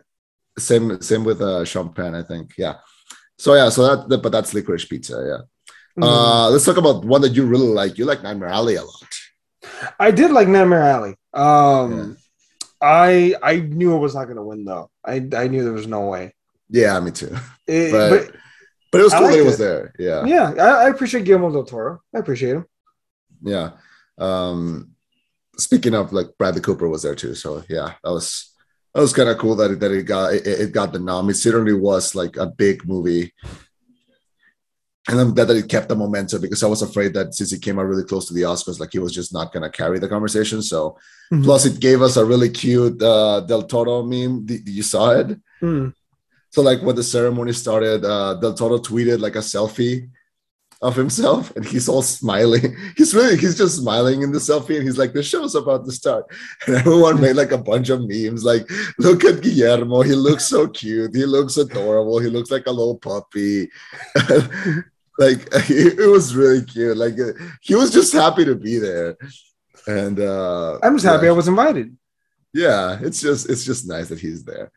Same 0.59 1.01
same 1.01 1.25
with 1.25 1.41
uh 1.41 1.65
Penn, 1.95 2.15
I 2.15 2.23
think. 2.23 2.53
Yeah. 2.59 2.75
So 3.39 3.55
yeah, 3.55 3.71
so 3.71 3.81
that, 3.97 4.09
that 4.11 4.19
but 4.23 4.33
that's 4.33 4.53
licorice 4.53 4.85
pizza, 4.85 5.15
yeah. 5.97 6.03
Mm. 6.03 6.07
Uh 6.07 6.51
let's 6.51 6.65
talk 6.67 6.77
about 6.77 7.05
one 7.05 7.23
that 7.23 7.33
you 7.35 7.47
really 7.47 7.69
like. 7.69 7.97
You 7.99 8.05
like 8.05 8.23
Nightmare 8.23 8.51
Alley 8.51 8.77
a 8.77 8.83
lot. 8.83 9.13
I 9.99 10.11
did 10.11 10.31
like 10.31 10.49
Nightmare 10.49 10.83
Alley. 10.83 11.15
Um, 11.33 11.91
Yeah. 11.93 12.15
I 12.83 13.35
I 13.43 13.57
knew 13.61 13.95
it 13.97 13.99
was 13.99 14.15
not 14.15 14.25
going 14.25 14.37
to 14.37 14.43
win 14.43 14.65
though. 14.65 14.91
I 15.05 15.17
I 15.37 15.49
knew 15.49 15.65
there 15.65 15.73
was 15.73 15.87
no 15.87 16.07
way. 16.09 16.35
Yeah, 16.71 16.99
me 17.01 17.11
too. 17.11 17.35
It- 17.67 17.93
But- 17.93 18.11
but 18.11 18.37
But 18.91 19.01
it 19.01 19.05
was 19.05 19.15
cool 19.15 19.29
that 19.29 19.39
it 19.39 19.45
was 19.45 19.59
there. 19.59 19.93
Yeah. 19.99 20.25
yeah, 20.25 20.53
I, 20.59 20.87
I 20.87 20.89
appreciate 20.89 21.25
Guillermo 21.25 21.53
del 21.53 21.65
Toro. 21.65 22.01
I 22.15 22.19
appreciate 22.19 22.57
him. 22.57 22.67
Yeah. 23.43 23.71
Um 24.19 24.93
speaking 25.57 25.95
of 25.95 26.13
like 26.13 26.29
Bradley 26.39 26.61
Cooper 26.63 26.89
was 26.89 27.03
there 27.03 27.15
too. 27.15 27.35
So 27.35 27.63
yeah, 27.69 27.95
that 28.03 28.11
was 28.11 28.53
that 28.95 29.01
was 29.01 29.13
kind 29.13 29.29
of 29.29 29.39
cool 29.39 29.55
that 29.57 29.71
it, 29.71 29.81
that 29.81 29.93
it 29.93 30.03
got 30.05 30.35
it, 30.35 30.47
it 30.47 30.73
got 30.73 30.93
the 30.93 30.99
nom. 30.99 31.31
It 31.31 31.35
certainly 31.35 31.73
was 31.75 32.15
like 32.15 32.37
a 32.37 32.47
big 32.47 32.87
movie. 32.87 33.33
And 35.09 35.19
I'm 35.19 35.35
glad 35.35 35.47
that 35.49 35.57
it 35.57 35.69
kept 35.69 35.89
the 35.89 35.97
momentum 35.97 36.41
because 36.43 36.63
I 36.63 36.67
was 36.69 36.83
afraid 36.83 37.15
that 37.15 37.35
since 37.35 37.51
he 37.51 37.59
came 37.59 37.79
out 37.79 37.87
really 37.87 38.05
close 38.05 38.29
to 38.29 38.35
the 38.35 38.43
Oscars, 38.43 38.79
like 38.79 38.93
he 38.93 38.99
was 38.99 39.13
just 39.15 39.33
not 39.33 39.53
gonna 39.53 39.71
carry 39.71 39.99
the 39.99 40.09
conversation. 40.09 40.63
So 40.63 40.99
Mhm. 41.33 41.45
plus 41.45 41.65
it 41.67 41.81
gave 41.81 42.03
us 42.03 42.17
a 42.17 42.25
really 42.25 42.51
cute 42.51 43.01
uh 43.03 43.41
Del 43.41 43.63
Toro 43.63 44.03
meme. 44.03 44.45
Did, 44.45 44.65
did 44.65 44.75
you 44.75 44.83
saw 44.83 45.11
it? 45.13 45.39
Hmm. 45.61 45.89
So 46.51 46.63
like 46.63 46.83
when 46.83 46.97
the 46.97 47.03
ceremony 47.03 47.53
started, 47.53 48.05
uh, 48.05 48.35
Del 48.35 48.55
Toro 48.55 48.79
tweeted 48.79 49.21
like 49.21 49.37
a 49.37 49.39
selfie 49.39 50.11
of 50.83 50.97
himself, 50.97 51.55
and 51.57 51.65
he's 51.65 51.89
all 51.89 52.01
smiling. 52.03 52.75
He's 52.97 53.15
really 53.15 53.37
he's 53.37 53.59
just 53.59 53.77
smiling 53.77 54.23
in 54.23 54.33
the 54.33 54.39
selfie, 54.39 54.77
and 54.77 54.83
he's 54.85 54.97
like, 54.97 55.13
"The 55.13 55.23
show's 55.23 55.55
about 55.55 55.85
to 55.85 55.93
start." 55.93 56.25
And 56.67 56.77
everyone 56.77 57.21
made 57.21 57.37
like 57.37 57.53
a 57.53 57.59
bunch 57.59 57.91
of 57.91 58.01
memes, 58.09 58.45
like, 58.45 58.67
"Look 58.99 59.23
at 59.25 59.43
Guillermo. 59.43 60.01
He 60.03 60.15
looks 60.15 60.47
so 60.47 60.69
cute. 60.69 61.15
He 61.15 61.27
looks 61.27 61.59
adorable. 61.59 62.19
He 62.19 62.29
looks 62.29 62.51
like 62.51 62.67
a 62.67 62.71
little 62.71 62.97
puppy." 62.97 63.69
like 65.19 65.41
it, 65.69 65.99
it 65.99 66.07
was 66.11 66.35
really 66.35 66.65
cute. 66.65 66.97
Like 66.97 67.15
he 67.61 67.75
was 67.75 67.91
just 67.93 68.13
happy 68.15 68.45
to 68.47 68.55
be 68.55 68.79
there, 68.79 69.19
and 69.87 70.19
uh, 70.19 70.79
I'm 70.83 70.97
just 70.97 71.05
happy. 71.05 71.29
I 71.29 71.33
was 71.33 71.49
invited. 71.49 71.95
yeah, 72.55 72.99
it's 73.03 73.21
just 73.21 73.51
it's 73.51 73.65
just 73.65 73.87
nice 73.87 74.09
that 74.09 74.19
he's 74.19 74.45
there. 74.45 74.73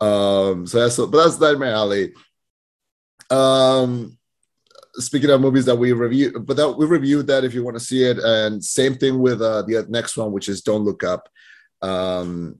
Um, 0.00 0.66
so 0.66 0.80
that's 0.80 0.96
but 0.96 1.10
that's 1.10 1.40
Nightmare 1.40 1.74
Alley. 1.74 2.12
Um, 3.30 4.16
speaking 4.94 5.30
of 5.30 5.40
movies 5.40 5.64
that 5.66 5.76
we 5.76 5.92
review, 5.92 6.38
but 6.40 6.56
that 6.56 6.70
we 6.72 6.86
reviewed 6.86 7.26
that 7.28 7.44
if 7.44 7.54
you 7.54 7.64
want 7.64 7.76
to 7.76 7.84
see 7.84 8.04
it, 8.04 8.18
and 8.18 8.64
same 8.64 8.94
thing 8.94 9.18
with 9.18 9.42
uh, 9.42 9.62
the 9.62 9.86
next 9.88 10.16
one, 10.16 10.32
which 10.32 10.48
is 10.48 10.62
Don't 10.62 10.84
Look 10.84 11.04
Up. 11.04 11.28
Um, 11.82 12.58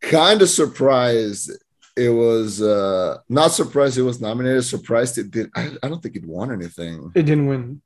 kind 0.00 0.42
of 0.42 0.48
surprised 0.48 1.50
it 1.96 2.08
was 2.08 2.62
uh 2.62 3.18
not 3.28 3.52
surprised 3.52 3.98
it 3.98 4.02
was 4.02 4.20
nominated 4.20 4.64
surprised 4.64 5.18
it 5.18 5.30
did 5.30 5.50
I, 5.54 5.76
I 5.82 5.88
don't 5.88 6.02
think 6.02 6.16
it 6.16 6.24
won 6.26 6.50
anything 6.50 7.12
It 7.14 7.24
didn't 7.24 7.46
win. 7.46 7.82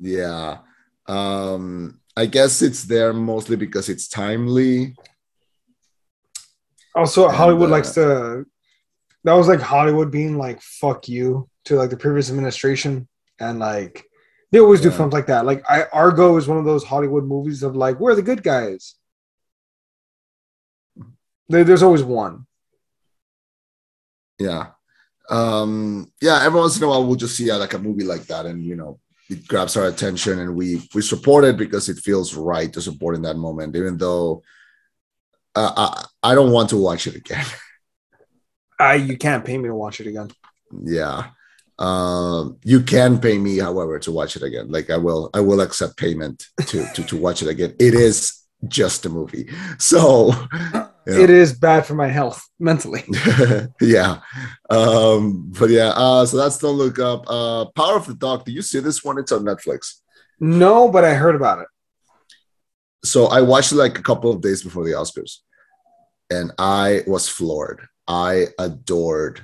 yeah 0.00 0.58
um 1.06 2.00
i 2.16 2.24
guess 2.26 2.62
it's 2.62 2.84
there 2.84 3.12
mostly 3.12 3.56
because 3.56 3.88
it's 3.90 4.08
timely 4.08 4.96
Also, 6.94 7.26
And, 7.26 7.36
Hollywood 7.36 7.68
uh, 7.68 7.72
likes 7.72 7.90
to. 7.92 8.44
That 9.24 9.34
was 9.34 9.48
like 9.48 9.60
Hollywood 9.60 10.10
being 10.10 10.36
like 10.36 10.60
"fuck 10.60 11.08
you" 11.08 11.48
to 11.66 11.76
like 11.76 11.90
the 11.90 11.96
previous 11.96 12.28
administration, 12.30 13.08
and 13.38 13.58
like 13.58 14.04
they 14.50 14.58
always 14.60 14.80
do 14.80 14.88
Yeah. 14.90 14.96
films 14.96 15.12
like 15.14 15.26
that. 15.26 15.46
Like 15.46 15.62
I, 15.68 15.84
Argo 15.92 16.36
is 16.36 16.46
one 16.48 16.58
of 16.58 16.64
those 16.64 16.84
Hollywood 16.84 17.24
movies 17.24 17.62
of 17.62 17.74
like 17.76 17.98
we're 18.00 18.14
the 18.14 18.22
good 18.22 18.42
guys. 18.42 18.96
There, 21.48 21.64
there's 21.64 21.82
always 21.82 22.02
one. 22.02 22.46
yeah 24.38 24.68
um 25.30 26.10
yeah 26.20 26.42
every 26.42 26.58
once 26.58 26.76
in 26.76 26.82
a 26.82 26.88
while 26.88 27.06
we'll 27.06 27.14
just 27.14 27.36
see 27.36 27.48
uh, 27.50 27.58
like 27.58 27.74
a 27.74 27.78
movie 27.78 28.02
like 28.02 28.24
that 28.26 28.44
and 28.44 28.64
you 28.64 28.74
know 28.74 28.98
it 29.28 29.46
grabs 29.46 29.76
our 29.76 29.86
attention 29.86 30.40
and 30.40 30.56
we 30.56 30.82
we 30.94 31.02
support 31.02 31.44
it 31.44 31.56
because 31.56 31.88
it 31.88 31.98
feels 31.98 32.34
right 32.34 32.72
to 32.72 32.80
support 32.80 33.14
in 33.14 33.22
that 33.22 33.36
moment 33.36 33.76
even 33.76 33.96
though 33.96 34.42
uh, 35.54 35.72
I, 36.22 36.30
I 36.30 36.34
don't 36.34 36.52
want 36.52 36.70
to 36.70 36.76
watch 36.76 37.06
it 37.06 37.14
again. 37.16 37.44
I 38.78 38.94
you 38.94 39.16
can't 39.16 39.44
pay 39.44 39.56
me 39.58 39.68
to 39.68 39.74
watch 39.74 40.00
it 40.00 40.06
again. 40.06 40.30
yeah. 40.84 41.30
Um 41.78 42.58
you 42.64 42.82
can 42.82 43.18
pay 43.18 43.38
me 43.38 43.58
however 43.58 43.98
to 44.00 44.12
watch 44.12 44.36
it 44.36 44.42
again. 44.42 44.70
Like 44.70 44.90
i 44.90 44.96
will 44.96 45.30
i 45.34 45.40
will 45.40 45.60
accept 45.60 45.96
payment 45.96 46.46
to 46.66 46.86
to, 46.94 47.02
to 47.04 47.16
watch 47.16 47.42
it 47.42 47.48
again. 47.48 47.74
It 47.78 47.94
is 47.94 48.40
just 48.68 49.06
a 49.06 49.08
movie. 49.08 49.48
So 49.78 50.32
you 51.06 51.14
know. 51.14 51.20
It 51.24 51.30
is 51.30 51.52
bad 51.58 51.84
for 51.86 51.94
my 51.94 52.08
health 52.08 52.40
mentally. 52.60 53.04
yeah. 53.80 54.20
Um 54.70 55.50
but 55.58 55.70
yeah 55.70 55.90
uh 55.96 56.24
so 56.26 56.36
that's 56.36 56.58
don't 56.58 56.76
look 56.76 56.98
up. 56.98 57.24
Uh 57.28 57.66
power 57.74 57.96
of 57.96 58.06
the 58.06 58.14
dog 58.14 58.44
do 58.44 58.52
you 58.52 58.62
see 58.62 58.80
this 58.80 59.02
one? 59.04 59.18
It's 59.18 59.32
on 59.32 59.44
netflix. 59.44 60.00
No, 60.40 60.88
but 60.88 61.04
I 61.04 61.14
heard 61.14 61.36
about 61.36 61.60
it. 61.60 61.68
So 63.04 63.26
i 63.26 63.40
watched 63.40 63.72
it 63.72 63.76
like 63.76 63.98
a 63.98 64.02
couple 64.02 64.30
of 64.30 64.40
days 64.40 64.62
before 64.62 64.84
the 64.84 64.92
oscars 64.92 65.38
and 66.30 66.50
i 66.58 67.02
was 67.06 67.28
floored. 67.28 67.80
I 68.08 68.46
adored 68.58 69.40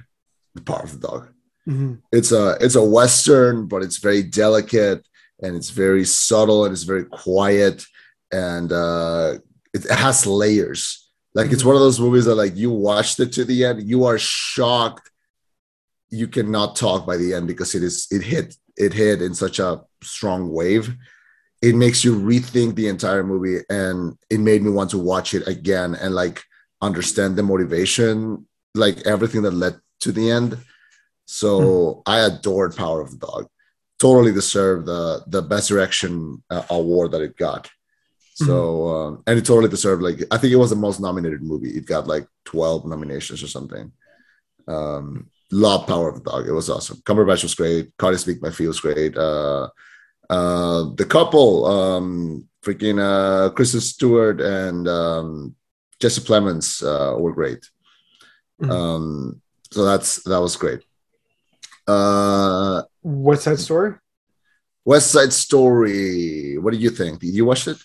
the 0.54 0.62
power 0.62 0.82
of 0.82 0.92
the 1.00 1.06
dog. 1.08 1.28
Mhm. 1.68 2.00
it's 2.12 2.32
a 2.32 2.56
it's 2.60 2.74
a 2.76 2.84
western 2.98 3.66
but 3.68 3.82
it's 3.82 3.98
very 3.98 4.22
delicate 4.22 5.00
and 5.42 5.54
it's 5.54 5.70
very 5.70 6.04
subtle 6.04 6.64
and 6.64 6.72
it's 6.72 6.82
very 6.94 7.04
quiet 7.04 7.84
and 8.32 8.72
uh 8.72 9.34
it 9.74 9.82
has 9.90 10.26
layers. 10.26 11.10
Like 11.34 11.52
it's 11.52 11.64
one 11.64 11.76
of 11.76 11.82
those 11.82 12.00
movies 12.00 12.24
that 12.24 12.34
like 12.34 12.56
you 12.56 12.70
watched 12.70 13.20
it 13.20 13.30
to 13.34 13.44
the 13.44 13.64
end 13.66 13.88
you 13.92 14.04
are 14.04 14.18
shocked 14.18 15.06
you 16.10 16.26
cannot 16.26 16.74
talk 16.74 17.06
by 17.06 17.16
the 17.18 17.34
end 17.34 17.46
because 17.46 17.74
it 17.74 17.82
is 17.82 18.06
it 18.10 18.22
hit 18.22 18.56
it 18.76 18.92
hit 18.94 19.20
in 19.22 19.34
such 19.34 19.58
a 19.58 19.82
strong 20.02 20.50
wave 20.50 20.96
it 21.60 21.74
makes 21.74 22.04
you 22.04 22.18
rethink 22.18 22.74
the 22.74 22.88
entire 22.88 23.24
movie 23.24 23.62
and 23.68 24.16
it 24.30 24.38
made 24.38 24.62
me 24.62 24.70
want 24.70 24.90
to 24.90 24.98
watch 24.98 25.34
it 25.34 25.46
again 25.48 25.94
and 25.94 26.14
like 26.14 26.42
understand 26.80 27.36
the 27.36 27.42
motivation 27.42 28.46
like 28.74 29.04
everything 29.06 29.42
that 29.42 29.52
led 29.52 29.74
to 30.00 30.12
the 30.12 30.30
end 30.30 30.56
so 31.30 32.02
I 32.06 32.20
adored 32.20 32.74
Power 32.74 33.02
of 33.02 33.10
the 33.10 33.26
Dog. 33.26 33.48
Totally 33.98 34.32
deserved 34.32 34.86
the 34.86 35.22
the 35.26 35.42
best 35.42 35.68
direction 35.68 36.42
uh, 36.48 36.62
award 36.70 37.12
that 37.12 37.20
it 37.20 37.36
got. 37.36 37.68
So 38.32 38.88
um, 38.88 39.22
and 39.26 39.38
it 39.38 39.44
totally 39.44 39.68
deserved 39.68 40.02
like 40.02 40.20
I 40.30 40.38
think 40.38 40.52
it 40.52 40.56
was 40.56 40.70
the 40.70 40.76
most 40.76 41.00
nominated 41.00 41.42
movie. 41.42 41.70
It 41.70 41.84
got 41.84 42.06
like 42.06 42.26
twelve 42.46 42.86
nominations 42.86 43.42
or 43.42 43.48
something. 43.48 43.92
Um, 44.66 45.28
love 45.52 45.86
Power 45.86 46.08
of 46.08 46.22
the 46.22 46.30
Dog. 46.30 46.48
It 46.48 46.52
was 46.52 46.70
awesome. 46.70 47.02
Cumberbatch 47.04 47.42
was 47.42 47.54
great. 47.54 47.94
Kodi 47.98 48.18
Smit-McPhee 48.18 48.68
was 48.68 48.80
great. 48.80 49.16
Uh, 49.16 49.68
uh, 50.30 50.84
the 50.94 51.04
couple, 51.04 51.64
um, 51.66 52.48
freaking 52.62 52.98
uh, 53.00 53.50
Kristen 53.50 53.80
Stewart 53.80 54.40
and 54.40 54.86
um, 54.88 55.54
Jesse 56.00 56.20
Plemons 56.20 56.82
uh, 56.82 57.18
were 57.18 57.32
great. 57.32 57.68
Mhm. 58.60 58.70
Um, 58.70 59.42
so 59.70 59.84
that's 59.84 60.22
that 60.24 60.40
was 60.40 60.56
great. 60.56 60.80
Uh, 61.86 62.82
What's 63.02 63.44
that 63.44 63.58
story? 63.58 63.94
West 64.84 65.10
Side 65.10 65.32
Story. 65.32 66.56
What 66.58 66.72
do 66.72 66.78
you 66.78 66.90
think? 66.90 67.20
Did 67.20 67.34
you 67.34 67.44
watch 67.44 67.68
it? 67.68 67.78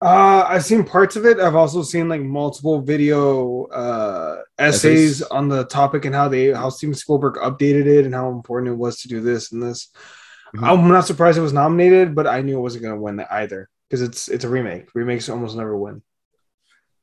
Uh, 0.00 0.44
I've 0.48 0.64
seen 0.64 0.84
parts 0.84 1.16
of 1.16 1.26
it. 1.26 1.40
I've 1.40 1.56
also 1.56 1.82
seen 1.82 2.08
like 2.08 2.20
multiple 2.20 2.80
video 2.80 3.64
uh, 3.66 4.42
essays 4.58 5.20
Essays? 5.20 5.22
on 5.22 5.48
the 5.48 5.64
topic 5.64 6.04
and 6.04 6.14
how 6.14 6.28
they 6.28 6.52
how 6.52 6.70
Steven 6.70 6.94
Spielberg 6.94 7.34
updated 7.34 7.86
it 7.86 8.04
and 8.06 8.14
how 8.14 8.30
important 8.30 8.72
it 8.72 8.76
was 8.76 9.00
to 9.02 9.08
do 9.08 9.20
this 9.20 9.52
and 9.52 9.62
this. 9.62 9.88
Mhm. 10.56 10.62
I'm 10.66 10.88
not 10.88 11.06
surprised 11.06 11.38
it 11.38 11.42
was 11.42 11.52
nominated, 11.52 12.14
but 12.14 12.26
I 12.26 12.40
knew 12.42 12.58
it 12.58 12.62
wasn't 12.62 12.82
going 12.84 12.94
to 12.94 13.00
win 13.00 13.20
either 13.30 13.68
because 13.88 14.02
it's 14.02 14.28
it's 14.28 14.44
a 14.44 14.48
remake. 14.48 14.86
Remakes 14.94 15.28
almost 15.28 15.56
never 15.56 15.76
win. 15.76 16.02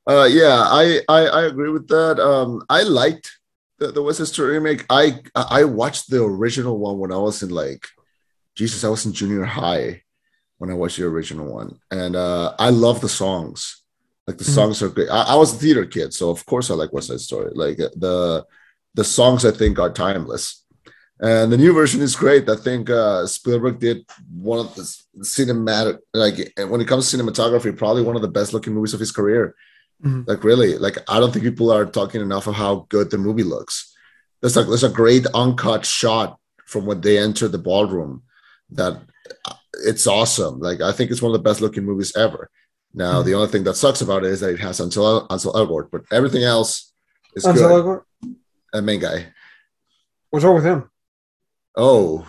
Uh, 0.08 0.28
yeah, 0.30 0.64
I, 0.68 1.02
I 1.10 1.22
I 1.28 1.42
agree 1.46 1.70
with 1.70 1.88
that. 1.88 2.20
Um, 2.20 2.64
I 2.70 2.84
liked 2.84 3.32
the, 3.80 3.92
the 3.92 4.02
West 4.04 4.20
Side 4.20 4.28
Story 4.28 4.54
remake. 4.54 4.86
I 4.90 5.20
I 5.36 5.64
watched 5.66 6.10
the 6.10 6.24
original 6.24 6.78
one 6.78 7.00
when 7.00 7.12
I 7.12 7.18
was 7.18 7.42
in 7.44 7.50
like, 7.50 7.88
Jesus, 8.56 8.84
I 8.84 8.90
was 8.90 9.06
in 9.06 9.14
junior 9.14 9.44
high 9.46 10.04
when 10.58 10.70
I 10.70 10.74
watched 10.76 10.98
the 10.98 11.06
original 11.06 11.52
one, 11.54 11.80
and 11.92 12.16
uh, 12.16 12.54
I 12.60 12.70
love 12.70 13.02
the 13.02 13.10
songs. 13.10 13.82
Like 14.28 14.38
the 14.38 14.44
Mhm. 14.44 14.56
songs 14.56 14.82
are 14.82 14.90
great. 14.90 15.10
I, 15.10 15.22
I 15.34 15.36
was 15.36 15.54
a 15.54 15.58
theater 15.58 15.86
kid, 15.86 16.14
so 16.14 16.30
of 16.30 16.46
course 16.46 16.70
I 16.72 16.76
like 16.76 16.94
West 16.94 17.08
Side 17.10 17.20
Story. 17.22 17.52
Like 17.54 17.78
the 17.78 18.46
the 18.96 19.04
songs 19.04 19.44
I 19.46 19.52
think 19.52 19.78
are 19.80 19.92
timeless. 19.92 20.64
And 21.22 21.52
the 21.52 21.58
new 21.58 21.74
version 21.74 22.02
is 22.02 22.16
great. 22.16 22.50
I 22.50 22.58
think 22.58 22.90
uh, 22.90 23.26
Spielberg 23.26 23.80
did 23.80 24.06
one 24.34 24.60
of 24.60 24.76
the 24.76 24.82
cinematic, 25.22 26.00
like 26.14 26.52
when 26.70 26.82
it 26.82 26.88
comes 26.88 27.10
to 27.10 27.18
cinematography, 27.18 27.78
probably 27.78 28.02
one 28.04 28.18
of 28.18 28.22
the 28.22 28.28
best 28.28 28.52
looking 28.54 28.74
movies 28.74 28.94
of 28.94 29.00
his 29.00 29.12
career. 29.14 29.56
Mhm. 30.04 30.28
Like 30.28 30.44
really, 30.44 30.78
like 30.78 30.98
I 31.08 31.22
don't 31.22 31.32
think 31.32 31.46
people 31.46 31.72
are 31.72 31.86
talking 31.86 32.20
enough 32.20 32.48
of 32.48 32.56
how 32.56 32.86
good 32.90 33.12
the 33.12 33.18
movie 33.18 33.44
looks. 33.44 33.94
There's 34.42 34.58
like 34.58 34.68
there's 34.68 34.84
a 34.84 34.90
great 34.90 35.26
uncut 35.34 35.86
shot 35.86 36.38
from 36.66 36.86
when 36.86 37.00
they 37.00 37.18
enter 37.18 37.48
the 37.48 37.58
ballroom 37.60 38.24
that 38.72 39.00
uh, 39.46 39.54
it's 39.86 40.06
awesome. 40.06 40.60
Like 40.60 40.82
I 40.82 40.92
think 40.92 41.12
it's 41.12 41.22
one 41.22 41.32
of 41.34 41.38
the 41.42 41.48
best 41.50 41.62
looking 41.62 41.86
movies 41.86 42.14
ever. 42.18 42.50
Now 42.94 43.22
the 43.22 43.36
only 43.36 43.48
thing 43.48 43.64
that 43.64 43.76
sucks 43.78 44.02
about 44.02 44.26
it 44.26 44.32
is 44.32 44.42
that 44.42 44.50
it 44.54 44.60
has 44.60 44.82
Ansel 44.82 45.28
Ansel 45.30 45.54
Elgort, 45.54 45.90
but 45.92 46.02
everything 46.12 46.44
else 46.44 46.92
is 47.34 47.46
Ansel 47.46 47.70
good. 47.70 47.86
Elgort? 47.86 48.36
A 48.74 48.82
main 48.82 49.00
guy. 49.00 49.28
What's 50.30 50.44
wrong 50.44 50.56
with 50.56 50.66
him? 50.66 50.90
Oh, 51.78 52.26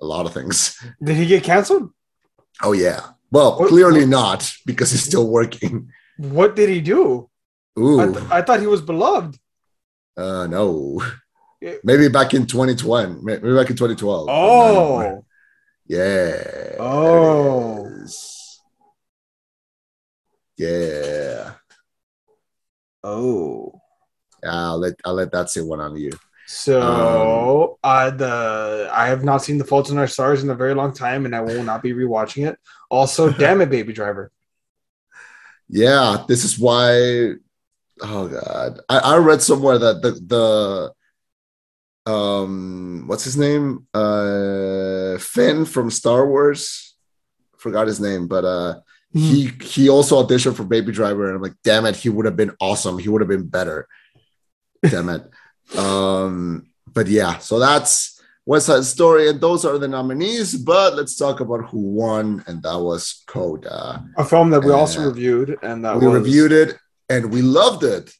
a 0.00 0.04
lot 0.04 0.26
of 0.26 0.32
things. 0.34 0.76
Did 1.02 1.16
he 1.16 1.26
get 1.26 1.44
canceled? 1.44 1.90
Oh 2.62 2.72
yeah. 2.72 3.00
Well, 3.30 3.58
What- 3.58 3.68
clearly 3.68 4.00
what- 4.00 4.08
not 4.10 4.50
because 4.66 4.90
he's 4.90 5.02
still 5.04 5.28
working. 5.28 5.90
What 6.18 6.54
did 6.54 6.68
he 6.68 6.80
do? 6.80 7.28
Ooh, 7.78 8.00
I, 8.00 8.06
th- 8.06 8.30
I 8.30 8.42
thought 8.42 8.60
he 8.60 8.66
was 8.68 8.82
beloved. 8.82 9.36
uh, 10.16 10.46
no. 10.46 11.02
Yeah. 11.60 11.74
Maybe 11.82 12.08
back 12.08 12.34
in 12.34 12.46
2020. 12.46 13.20
Maybe 13.22 13.54
back 13.54 13.70
in 13.70 13.76
2012. 13.76 14.26
but 14.26 14.32
not 14.32 14.38
Oh, 14.38 15.24
yeah. 15.86 16.76
Oh. 16.78 17.86
it. 17.86 18.14
Yeah. 20.56 21.52
oh. 23.02 23.72
I'll 24.46 24.78
let 24.78 24.94
I'll 25.04 25.14
let 25.14 25.32
that 25.32 25.48
say 25.50 25.62
one 25.62 25.80
on 25.80 25.96
you. 25.96 26.12
So 26.46 27.78
uh, 27.82 28.10
the 28.10 28.90
I 28.92 29.06
have 29.08 29.24
not 29.24 29.42
seen 29.42 29.58
The 29.58 29.64
Fault 29.64 29.90
in 29.90 29.98
Our 29.98 30.06
Stars 30.06 30.42
in 30.42 30.50
a 30.50 30.54
very 30.54 30.74
long 30.74 30.92
time, 30.92 31.24
and 31.24 31.34
I 31.34 31.40
will 31.40 31.62
not 31.62 31.82
be 31.82 31.92
rewatching 31.92 32.46
it. 32.48 32.58
Also, 32.90 33.30
damn 33.38 33.60
it, 33.60 33.70
Baby 33.70 33.92
Driver. 33.92 34.30
Yeah, 35.68 36.24
this 36.28 36.44
is 36.44 36.58
why. 36.58 37.32
Oh 38.02 38.28
God, 38.28 38.80
I, 38.88 38.98
I 38.98 39.16
read 39.18 39.40
somewhere 39.40 39.78
that 39.78 40.02
the 40.02 40.92
the 42.04 42.10
um 42.10 43.04
what's 43.06 43.24
his 43.24 43.36
name 43.38 43.86
uh 43.94 45.16
Finn 45.18 45.64
from 45.64 45.90
Star 45.90 46.28
Wars 46.28 46.94
forgot 47.56 47.86
his 47.86 48.00
name, 48.00 48.28
but 48.28 48.44
uh 48.44 48.80
he 49.14 49.52
he 49.62 49.88
also 49.88 50.20
auditioned 50.22 50.56
for 50.56 50.64
Baby 50.64 50.90
Driver, 50.90 51.28
and 51.28 51.36
I'm 51.36 51.42
like, 51.42 51.54
damn 51.62 51.86
it, 51.86 51.94
he 51.94 52.08
would 52.08 52.26
have 52.26 52.36
been 52.36 52.50
awesome. 52.60 52.98
He 52.98 53.08
would 53.08 53.20
have 53.20 53.28
been 53.28 53.46
better. 53.46 53.86
Damn 54.82 55.08
it. 55.08 55.22
um, 55.76 56.66
but 56.92 57.06
yeah, 57.08 57.38
so 57.38 57.58
that's 57.58 58.20
West 58.46 58.66
Side 58.66 58.84
Story, 58.84 59.28
and 59.28 59.40
those 59.40 59.64
are 59.64 59.78
the 59.78 59.88
nominees. 59.88 60.54
But 60.54 60.94
let's 60.94 61.16
talk 61.16 61.40
about 61.40 61.68
who 61.70 61.80
won, 61.80 62.44
and 62.46 62.62
that 62.62 62.78
was 62.78 63.22
Coda. 63.26 64.04
A 64.16 64.24
film 64.24 64.50
that 64.50 64.62
we 64.62 64.72
Uh, 64.72 64.76
also 64.76 65.06
reviewed, 65.06 65.56
and 65.62 65.84
that 65.84 65.98
we 65.98 66.06
was, 66.06 66.16
reviewed 66.22 66.52
it, 66.52 66.78
and 67.08 67.32
we 67.32 67.42
loved 67.42 67.84
it. 67.84 68.12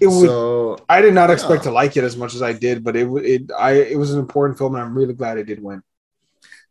It 0.00 0.08
was. 0.08 0.24
so 0.24 0.78
I 0.88 1.00
did 1.00 1.14
not 1.14 1.30
expect 1.30 1.60
yeah. 1.64 1.70
to 1.70 1.74
like 1.80 1.96
it 1.96 2.02
as 2.04 2.16
much 2.16 2.34
as 2.34 2.42
I 2.42 2.52
did, 2.52 2.82
but 2.82 2.96
it 2.96 3.06
it 3.24 3.42
I 3.56 3.72
it 3.72 3.96
was 3.96 4.12
an 4.12 4.18
important 4.18 4.58
film, 4.58 4.74
and 4.74 4.82
I'm 4.84 4.96
really 4.96 5.14
glad 5.14 5.38
it 5.38 5.46
did 5.46 5.62
win. 5.62 5.82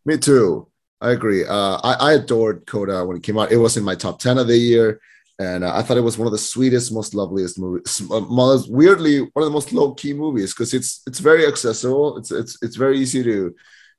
me 0.06 0.18
too. 0.18 0.68
I 1.00 1.12
agree. 1.12 1.46
Uh, 1.46 1.78
I, 1.84 1.94
I 2.00 2.14
adored 2.14 2.66
Coda 2.66 3.06
when 3.06 3.18
it 3.18 3.24
came 3.24 3.38
out. 3.38 3.52
It 3.52 3.58
was 3.58 3.78
in 3.78 3.84
my 3.84 3.96
top 3.96 4.20
ten 4.20 4.38
of 4.38 4.48
the 4.48 4.58
year, 4.58 5.00
and 5.40 5.64
uh, 5.64 5.72
I 5.76 5.82
thought 5.84 5.98
it 5.98 6.02
was 6.10 6.18
one 6.18 6.26
of 6.28 6.32
the 6.32 6.38
sweetest, 6.54 6.92
most 6.92 7.14
loveliest 7.14 7.60
movies. 7.60 8.02
uh, 8.12 8.22
Most, 8.22 8.72
weirdly, 8.72 9.20
one 9.20 9.44
of 9.44 9.46
the 9.46 9.52
most 9.60 9.72
low 9.74 9.94
key 9.94 10.14
movies 10.14 10.54
because 10.54 10.74
it's 10.74 11.02
it's 11.08 11.20
very 11.20 11.46
accessible. 11.46 12.18
It's 12.18 12.32
it's 12.32 12.58
it's 12.62 12.76
very 12.76 12.98
easy 13.00 13.24
to 13.24 13.56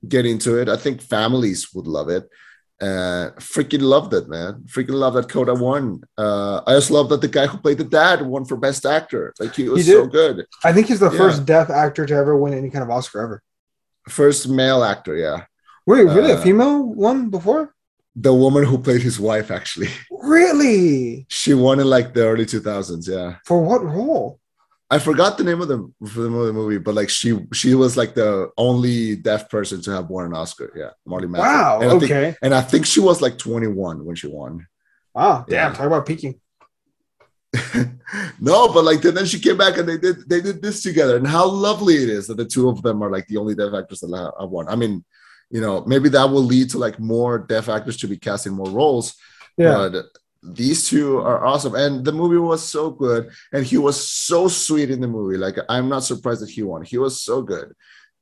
get 0.07 0.27
into 0.27 0.57
it. 0.61 0.69
I 0.69 0.77
think 0.77 1.01
families 1.03 1.73
would 1.75 1.87
love 1.87 2.09
it. 2.09 2.29
Uh, 2.81 3.31
freaking 3.55 3.83
loved 3.83 4.15
it, 4.15 4.29
man. 4.29 4.63
Freaking 4.67 4.91
love 5.05 5.15
that 5.15 5.29
Coda 5.29 5.53
won. 5.55 6.01
Uh, 6.17 6.61
I 6.65 6.75
just 6.75 6.93
love 6.93 7.09
that 7.09 7.21
the 7.21 7.27
guy 7.39 7.47
who 7.49 7.59
played 7.59 7.79
the 7.79 7.85
dad 7.85 8.23
won 8.23 8.45
for 8.45 8.57
best 8.57 8.87
actor. 8.87 9.35
Like 9.41 9.55
he 9.57 9.69
was 9.69 9.85
He 9.85 9.93
so 9.93 10.07
good. 10.07 10.47
I 10.65 10.73
think 10.73 10.87
he's 10.87 11.01
the 11.01 11.11
Yeah. 11.11 11.19
first 11.19 11.45
deaf 11.45 11.71
actor 11.71 12.07
to 12.07 12.15
ever 12.15 12.37
win 12.37 12.55
any 12.55 12.71
kind 12.71 12.85
of 12.85 12.91
Oscar 12.91 13.21
ever. 13.23 13.43
First 14.09 14.49
male 14.49 14.85
actor, 14.85 15.17
yeah. 15.17 15.45
Wait, 15.87 16.05
really? 16.05 16.33
Uh, 16.33 16.39
a 16.39 16.41
female 16.41 16.83
one 16.85 17.31
before? 17.31 17.75
The 18.21 18.35
woman 18.35 18.65
who 18.65 18.79
played 18.79 19.03
his 19.03 19.19
wife, 19.21 19.51
actually. 19.51 19.89
Really? 20.39 21.25
She 21.29 21.55
won 21.55 21.81
in 21.81 21.87
like 21.87 22.13
the 22.13 22.25
early 22.31 22.45
2000s, 22.45 23.09
yeah. 23.09 23.37
For 23.47 23.63
what 23.63 23.83
role? 23.83 24.39
I 24.91 24.99
forgot 24.99 25.39
the 25.39 25.45
name 25.45 25.61
of 25.63 25.69
the 25.69 25.79
the 26.01 26.29
movie, 26.61 26.79
but 26.79 26.95
like 26.95 27.11
she 27.19 27.31
she 27.53 27.75
was 27.75 27.97
like 27.97 28.15
the 28.15 28.51
only 28.57 29.17
deaf 29.17 29.49
person 29.49 29.81
to 29.83 29.91
have 29.97 30.09
won 30.11 30.25
an 30.27 30.35
Oscar. 30.35 30.69
Yeah, 30.75 30.91
Marlee 31.11 31.29
Matlin. 31.33 31.39
Wow. 31.39 31.81
And 31.81 31.91
I 31.91 31.99
think, 31.99 32.11
Okay. 32.13 32.37
and 32.43 32.53
I 32.55 32.63
think 32.71 32.87
she 32.87 33.01
was 33.01 33.21
like 33.23 33.37
21 33.39 34.05
when 34.07 34.17
she 34.17 34.29
won. 34.29 34.67
Wow. 35.15 35.45
Damn. 35.49 35.57
Yeah. 35.73 35.77
Talk 35.77 35.87
about 35.87 36.07
peaking. 36.07 36.41
no, 38.41 38.73
but 38.73 38.85
like 38.85 39.01
then 39.01 39.27
she 39.27 39.41
came 39.41 39.57
back 39.57 39.79
and 39.79 39.89
they 39.89 39.99
did 39.99 40.29
they 40.29 40.41
did 40.41 40.61
this 40.63 40.83
together, 40.83 41.17
and 41.17 41.27
how 41.27 41.47
lovely 41.47 41.97
it 42.05 42.09
is 42.11 42.27
that 42.27 42.37
the 42.37 42.45
two 42.45 42.69
of 42.69 42.83
them 42.83 43.03
are 43.03 43.11
like 43.11 43.27
the 43.29 43.37
only 43.39 43.55
deaf 43.55 43.73
actors 43.75 44.01
that 44.01 44.33
have 44.41 44.51
won. 44.51 44.69
I 44.69 44.77
mean, 44.77 45.05
you 45.51 45.61
know, 45.61 45.85
maybe 45.87 46.09
that 46.11 46.31
will 46.31 46.43
lead 46.43 46.71
to 46.71 46.79
like 46.79 46.99
more 46.99 47.39
deaf 47.39 47.69
actors 47.69 47.97
to 47.99 48.09
be 48.09 48.17
cast 48.17 48.47
in 48.47 48.53
more 48.53 48.71
roles. 48.71 49.15
Yeah. 49.57 49.89
But 49.91 50.07
these 50.43 50.89
two 50.89 51.19
are 51.19 51.45
awesome, 51.45 51.75
and 51.75 52.05
the 52.05 52.13
movie 52.13 52.37
was 52.37 52.63
so 52.67 52.91
good, 52.91 53.31
and 53.53 53.65
he 53.65 53.77
was 53.77 54.09
so 54.09 54.49
sweet 54.49 54.91
in 54.91 55.01
the 55.01 55.09
movie. 55.09 55.37
Like 55.37 55.57
I'm 55.69 55.89
not 55.89 56.05
surprised 56.05 56.43
that 56.43 56.51
he 56.51 56.63
won. 56.63 56.83
He 56.83 56.99
was 56.99 57.23
so 57.23 57.43
good, 57.43 57.75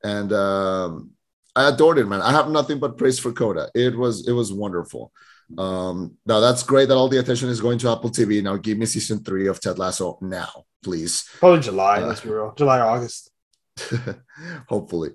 and 0.02 0.32
um, 0.32 1.10
I 1.54 1.68
adored 1.68 1.98
it, 1.98 2.06
man. 2.06 2.22
I 2.22 2.32
have 2.32 2.48
nothing 2.48 2.78
but 2.78 2.96
praise 2.96 3.18
for 3.18 3.32
Coda. 3.32 3.70
It 3.74 3.96
was 3.96 4.26
it 4.26 4.32
was 4.32 4.52
wonderful. 4.52 5.12
Um, 5.58 6.16
now 6.26 6.40
that's 6.40 6.62
great 6.62 6.88
that 6.88 6.96
all 6.96 7.08
the 7.08 7.18
attention 7.18 7.48
is 7.48 7.60
going 7.60 7.78
to 7.78 7.90
Apple 7.90 8.10
TV. 8.10 8.42
Now 8.42 8.56
give 8.56 8.78
me 8.78 8.86
season 8.86 9.22
three 9.22 9.46
of 9.46 9.60
Ted 9.60 9.78
Lasso 9.78 10.18
now, 10.20 10.64
please. 10.82 11.28
Probably 11.38 11.60
July. 11.60 12.00
Uh, 12.00 12.06
let's 12.06 12.20
be 12.20 12.30
real. 12.30 12.54
July, 12.56 12.80
August. 12.80 13.30
Hopefully. 14.68 15.10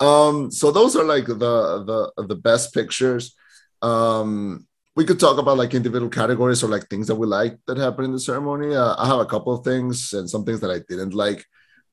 Um, 0.00 0.50
so 0.50 0.70
those 0.70 0.96
are 0.96 1.04
like 1.04 1.26
the 1.26 2.12
the 2.16 2.24
the 2.24 2.34
best 2.34 2.74
pictures. 2.74 3.34
Um, 3.82 4.66
we 4.96 5.04
could 5.04 5.20
talk 5.20 5.38
about 5.38 5.56
like 5.56 5.74
individual 5.74 6.10
categories 6.10 6.62
or 6.62 6.68
like 6.68 6.88
things 6.88 7.08
that 7.08 7.16
we 7.16 7.26
like 7.26 7.58
that 7.66 7.78
happened 7.78 8.06
in 8.06 8.12
the 8.12 8.20
ceremony. 8.20 8.74
Uh, 8.74 8.94
I 8.96 9.06
have 9.06 9.18
a 9.18 9.26
couple 9.26 9.52
of 9.52 9.64
things 9.64 10.12
and 10.12 10.28
some 10.28 10.44
things 10.44 10.60
that 10.60 10.70
I 10.70 10.80
didn't 10.88 11.14
like. 11.14 11.44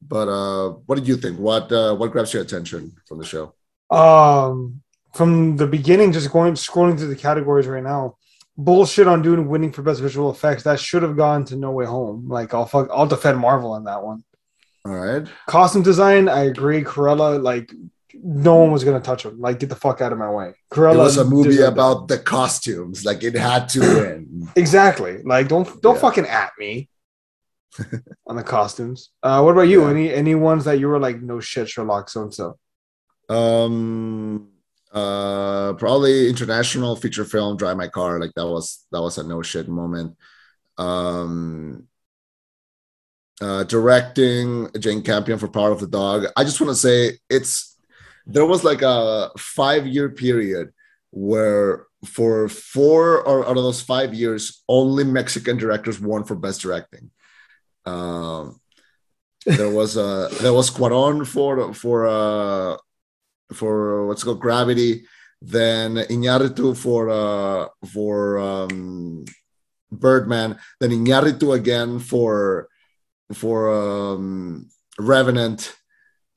But 0.01 0.27
uh, 0.27 0.69
what 0.85 0.95
did 0.95 1.07
you 1.07 1.17
think? 1.17 1.39
What 1.39 1.71
uh, 1.71 1.95
what 1.95 2.11
grabs 2.11 2.33
your 2.33 2.41
attention 2.41 2.93
from 3.07 3.19
the 3.19 3.25
show? 3.25 3.53
Um, 3.89 4.81
from 5.13 5.57
the 5.57 5.67
beginning, 5.67 6.11
just 6.11 6.31
going 6.31 6.53
scrolling 6.53 6.97
through 6.97 7.09
the 7.09 7.15
categories 7.15 7.67
right 7.67 7.83
now. 7.83 8.17
Bullshit 8.57 9.07
on 9.07 9.21
doing 9.21 9.47
winning 9.47 9.71
for 9.71 9.81
best 9.81 10.01
visual 10.01 10.31
effects. 10.31 10.63
That 10.63 10.79
should 10.79 11.03
have 11.03 11.17
gone 11.17 11.45
to 11.45 11.55
No 11.55 11.71
Way 11.71 11.85
Home. 11.85 12.27
Like 12.27 12.53
I'll 12.53 12.65
fuck, 12.65 12.89
I'll 12.91 13.07
defend 13.07 13.37
Marvel 13.37 13.73
on 13.73 13.83
that 13.85 14.03
one. 14.03 14.23
All 14.85 14.95
right. 14.95 15.27
Costume 15.47 15.83
design, 15.83 16.27
I 16.27 16.45
agree. 16.45 16.83
Cruella, 16.83 17.41
like 17.41 17.71
no 18.13 18.55
one 18.55 18.71
was 18.71 18.83
gonna 18.83 18.99
touch 18.99 19.25
him. 19.25 19.39
Like 19.39 19.59
get 19.59 19.69
the 19.69 19.75
fuck 19.75 20.01
out 20.01 20.11
of 20.11 20.17
my 20.17 20.29
way. 20.29 20.53
Cruella 20.73 20.95
It 20.95 20.97
was 20.97 21.17
a 21.17 21.25
movie 21.25 21.49
deserved 21.49 21.73
about 21.73 22.07
the 22.07 22.17
costumes. 22.17 23.05
Like 23.05 23.23
it 23.23 23.35
had 23.35 23.69
to 23.69 23.79
win. 23.79 24.49
exactly. 24.55 25.21
Like 25.23 25.47
don't 25.47 25.81
don't 25.81 25.95
Yeah. 25.95 26.01
fucking 26.01 26.25
at 26.25 26.51
me 26.59 26.89
on 28.27 28.35
the 28.35 28.43
costumes. 28.43 29.11
Uh, 29.23 29.41
what 29.41 29.51
about 29.51 29.69
you? 29.69 29.83
Yeah. 29.83 29.89
Any 29.91 30.13
any 30.13 30.35
ones 30.35 30.65
that 30.65 30.79
you 30.79 30.87
were 30.87 30.99
like 30.99 31.21
no 31.21 31.39
shit 31.39 31.69
Sherlock 31.69 32.09
so 32.09 32.23
and 32.23 32.33
so? 32.33 32.57
Um 33.29 34.49
uh 34.93 35.71
probably 35.73 36.27
international 36.29 36.97
feature 36.97 37.23
film 37.23 37.55
drive 37.55 37.77
my 37.77 37.87
car 37.87 38.19
like 38.19 38.33
that 38.35 38.45
was 38.47 38.85
that 38.91 39.01
was 39.01 39.17
a 39.17 39.23
no 39.23 39.41
shit 39.41 39.69
moment 39.69 40.17
um 40.77 41.87
uh 43.41 43.63
directing 43.63 44.69
jane 44.79 45.01
campion 45.01 45.39
for 45.39 45.47
power 45.47 45.71
of 45.71 45.79
the 45.79 45.87
dog. 45.87 46.25
I 46.37 46.43
just 46.43 46.61
want 46.61 46.71
to 46.71 46.75
say 46.75 47.17
it's 47.29 47.77
there 48.25 48.45
was 48.45 48.63
like 48.63 48.81
a 48.81 49.31
five 49.37 49.87
year 49.87 50.09
period 50.09 50.71
where 51.09 51.87
for 52.05 52.47
four 52.47 53.21
or 53.27 53.43
out 53.45 53.57
of 53.57 53.63
those 53.63 53.81
five 53.81 54.13
years 54.13 54.63
only 54.69 55.03
mexican 55.03 55.57
directors 55.57 55.99
won 55.99 56.23
for 56.23 56.35
best 56.35 56.61
directing. 56.61 57.11
Um 57.85 58.59
there 59.45 59.69
was 59.71 59.97
uh 59.97 60.29
there 60.41 60.53
was 60.53 60.69
Cuarón 60.69 61.25
for 61.25 61.73
for 61.73 62.07
uh 62.07 62.77
for 63.53 64.05
what's 64.07 64.23
called 64.23 64.39
gravity. 64.39 65.05
Then 65.41 65.95
Iñárritu 65.95 66.77
for 66.77 67.09
uh 67.09 67.67
for 67.91 68.37
um 68.37 69.25
Birdman. 69.91 70.59
Then 70.79 70.91
Iñárritu 70.91 71.55
again 71.55 71.97
for 71.99 72.69
for 73.33 73.69
um 73.71 74.67
Revenant 74.99 75.75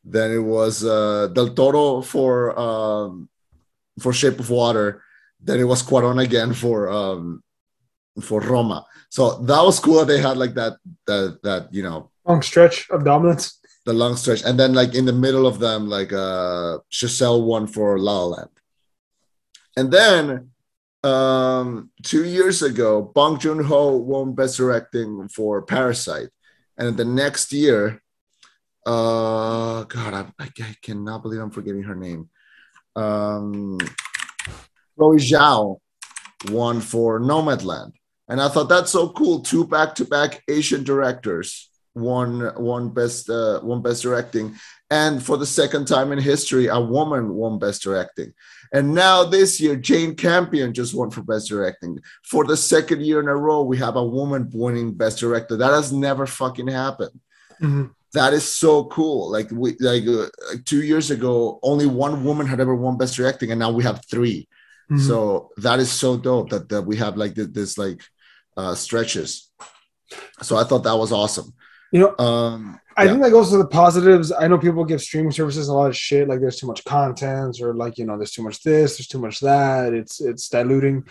then 0.05 0.31
it 0.33 0.39
was 0.39 0.85
uh 0.85 1.29
Del 1.33 1.55
Toro 1.55 2.03
for 2.03 2.59
um 2.59 3.29
for 4.01 4.13
Shape 4.13 4.39
of 4.41 4.51
Water 4.51 5.03
then 5.41 5.61
it 5.61 5.65
was 5.65 5.83
Cuarón 5.83 6.23
again 6.23 6.55
for 6.55 6.89
um 6.91 7.43
for 8.23 8.41
Roma. 8.41 8.87
So 9.11 9.39
that 9.43 9.63
was 9.63 9.81
cool 9.81 9.99
that 9.99 10.07
they 10.09 10.21
had 10.21 10.37
like 10.37 10.55
that 10.55 10.75
that 11.07 11.41
that 11.43 11.73
you 11.75 11.83
know 11.83 12.11
Long 12.27 12.43
stretch 12.43 12.89
of 12.91 13.05
dominance. 13.05 13.61
the 13.85 13.93
long 13.93 14.17
stretch, 14.17 14.43
and 14.45 14.59
then 14.59 14.73
like 14.73 14.95
in 14.95 15.05
the 15.05 15.13
middle 15.13 15.47
of 15.47 15.59
them, 15.59 15.89
like 15.89 16.13
uh 16.13 16.79
Chazelle 16.91 17.45
won 17.45 17.67
for 17.67 17.99
La 17.99 18.23
La 18.23 18.37
Land, 18.37 18.55
and 19.77 19.93
then 19.93 20.51
um 21.03 21.91
two 22.03 22.25
years 22.25 22.63
ago, 22.63 23.03
Bong 23.03 23.39
Joon 23.39 23.63
Ho 23.65 23.97
won 23.97 24.35
Best 24.35 24.57
Directing 24.57 25.29
for 25.29 25.61
Parasite, 25.63 26.31
and 26.77 26.97
the 26.97 27.05
next 27.05 27.53
year, 27.53 28.03
uh, 28.87 29.85
God, 29.85 30.33
I, 30.39 30.45
I, 30.45 30.77
cannot 30.83 31.23
believe 31.23 31.41
I'm 31.41 31.51
forgetting 31.51 31.85
her 31.85 31.95
name. 31.95 32.29
Um, 32.95 33.79
Chloe 34.97 35.17
Zhao 35.17 35.79
won 36.51 36.81
for 36.81 37.19
Nomadland, 37.19 37.93
and 38.29 38.41
I 38.41 38.49
thought 38.49 38.69
that's 38.69 38.91
so 38.91 39.09
cool. 39.09 39.41
Two 39.41 39.67
back-to-back 39.67 40.43
Asian 40.49 40.85
directors 40.85 41.71
won 41.95 42.41
one 42.57 42.91
best 42.91 43.31
uh, 43.31 43.61
one 43.61 43.81
best 43.81 44.03
directing 44.03 44.55
and 44.91 45.23
for 45.23 45.37
the 45.37 45.47
second 45.47 45.87
time 45.87 46.13
in 46.13 46.19
history 46.19 46.67
a 46.67 46.81
woman 46.81 47.35
won 47.35 47.59
best 47.59 47.83
directing 47.83 48.33
and 48.75 48.85
now 49.05 49.17
this 49.37 49.61
year 49.63 49.77
jane 49.89 50.13
campion 50.27 50.75
just 50.81 50.93
won 50.99 51.11
for 51.11 51.23
best 51.23 51.49
directing. 51.49 51.93
For 52.31 52.43
the 52.45 52.57
second 52.57 53.01
year 53.07 53.19
in 53.21 53.29
a 53.29 53.37
row 53.47 53.61
we 53.63 53.77
have 53.79 53.97
a 53.97 54.05
woman 54.19 54.43
winning 54.53 54.89
best 55.03 55.17
director. 55.25 55.57
That 55.57 55.73
has 55.79 55.93
never 56.07 56.25
fucking 56.27 56.69
happened. 56.85 57.17
Mhm. 57.63 57.91
that 58.19 58.33
is 58.39 58.47
so 58.65 58.73
cool. 58.97 59.21
Like 59.37 59.49
we 59.63 59.69
like, 59.91 60.07
uh, 60.07 60.29
like 60.51 60.63
two 60.65 60.83
years 60.91 61.09
ago 61.17 61.35
only 61.71 61.87
one 62.07 62.15
woman 62.27 62.47
had 62.53 62.61
ever 62.65 62.75
won 62.85 62.97
best 63.03 63.15
directing 63.17 63.51
and 63.51 63.59
now 63.65 63.73
we 63.79 63.83
have 63.89 63.99
3 64.13 64.41
Mhm. 64.91 65.01
so 65.09 65.17
that 65.67 65.79
is 65.85 65.91
so 66.03 66.11
dope 66.29 66.49
that, 66.51 66.65
that 66.73 66.83
we 66.91 66.95
have 67.05 67.15
like 67.23 67.35
this, 67.35 67.49
this 67.59 67.73
like 67.85 68.01
uh 68.61 68.75
stretches. 68.85 69.31
So 70.47 70.53
i 70.61 70.65
thought 70.65 70.85
that 70.85 70.99
was 71.05 71.13
awesome. 71.23 71.49
You 71.95 72.01
know, 72.03 72.13
um 72.29 72.79
I 72.97 73.05
Yeah. 73.05 73.11
think 73.11 73.23
that 73.23 73.31
goes 73.31 73.51
to 73.51 73.57
the 73.57 73.67
positives. 73.67 74.31
I 74.33 74.47
know 74.47 74.59
people 74.59 74.85
give 74.85 75.01
streaming 75.01 75.33
services 75.33 75.69
a 75.69 75.73
lot 75.75 75.89
of 75.89 75.97
shit, 75.97 76.29
like 76.29 76.41
there's 76.41 76.59
too 76.61 76.67
much 76.67 76.85
content, 76.85 77.61
or 77.61 77.75
like 77.75 77.99
you 77.99 78.05
know, 78.07 78.17
there's 78.17 78.33
too 78.33 78.43
much 78.43 78.63
this, 78.63 78.97
there's 78.97 79.09
too 79.09 79.19
much 79.21 79.41
that. 79.41 79.93
It's 79.93 80.21
it's 80.21 80.49
diluting. 80.49 81.05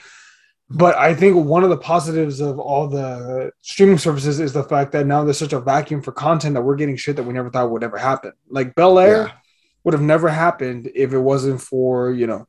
But 0.69 0.95
I 0.95 1.13
think 1.13 1.35
one 1.45 1.63
of 1.63 1.69
the 1.69 1.77
positives 1.77 2.39
of 2.39 2.57
all 2.57 2.87
the 2.87 3.51
streaming 3.61 3.97
services 3.97 4.39
is 4.39 4.53
the 4.53 4.63
fact 4.63 4.93
that 4.93 5.05
now 5.05 5.23
there's 5.23 5.37
such 5.37 5.53
a 5.53 5.59
vacuum 5.59 6.01
for 6.01 6.11
content 6.13 6.55
that 6.55 6.61
we're 6.61 6.77
getting 6.77 6.95
shit 6.95 7.17
that 7.17 7.23
we 7.23 7.33
never 7.33 7.49
thought 7.49 7.69
would 7.69 7.83
ever 7.83 7.97
happen. 7.97 8.31
Like 8.49 8.73
Bel 8.75 8.97
Air 8.97 9.23
Yeah. 9.23 9.31
would 9.83 9.93
have 9.93 10.01
never 10.01 10.29
happened 10.29 10.89
if 10.95 11.11
it 11.13 11.19
wasn't 11.19 11.61
for 11.61 12.11
you 12.13 12.27
know. 12.27 12.47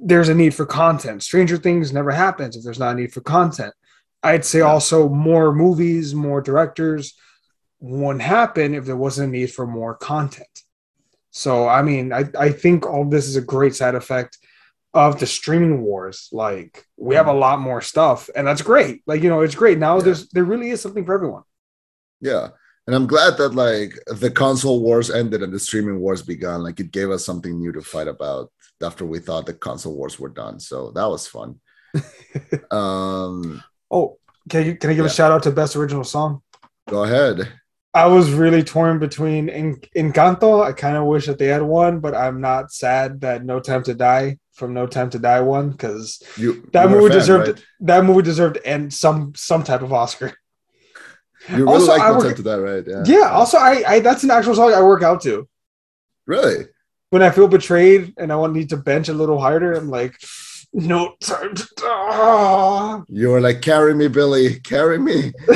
There's 0.00 0.28
a 0.28 0.34
need 0.34 0.54
for 0.54 0.66
content. 0.66 1.22
Stranger 1.22 1.56
Things 1.56 1.92
never 1.92 2.10
happens 2.10 2.56
if 2.56 2.62
there's 2.64 2.78
not 2.78 2.92
a 2.96 3.00
need 3.00 3.12
for 3.12 3.20
content. 3.20 3.74
I'd 4.22 4.44
say 4.44 4.58
Yeah. 4.60 4.66
also 4.66 5.08
more 5.08 5.52
movies, 5.54 6.14
more 6.14 6.40
directors 6.40 7.14
wouldn't 7.80 8.22
happen 8.22 8.74
if 8.74 8.84
there 8.84 8.96
wasn't 8.96 9.28
a 9.28 9.32
need 9.32 9.52
for 9.52 9.66
more 9.66 9.94
content. 9.94 10.62
So 11.30 11.68
I 11.68 11.82
mean, 11.82 12.12
I, 12.12 12.24
I 12.38 12.50
think 12.50 12.86
all 12.86 13.04
this 13.04 13.26
is 13.28 13.36
a 13.36 13.40
great 13.40 13.74
side 13.74 13.94
effect 13.94 14.38
of 14.94 15.20
the 15.20 15.26
streaming 15.26 15.82
wars. 15.82 16.28
Like 16.32 16.84
we 16.96 17.14
have 17.14 17.28
a 17.28 17.32
lot 17.32 17.60
more 17.60 17.80
stuff, 17.82 18.28
and 18.34 18.46
that's 18.46 18.62
great. 18.62 19.02
Like 19.06 19.22
you 19.22 19.28
know, 19.28 19.42
it's 19.42 19.54
great 19.54 19.78
now. 19.78 19.96
Yeah. 19.98 20.02
There's 20.04 20.28
there 20.30 20.44
really 20.44 20.70
is 20.70 20.80
something 20.80 21.04
for 21.04 21.14
everyone. 21.14 21.42
Yeah. 22.20 22.48
And 22.86 22.96
I'm 22.96 23.06
glad 23.06 23.36
that 23.36 23.50
like 23.54 23.92
the 24.06 24.30
console 24.30 24.80
wars 24.80 25.10
ended 25.10 25.42
and 25.42 25.52
the 25.52 25.58
streaming 25.60 26.00
wars 26.00 26.22
began. 26.22 26.62
Like 26.62 26.80
it 26.80 26.90
gave 26.90 27.10
us 27.10 27.24
something 27.24 27.58
new 27.58 27.70
to 27.72 27.82
fight 27.82 28.08
about 28.08 28.50
after 28.82 29.04
we 29.04 29.18
thought 29.18 29.44
the 29.44 29.52
console 29.52 29.94
wars 29.94 30.18
were 30.18 30.30
done. 30.30 30.58
So 30.58 30.90
that 30.92 31.04
was 31.06 31.26
fun. 31.26 31.60
um 32.70 33.62
Oh, 33.90 34.18
can 34.48 34.66
you 34.66 34.76
can 34.76 34.90
I 34.90 34.94
give 34.94 35.04
Yeah. 35.04 35.10
a 35.10 35.14
shout 35.14 35.32
out 35.32 35.42
to 35.44 35.50
best 35.50 35.76
original 35.76 36.04
song? 36.04 36.42
go 36.88 37.04
ahead. 37.04 37.52
I 38.04 38.06
was 38.06 38.26
really 38.42 38.62
torn 38.62 38.98
between 39.06 39.48
En- 39.48 39.80
Encanto. 40.02 40.50
I 40.68 40.72
kind 40.84 40.96
of 40.96 41.04
wish 41.12 41.26
that 41.26 41.38
they 41.38 41.46
had 41.56 41.62
one, 41.62 41.94
but 42.04 42.14
I'm 42.14 42.40
not 42.40 42.72
sad 42.72 43.20
that 43.22 43.44
No 43.44 43.56
Time 43.60 43.82
to 43.88 43.94
Die 43.94 44.38
from 44.58 44.74
No 44.78 44.86
Time 44.86 45.10
to 45.10 45.18
Die 45.18 45.40
won 45.40 45.70
because 45.70 46.22
That 46.74 46.90
movie 46.90 47.08
fan, 47.08 47.18
deserved 47.18 47.48
right? 47.48 47.64
that 47.90 48.04
movie 48.04 48.22
deserved 48.22 48.56
and 48.64 48.82
some 49.02 49.32
some 49.36 49.62
type 49.70 49.82
of 49.82 49.92
Oscar. 49.92 50.32
You 51.48 51.64
really 51.64 51.72
Also, 51.74 51.86
like 51.92 52.02
I 52.02 52.08
No 52.10 52.16
work- 52.18 52.26
Time 52.26 52.34
to 52.36 52.42
Die, 52.50 52.58
right? 52.70 52.84
Yeah. 52.92 53.02
Yeah. 53.14 53.28
Also, 53.30 53.56
I, 53.58 53.72
I 53.92 54.00
that's 54.00 54.22
an 54.24 54.30
actual 54.30 54.54
song 54.54 54.72
I 54.74 54.82
work 54.82 55.02
out 55.02 55.20
to. 55.22 55.48
Really? 56.26 56.66
When 57.10 57.22
I 57.22 57.30
feel 57.30 57.48
betrayed 57.48 58.02
and 58.18 58.28
I 58.32 58.36
want 58.36 58.52
need 58.52 58.68
to 58.70 58.76
bench 58.76 59.08
a 59.08 59.14
little 59.14 59.40
harder, 59.40 59.72
I'm 59.72 59.88
like, 59.98 60.14
no 60.72 61.14
time 61.20 61.54
to 61.54 61.68
die. 61.76 63.00
You 63.08 63.30
were 63.30 63.40
like, 63.40 63.62
carry 63.62 63.94
me, 63.94 64.08
Billy, 64.08 64.60
carry 64.60 64.98
me. 64.98 65.32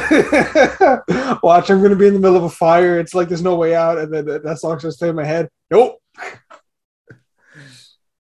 Watch, 1.43 1.71
I'm 1.71 1.83
gonna 1.83 1.97
be 1.97 2.07
in 2.07 2.15
the 2.15 2.21
middle 2.21 2.37
of 2.37 2.45
a 2.45 2.51
fire. 2.51 2.99
It's 2.99 3.15
like 3.15 3.29
there's 3.29 3.43
no 3.43 3.57
way 3.57 3.75
out, 3.75 3.99
and 3.99 4.13
then 4.13 4.25
that, 4.43 4.59
song 4.59 4.79
just 4.79 4.97
stay 4.97 5.09
in 5.09 5.17
my 5.17 5.25
head. 5.25 5.49
Nope. 5.71 5.99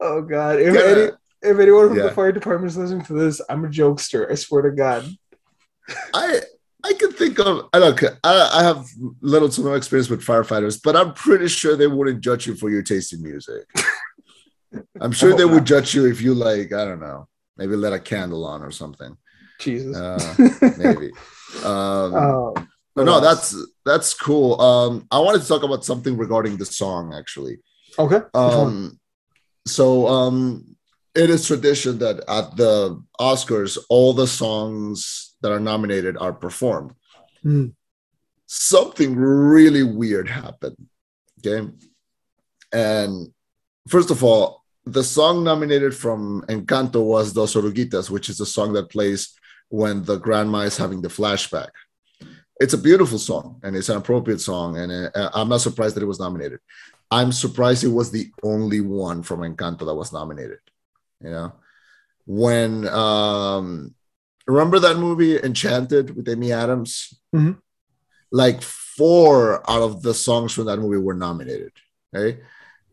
Oh 0.02 0.22
god. 0.22 0.60
If, 0.60 0.76
any, 0.76 1.12
if 1.42 1.58
anyone 1.58 1.88
from 1.88 1.98
Yeah. 1.98 2.04
the 2.04 2.12
fire 2.12 2.34
department 2.34 2.70
is 2.72 2.78
listening 2.78 3.06
to 3.06 3.14
this, 3.14 3.40
I'm 3.50 3.64
a 3.64 3.70
jokester. 3.70 4.30
I 4.30 4.36
swear 4.36 4.64
to 4.64 4.72
God. 4.72 5.08
I 6.14 6.42
I 6.84 6.94
can 7.00 7.14
think 7.14 7.40
of 7.40 7.70
I 7.74 7.80
don't 7.80 8.04
I, 8.24 8.50
I 8.54 8.64
have 8.64 8.86
little 9.22 9.48
to 9.50 9.62
no 9.64 9.74
experience 9.74 10.10
with 10.10 10.22
firefighters, 10.22 10.80
but 10.84 10.98
I'm 10.98 11.14
pretty 11.14 11.48
sure 11.48 11.76
they 11.78 11.88
wouldn't 11.88 12.22
judge 12.22 12.46
you 12.46 12.56
for 12.56 12.70
your 12.70 12.82
taste 12.84 13.14
in 13.14 13.24
music. 13.24 13.64
I'm 15.02 15.12
sure 15.12 15.36
they 15.36 15.46
would 15.46 15.54
not. 15.64 15.66
judge 15.66 15.94
you 15.96 16.06
if 16.06 16.22
you 16.22 16.34
like, 16.34 16.74
I 16.74 16.86
don't 16.86 17.00
know, 17.00 17.28
maybe 17.58 17.76
let 17.76 17.94
a 17.94 18.00
candle 18.00 18.46
on 18.46 18.62
or 18.62 18.72
something. 18.72 19.16
Jesus. 19.60 19.96
Uh, 19.96 20.36
maybe. 20.78 21.12
Um, 21.64 22.14
Oh, 22.14 22.54
but 22.96 23.04
no, 23.04 23.14
else? 23.16 23.24
that's 23.52 23.68
that's 23.86 24.14
cool. 24.14 24.60
Um, 24.62 25.08
I 25.12 25.20
wanted 25.20 25.42
to 25.42 25.48
talk 25.48 25.64
about 25.64 25.84
something 25.86 26.18
regarding 26.18 26.58
the 26.58 26.66
song 26.66 27.14
actually. 27.14 27.58
okay. 28.00 28.20
Um, 28.34 29.00
so 29.68 30.08
um, 30.08 30.76
it 31.14 31.30
is 31.30 31.46
tradition 31.48 31.98
that 32.00 32.18
at 32.28 32.56
the 32.58 33.02
Oscars, 33.20 33.78
all 33.90 34.14
the 34.14 34.28
songs 34.28 35.36
that 35.42 35.52
are 35.52 35.60
nominated 35.60 36.18
are 36.18 36.34
performed. 36.34 36.94
Hmm. 37.42 37.68
Something 38.48 39.16
really 39.16 39.84
weird 39.84 40.28
happened. 40.30 40.78
Okay, 41.46 41.68
and 42.72 43.34
first 43.88 44.12
of 44.12 44.24
all, 44.24 44.64
the 44.86 45.04
song 45.04 45.44
nominated 45.44 45.96
from 45.96 46.44
Encanto 46.48 47.04
was 47.04 47.34
Dos 47.34 47.56
Oruguitas, 47.56 48.10
which 48.10 48.30
is 48.30 48.40
a 48.40 48.46
song 48.46 48.74
that 48.74 48.90
plays 48.90 49.34
when 49.70 50.04
the 50.04 50.18
grandma 50.18 50.60
is 50.60 50.78
having 50.78 51.02
the 51.02 51.08
flashback. 51.08 51.70
It's 52.60 52.74
a 52.74 52.78
beautiful 52.78 53.18
song 53.18 53.60
and 53.64 53.76
it's 53.76 53.90
an 53.90 53.98
appropriate 53.98 54.40
song, 54.40 54.78
and 54.78 55.12
uh, 55.14 55.30
I'm 55.34 55.50
not 55.50 55.62
surprised 55.62 55.96
that 55.96 56.04
it 56.04 56.08
was 56.08 56.20
nominated. 56.20 56.60
I'm 57.12 57.32
surprised 57.32 57.84
it 57.84 57.90
was 57.90 58.12
the 58.12 58.32
only 58.44 58.82
one 58.82 59.24
from 59.24 59.42
Encanto 59.42 59.86
that 59.86 59.94
was 59.96 60.14
nominated. 60.14 60.60
You 61.22 61.32
know, 61.32 61.54
when 62.26 62.88
um, 62.88 63.94
remember 64.48 64.80
that 64.80 64.98
movie 64.98 65.38
Enchanted 65.38 66.16
with 66.16 66.30
Amy 66.30 66.52
Adams? 66.52 67.14
Mhm. 67.36 67.58
Like 68.32 68.62
four 68.62 69.70
out 69.70 69.82
of 69.82 70.02
the 70.02 70.14
songs 70.14 70.54
from 70.54 70.66
that 70.66 70.80
movie 70.80 70.98
were 70.98 71.14
nominated. 71.14 71.72
Okay, 72.16 72.40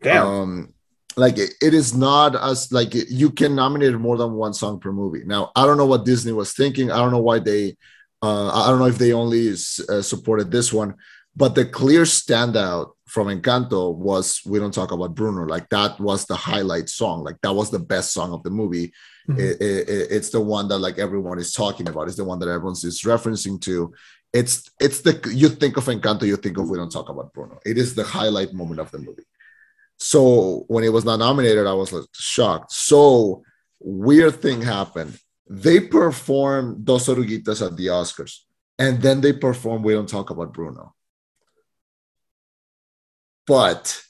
Damn. 0.01 0.27
um, 0.27 0.72
like 1.17 1.37
it, 1.37 1.53
it 1.61 1.73
is 1.73 1.93
not 1.95 2.35
as 2.35 2.71
like 2.71 2.93
you 2.93 3.29
can 3.31 3.55
nominate 3.55 3.93
more 3.99 4.17
than 4.17 4.33
one 4.33 4.53
song 4.53 4.79
per 4.79 4.91
movie. 4.91 5.23
Now 5.25 5.51
I 5.55 5.65
don't 5.65 5.77
know 5.77 5.85
what 5.85 6.05
Disney 6.05 6.31
was 6.31 6.53
thinking. 6.53 6.91
I 6.91 6.97
don't 6.97 7.11
know 7.11 7.21
why 7.21 7.39
they. 7.39 7.77
Uh, 8.21 8.49
I 8.53 8.69
don't 8.69 8.79
know 8.79 8.87
if 8.87 8.97
they 8.97 9.11
only 9.11 9.49
uh, 9.51 10.01
supported 10.01 10.49
this 10.49 10.71
one, 10.71 10.95
but 11.35 11.55
the 11.55 11.65
clear 11.65 12.03
standout 12.03 12.91
from 13.07 13.27
Encanto 13.27 13.93
was 13.93 14.39
"We 14.45 14.59
Don't 14.59 14.73
Talk 14.73 14.91
About 14.91 15.13
Bruno." 15.13 15.45
Like 15.45 15.67
that 15.69 15.99
was 15.99 16.25
the 16.25 16.35
highlight 16.35 16.87
song. 16.89 17.23
Like 17.23 17.35
that 17.41 17.53
was 17.53 17.69
the 17.69 17.79
best 17.79 18.13
song 18.13 18.31
of 18.33 18.41
the 18.43 18.49
movie. 18.49 18.93
Mhm. 19.29 19.39
It- 19.39 19.61
it- 19.61 19.89
it- 19.89 20.07
it's 20.11 20.29
the 20.29 20.41
one 20.41 20.67
that 20.69 20.79
like 20.79 20.99
everyone 20.99 21.37
is 21.37 21.51
talking 21.51 21.87
about. 21.89 22.07
It's 22.07 22.17
the 22.17 22.23
one 22.23 22.39
that 22.39 22.49
everyone 22.49 22.73
is 22.73 23.01
referencing 23.03 23.59
to. 23.61 23.93
It's 24.31 24.71
it's 24.79 25.01
the 25.01 25.13
you 25.33 25.49
think 25.49 25.77
of 25.77 25.85
Encanto, 25.85 26.23
you 26.25 26.37
think 26.37 26.57
of 26.57 26.69
"We 26.69 26.77
Don't 26.77 26.91
Talk 26.91 27.09
About 27.09 27.33
Bruno." 27.33 27.59
It 27.65 27.77
is 27.77 27.93
the 27.93 28.03
highlight 28.03 28.53
moment 28.53 28.79
of 28.79 28.89
the 28.91 28.99
movie. 28.99 29.25
So 29.97 30.65
when 30.67 30.83
it 30.83 30.91
was 30.91 31.05
not 31.05 31.19
nominated, 31.19 31.67
I 31.67 31.73
was 31.73 31.93
like 31.93 32.05
shocked. 32.13 32.71
So 32.71 33.43
weird 33.79 34.41
thing 34.41 34.61
happened. 34.61 35.17
They 35.49 35.79
performed 35.79 36.85
Dos 36.85 37.07
Oruguitas 37.07 37.65
at 37.65 37.77
the 37.77 37.87
Oscars, 37.87 38.39
and 38.79 39.01
then 39.01 39.21
they 39.21 39.33
performed 39.33 39.85
We 39.85 39.93
Don't 39.93 40.09
Talk 40.09 40.29
About 40.29 40.53
Bruno. 40.53 40.93
But 43.45 44.01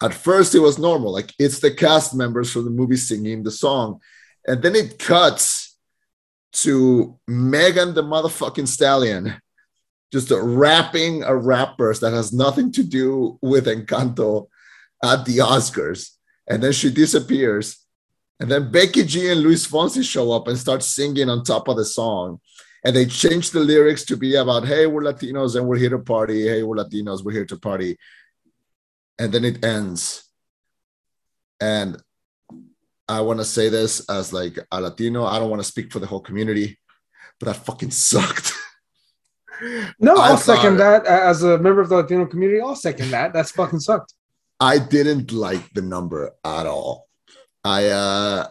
at 0.00 0.14
first 0.14 0.54
it 0.54 0.60
was 0.60 0.78
normal, 0.78 1.12
like 1.12 1.32
it's 1.38 1.60
the 1.60 1.72
cast 1.72 2.14
members 2.14 2.50
from 2.50 2.64
the 2.64 2.70
movie 2.70 2.96
singing 2.96 3.42
the 3.42 3.50
song, 3.50 4.00
and 4.46 4.62
then 4.62 4.74
it 4.74 4.98
cuts 4.98 5.76
to 6.52 7.18
Megan 7.26 7.94
the 7.94 8.02
motherfucking 8.02 8.68
stallion 8.68 9.40
just 10.12 10.30
rapping 10.30 11.22
a 11.22 11.34
rappers 11.34 12.00
that 12.00 12.12
has 12.12 12.32
nothing 12.32 12.70
to 12.70 12.82
do 12.82 13.38
with 13.40 13.66
Encanto 13.66 14.48
at 15.02 15.24
the 15.24 15.38
Oscars. 15.38 16.10
And 16.48 16.62
then 16.62 16.72
she 16.72 16.90
disappears. 16.90 17.78
And 18.40 18.50
then 18.50 18.70
Becky 18.70 19.04
G 19.04 19.30
and 19.30 19.40
Luis 19.40 19.66
Fonsi 19.66 20.02
show 20.02 20.32
up 20.32 20.48
and 20.48 20.58
start 20.58 20.82
singing 20.82 21.28
on 21.28 21.44
top 21.44 21.68
of 21.68 21.76
the 21.76 21.84
song. 21.84 22.40
And 22.84 22.96
they 22.96 23.06
change 23.06 23.50
the 23.50 23.60
lyrics 23.60 24.04
to 24.06 24.16
be 24.16 24.34
about, 24.34 24.66
hey, 24.66 24.86
we're 24.86 25.02
Latinos 25.02 25.54
and 25.54 25.68
we're 25.68 25.76
here 25.76 25.90
to 25.90 26.00
party. 26.00 26.48
Hey, 26.48 26.62
we're 26.64 26.76
Latinos, 26.76 27.24
we're 27.24 27.32
here 27.32 27.46
to 27.46 27.56
party. 27.56 27.96
And 29.18 29.32
then 29.32 29.44
it 29.44 29.64
ends. 29.64 30.28
And 31.60 31.96
I 33.08 33.20
want 33.20 33.38
to 33.38 33.44
say 33.44 33.68
this 33.68 34.08
as 34.08 34.32
like 34.32 34.58
a 34.72 34.80
Latino. 34.80 35.24
I 35.24 35.38
don't 35.38 35.50
want 35.50 35.60
to 35.60 35.68
speak 35.68 35.92
for 35.92 36.00
the 36.00 36.06
whole 36.06 36.20
community, 36.20 36.78
but 37.38 37.46
that 37.46 37.64
fucking 37.64 37.92
sucked. 37.92 38.52
No, 40.00 40.16
I 40.16 40.30
I'll 40.30 40.36
second 40.36 40.78
that 40.78 41.06
as 41.06 41.44
a 41.44 41.58
member 41.58 41.80
of 41.80 41.88
the 41.88 41.96
Latino 41.96 42.26
community. 42.26 42.60
I'll 42.60 42.74
second 42.74 43.10
that. 43.10 43.32
That's 43.32 43.52
fucking 43.52 43.78
sucked. 43.78 44.14
I 44.62 44.78
didn't 44.78 45.32
like 45.32 45.72
the 45.74 45.82
number 45.82 46.22
at 46.44 46.66
all. 46.66 47.08
I 47.64 47.88
uh 47.88 48.46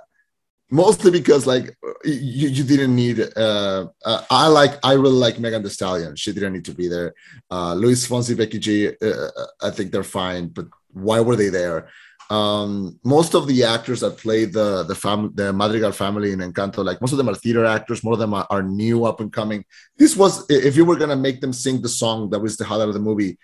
mostly 0.69 1.09
because 1.09 1.47
like 1.47 1.65
you, 2.03 2.47
you 2.57 2.63
didn't 2.65 2.93
need 2.95 3.17
uh, 3.37 3.87
uh 4.03 4.21
I 4.29 4.47
like 4.47 4.73
I 4.83 4.93
really 4.93 5.21
like 5.25 5.39
Megan 5.39 5.63
Thee 5.63 5.69
Stallion. 5.69 6.17
She 6.17 6.33
didn't 6.33 6.51
need 6.51 6.65
to 6.65 6.75
be 6.81 6.89
there. 6.89 7.13
Uh 7.49 7.73
Luis 7.75 8.05
Fonsi, 8.05 8.35
Becky 8.37 8.59
G, 8.59 8.89
uh, 8.89 9.29
I 9.61 9.69
think 9.69 9.91
they're 9.91 10.15
fine, 10.21 10.49
but 10.49 10.67
why 11.07 11.21
were 11.21 11.37
they 11.37 11.51
there? 11.59 11.87
Um 12.29 12.99
most 13.15 13.33
of 13.33 13.47
the 13.47 13.63
actors 13.63 14.01
that 14.01 14.23
play 14.25 14.41
the 14.57 14.83
the 14.83 14.95
fam 15.03 15.31
the 15.39 15.53
Madrigal 15.53 15.93
family 15.93 16.33
in 16.33 16.39
Encanto, 16.39 16.83
like 16.83 16.99
most 16.99 17.13
of 17.13 17.19
them 17.19 17.29
are 17.29 17.35
theater 17.35 17.65
actors, 17.77 18.03
more 18.03 18.17
of 18.17 18.23
them 18.23 18.33
are, 18.33 18.47
are 18.49 18.63
new 18.63 19.05
up 19.05 19.21
and 19.21 19.31
coming. 19.31 19.63
This 20.01 20.17
was 20.17 20.33
if 20.49 20.75
you 20.75 20.83
were 20.83 20.99
gonna 21.01 21.23
make 21.27 21.39
them 21.39 21.53
sing 21.53 21.81
the 21.81 21.95
song 22.03 22.29
that 22.31 22.43
was 22.45 22.57
the 22.57 22.65
highlight 22.65 22.89
of 22.89 22.97
the 22.99 23.07
movie, 23.09 23.37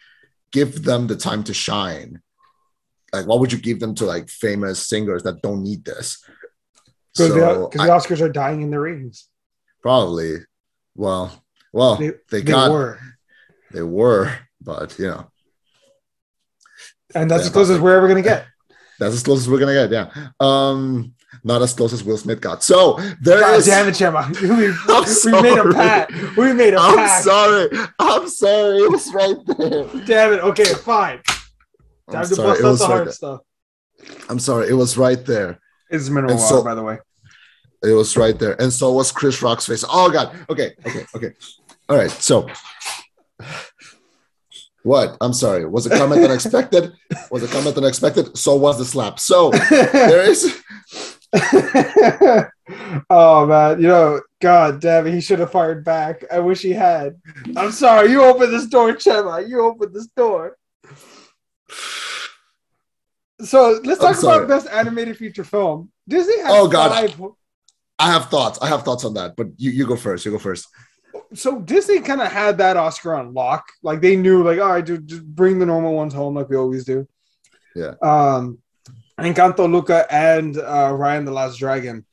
give 0.51 0.83
them 0.83 1.07
the 1.07 1.15
time 1.29 1.43
to 1.45 1.53
shine 1.53 2.21
like 3.13 3.25
what 3.25 3.39
would 3.39 3.51
you 3.51 3.57
give 3.59 3.79
them 3.79 3.95
to 3.95 4.05
like 4.05 4.29
famous 4.29 4.85
singers 4.87 5.23
that 5.23 5.41
don't 5.41 5.63
need 5.63 5.83
this 5.85 6.23
Because 7.15 7.29
so 7.33 7.69
the, 7.69 7.77
the 7.77 7.83
Oscars 7.89 8.21
are 8.21 8.29
dying 8.29 8.61
in 8.61 8.69
their 8.69 8.81
ratings. 8.81 9.27
probably 9.81 10.35
well 10.95 11.43
well 11.73 11.95
They, 11.95 12.09
they, 12.09 12.15
they 12.29 12.41
got 12.41 12.71
were. 12.71 12.99
they 13.71 13.81
were 13.81 14.31
but 14.61 14.97
you 14.99 15.07
know 15.07 15.31
And 17.15 17.31
that's 17.31 17.43
as 17.45 17.49
close 17.49 17.69
as 17.69 17.79
we're 17.79 17.95
ever 17.95 18.07
going 18.07 18.21
to 18.21 18.27
get. 18.29 18.45
that's 18.99 19.13
as 19.13 19.23
close 19.23 19.39
as 19.41 19.49
we're 19.49 19.59
gonna 19.59 19.73
get 19.73 19.91
yeah 19.91 20.27
um 20.39 21.13
not 21.43 21.61
as 21.61 21.73
close 21.73 21.93
as 21.93 22.03
will 22.03 22.17
smith 22.17 22.41
got 22.41 22.63
so 22.63 22.97
there 23.21 23.39
God 23.41 23.59
is- 23.59 23.65
damn 23.67 23.87
it, 23.87 23.91
Chema. 23.91 24.23
We, 24.41 24.49
we 24.49 24.67
I'm 24.93 25.41
made 25.43 25.53
a 25.53 25.61
sorry. 25.61 25.73
pact. 25.73 26.11
We 26.37 26.53
made 26.53 26.73
a 26.73 26.79
i'm 26.79 26.95
pact. 26.97 27.23
sorry 27.23 27.69
i'm 27.99 28.27
sorry 28.27 28.77
it 28.79 28.91
was 28.91 29.13
right 29.13 29.37
there 29.57 29.85
Damn 30.05 30.33
it. 30.33 30.39
Okay, 30.41 30.65
fine. 30.73 31.19
I'm 32.15 32.25
to 32.27 32.35
sorry, 32.35 32.47
bust 32.47 32.59
it 32.61 32.65
out 32.65 32.69
was 32.69 32.79
the 32.79 32.85
right 32.85 32.93
hard 32.93 33.07
there. 33.07 33.13
stuff. 33.13 33.39
i'm 34.29 34.39
sorry 34.39 34.69
it 34.69 34.73
was 34.73 34.97
right 34.97 35.25
there 35.25 35.59
It's 35.89 36.09
mineral 36.09 36.31
And 36.31 36.39
water, 36.39 36.55
so- 36.57 36.63
by 36.63 36.75
the 36.75 36.83
way. 36.83 36.97
It 37.83 37.93
was 37.93 38.17
right 38.17 38.37
there. 38.39 38.59
And 38.59 38.73
so 38.73 38.91
was 38.91 39.11
Chris 39.11 39.43
Rock's 39.43 39.67
face. 39.67 39.85
Oh 39.87 40.09
God. 40.09 40.35
Okay. 40.49 40.73
Okay. 40.83 41.05
Okay. 41.15 41.31
All 41.87 41.95
right. 41.95 42.09
So 42.09 42.47
What? 44.81 45.15
I'm 45.21 45.31
sorry. 45.33 45.63
Was 45.65 45.85
a 45.85 45.91
comment 45.95 46.23
unexpected? 46.23 46.93
Was 47.29 47.43
a 47.43 47.47
comment 47.47 47.77
unexpected? 47.77 48.35
So 48.35 48.55
was 48.55 48.79
the 48.79 48.85
slap. 48.85 49.19
So 49.19 49.51
there 49.51 50.23
is. 50.27 50.59
oh 53.09 53.45
man, 53.45 53.81
you 53.81 53.87
know, 53.87 54.21
God 54.41 54.79
damn 54.81 55.07
it, 55.07 55.13
he 55.13 55.21
should 55.21 55.39
have 55.39 55.51
fired 55.51 55.83
back. 55.85 56.23
I 56.31 56.39
wish 56.39 56.61
he 56.61 56.71
had. 56.71 57.15
I'm 57.55 57.71
sorry, 57.71 58.09
you 58.11 58.23
opened 58.23 58.53
this 58.53 58.65
door, 58.67 58.93
Chema. 58.93 59.47
You 59.47 59.61
opened 59.61 59.93
this 59.93 60.07
door. 60.07 60.57
So 63.41 63.79
let's 63.83 63.99
talk 63.99 64.17
about 64.21 64.47
best 64.47 64.67
animated 64.67 65.17
feature 65.17 65.43
film. 65.43 65.91
Disney 66.07 66.37
has 66.39 66.47
Oh, 66.49 66.67
God. 66.67 66.91
five. 66.91 67.21
I 67.99 68.11
have 68.11 68.29
thoughts. 68.29 68.59
I 68.61 68.67
have 68.67 68.83
thoughts 68.83 69.05
on 69.05 69.13
that, 69.15 69.35
but 69.35 69.47
you, 69.57 69.71
you 69.71 69.85
go 69.85 69.95
first. 69.95 70.25
You 70.25 70.31
go 70.31 70.39
first. 70.39 70.67
So 71.33 71.59
Disney 71.59 71.99
kind 71.99 72.21
of 72.21 72.31
had 72.31 72.57
that 72.59 72.77
Oscar 72.77 73.15
on 73.15 73.33
lock. 73.33 73.65
Like 73.83 74.01
they 74.01 74.15
knew, 74.15 74.43
like, 74.43 74.59
all 74.59 74.69
right, 74.69 74.85
dude, 74.85 75.07
just 75.07 75.25
bring 75.25 75.59
the 75.59 75.65
normal 75.65 75.93
ones 75.95 76.13
home, 76.13 76.35
like 76.35 76.49
we 76.49 76.55
always 76.55 76.85
do. 76.85 77.07
Yeah. 77.75 77.93
Um, 78.01 78.59
Encanto, 79.19 79.71
Luca, 79.71 80.05
and 80.11 80.57
uh, 80.57 80.91
Raya 80.91 81.17
and 81.17 81.27
the 81.27 81.31
Last 81.31 81.57
Dragon. 81.57 82.05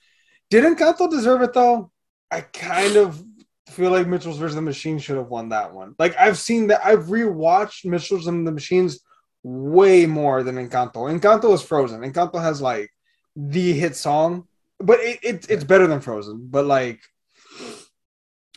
Did 0.51 0.65
Encanto 0.65 1.11
deserve 1.11 1.43
it 1.43 1.53
though? 1.53 1.91
I 2.31 2.41
kind 2.43 2.97
of 2.97 3.23
feel 3.69 3.91
like 3.91 4.07
Mitchell's 4.07 4.39
versus 4.39 4.55
the 4.55 4.63
Machine 4.63 4.99
should 4.99 5.17
have 5.17 5.29
won 5.29 5.51
that 5.51 5.73
one. 5.75 5.95
Like 5.99 6.17
I've 6.19 6.39
seen 6.39 6.69
that. 6.69 6.85
I've 6.85 7.05
rewatched 7.07 7.85
Mitchell's 7.85 8.27
and 8.27 8.47
the 8.47 8.53
Machines 8.53 9.01
way 9.45 10.07
more 10.07 10.43
than 10.43 10.57
Encanto. 10.57 11.07
Encanto 11.13 11.53
is 11.55 11.63
Frozen. 11.63 12.01
Encanto 12.01 12.41
has 12.41 12.61
like 12.61 12.91
the 13.37 13.73
hit 13.73 13.95
song, 13.95 14.49
but 14.79 14.99
it, 15.01 15.21
it 15.23 15.47
it's 15.51 15.65
better 15.65 15.87
than 15.87 16.01
Frozen. 16.01 16.49
But 16.51 16.67
like, 16.67 17.01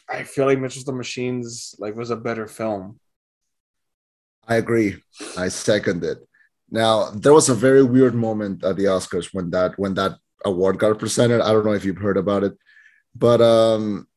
I 0.09 0.23
feel 0.23 0.45
like 0.45 0.59
Mitchell's 0.59 0.85
the 0.85 0.93
Machines 0.93 1.75
like 1.77 1.95
was 1.95 2.09
a 2.09 2.15
better 2.15 2.47
film. 2.47 2.99
I 4.47 4.55
agree. 4.55 5.03
I 5.37 5.49
second 5.49 6.03
it. 6.05 6.19
Now 6.71 7.11
there 7.11 7.33
was 7.33 7.49
a 7.49 7.53
very 7.53 7.83
weird 7.83 8.15
moment 8.15 8.63
at 8.63 8.77
the 8.77 8.85
Oscars 8.85 9.29
when 9.33 9.51
that 9.51 9.77
when 9.77 9.93
that 9.95 10.17
award 10.45 10.79
got 10.79 10.99
presented. 10.99 11.41
I 11.41 11.51
don't 11.51 11.65
know 11.65 11.73
if 11.73 11.83
you've 11.83 11.97
heard 11.97 12.17
about 12.17 12.43
it, 12.43 12.57
but 13.13 13.41
um, 13.41 14.07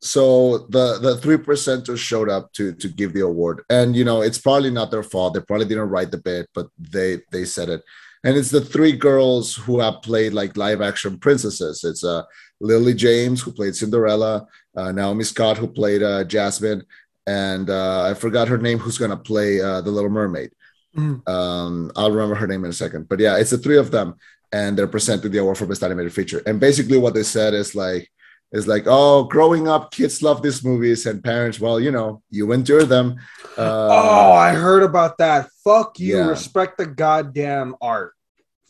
so 0.00 0.58
the 0.70 0.98
the 1.00 1.16
three 1.18 1.36
percenters 1.36 1.98
showed 1.98 2.28
up 2.28 2.52
to 2.54 2.72
to 2.74 2.88
give 2.88 3.12
the 3.12 3.20
award, 3.20 3.62
and 3.68 3.94
you 3.94 4.04
know 4.04 4.22
it's 4.22 4.38
probably 4.38 4.70
not 4.70 4.90
their 4.90 5.02
fault. 5.02 5.34
They 5.34 5.40
probably 5.40 5.66
didn't 5.66 5.90
write 5.90 6.10
the 6.10 6.18
bit, 6.18 6.48
but 6.54 6.68
they 6.78 7.20
they 7.32 7.44
said 7.44 7.68
it, 7.68 7.82
and 8.24 8.36
it's 8.36 8.50
the 8.50 8.60
three 8.60 8.92
girls 8.92 9.54
who 9.54 9.80
have 9.80 10.02
played 10.02 10.32
like 10.32 10.56
live 10.56 10.80
action 10.80 11.18
princesses. 11.18 11.84
It's 11.84 12.04
uh 12.04 12.22
Lily 12.60 12.94
James 12.94 13.40
who 13.42 13.52
played 13.52 13.74
Cinderella, 13.76 14.46
uh, 14.76 14.92
Naomi 14.92 15.24
Scott 15.24 15.56
who 15.58 15.66
played 15.68 16.02
uh, 16.02 16.24
Jasmine, 16.24 16.82
and 17.26 17.70
uh, 17.70 18.04
I 18.04 18.14
forgot 18.14 18.48
her 18.48 18.58
name 18.58 18.78
who's 18.78 18.98
gonna 18.98 19.16
play 19.16 19.60
uh, 19.60 19.80
the 19.80 19.90
Little 19.90 20.10
Mermaid. 20.10 20.50
Mhm. 20.96 21.26
Um, 21.28 21.92
I'll 21.96 22.10
remember 22.10 22.34
her 22.34 22.46
name 22.46 22.64
in 22.64 22.70
a 22.70 22.74
second. 22.74 23.08
But 23.08 23.20
yeah, 23.20 23.36
it's 23.38 23.50
the 23.50 23.58
three 23.58 23.78
of 23.78 23.90
them, 23.90 24.14
and 24.52 24.76
they're 24.76 24.88
presenting 24.88 25.30
the 25.30 25.38
award 25.38 25.58
for 25.58 25.66
best 25.66 25.82
animated 25.82 26.12
feature. 26.12 26.42
And 26.46 26.58
basically, 26.58 26.98
what 26.98 27.14
they 27.14 27.22
said 27.22 27.54
is 27.54 27.74
like, 27.74 28.10
is 28.52 28.66
like, 28.66 28.84
oh, 28.86 29.24
growing 29.24 29.68
up, 29.68 29.92
kids 29.92 30.22
love 30.22 30.42
these 30.42 30.64
movies, 30.64 31.06
and 31.06 31.22
parents, 31.22 31.60
well, 31.60 31.78
you 31.78 31.90
know, 31.90 32.22
you 32.30 32.50
endure 32.52 32.84
them. 32.84 33.16
Uh, 33.56 33.88
oh, 33.90 34.32
I 34.32 34.52
heard 34.54 34.82
about 34.82 35.18
that. 35.18 35.48
Fuck 35.64 35.98
you. 36.00 36.16
yeah. 36.16 36.26
Respect 36.28 36.78
the 36.78 36.86
goddamn 36.86 37.76
art. 37.80 38.12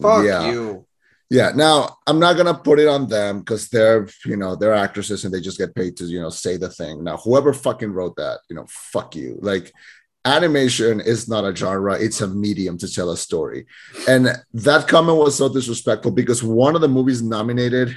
Fuck 0.02 0.24
Yeah. 0.24 0.50
you. 0.50 0.86
yeah. 1.30 1.52
Now, 1.54 1.96
I'm 2.06 2.18
not 2.18 2.36
gonna 2.36 2.54
put 2.54 2.78
it 2.78 2.88
on 2.88 3.06
them 3.08 3.38
because 3.40 3.68
they're, 3.68 4.08
you 4.26 4.36
know, 4.36 4.54
they're 4.56 4.74
actresses 4.74 5.24
and 5.24 5.32
they 5.32 5.40
just 5.40 5.58
get 5.58 5.74
paid 5.74 5.96
to, 5.98 6.04
you 6.04 6.20
know, 6.20 6.30
say 6.30 6.56
the 6.56 6.68
thing. 6.68 7.02
Now, 7.04 7.16
whoever 7.18 7.52
fucking 7.52 7.92
wrote 7.92 8.16
that, 8.16 8.40
you 8.48 8.56
know, 8.56 8.66
fuck 8.68 9.14
you. 9.16 9.38
Like, 9.40 9.72
animation 10.26 11.00
is 11.00 11.28
not 11.28 11.44
a 11.44 11.54
genre; 11.56 11.94
it's 11.98 12.20
a 12.20 12.28
medium 12.28 12.76
to 12.78 12.92
tell 12.92 13.10
a 13.10 13.16
story. 13.16 13.66
And 14.08 14.28
that 14.52 14.88
comment 14.88 15.16
was 15.18 15.36
so 15.36 15.48
disrespectful 15.48 16.10
because 16.12 16.42
one 16.42 16.74
of 16.74 16.80
the 16.82 16.88
movies 16.88 17.22
nominated, 17.22 17.94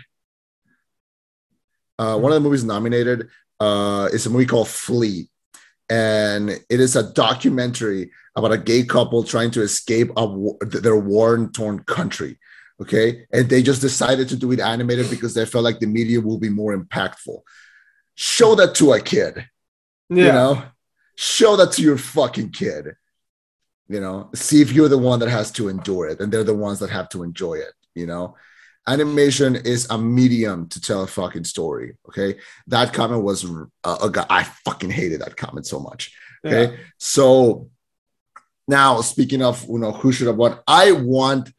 uh, 1.99 2.17
one 2.17 2.31
of 2.31 2.35
the 2.35 2.47
movies 2.47 2.63
nominated 2.63 3.29
uh, 3.59 4.09
is 4.11 4.25
a 4.25 4.29
movie 4.29 4.45
called 4.45 4.67
Flee, 4.67 5.29
and 5.89 6.49
it 6.49 6.79
is 6.79 6.95
a 6.95 7.11
documentary 7.13 8.11
about 8.35 8.51
a 8.51 8.57
gay 8.57 8.83
couple 8.83 9.23
trying 9.23 9.51
to 9.51 9.61
escape 9.61 10.09
a, 10.17 10.25
wa- 10.25 10.55
their 10.61 10.97
war-torn 10.97 11.79
country. 11.83 12.39
Okay, 12.81 13.25
and 13.31 13.47
they 13.47 13.61
just 13.61 13.81
decided 13.81 14.27
to 14.29 14.35
do 14.35 14.51
it 14.51 14.59
animated 14.59 15.09
because 15.09 15.33
they 15.35 15.45
felt 15.45 15.63
like 15.63 15.79
the 15.79 15.85
media 15.85 16.19
will 16.19 16.39
be 16.39 16.49
more 16.49 16.75
impactful. 16.75 17.39
Show 18.15 18.55
that 18.55 18.75
to 18.75 18.93
a 18.93 18.99
kid, 18.99 19.45
Yeah. 20.09 20.25
you 20.25 20.31
know. 20.31 20.63
Show 21.15 21.55
that 21.57 21.71
to 21.73 21.83
your 21.83 21.97
fucking 21.99 22.49
kid. 22.49 22.95
You 23.87 23.99
know, 24.01 24.29
see 24.33 24.61
if 24.61 24.71
you're 24.71 24.89
the 24.89 24.97
one 24.97 25.19
that 25.19 25.29
has 25.29 25.51
to 25.51 25.67
endure 25.69 26.07
it, 26.07 26.19
and 26.19 26.31
they're 26.31 26.43
the 26.43 26.55
ones 26.55 26.79
that 26.79 26.89
have 26.89 27.09
to 27.09 27.21
enjoy 27.21 27.55
it. 27.55 27.73
You 27.93 28.07
know, 28.07 28.35
animation 28.87 29.55
is 29.55 29.87
a 29.89 29.97
medium 29.97 30.67
to 30.69 30.81
tell 30.81 31.03
a 31.03 31.07
fucking 31.07 31.43
story. 31.45 31.95
Okay, 32.09 32.35
that 32.67 32.93
comment 32.93 33.23
was 33.23 33.45
uh, 33.83 33.97
a 34.01 34.09
guy. 34.09 34.25
I 34.29 34.43
fucking 34.65 34.89
hated 34.91 35.21
that 35.21 35.37
comment 35.37 35.65
so 35.65 35.79
much. 35.79 36.11
Okay, 36.45 36.71
Yeah. 36.73 36.77
so 36.97 37.69
now 38.67 39.01
speaking 39.01 39.41
of 39.41 39.63
you 39.67 39.77
know 39.79 39.91
who 39.91 40.11
should 40.11 40.27
have 40.27 40.37
won, 40.37 40.59
I 40.67 40.91
want 40.91 41.51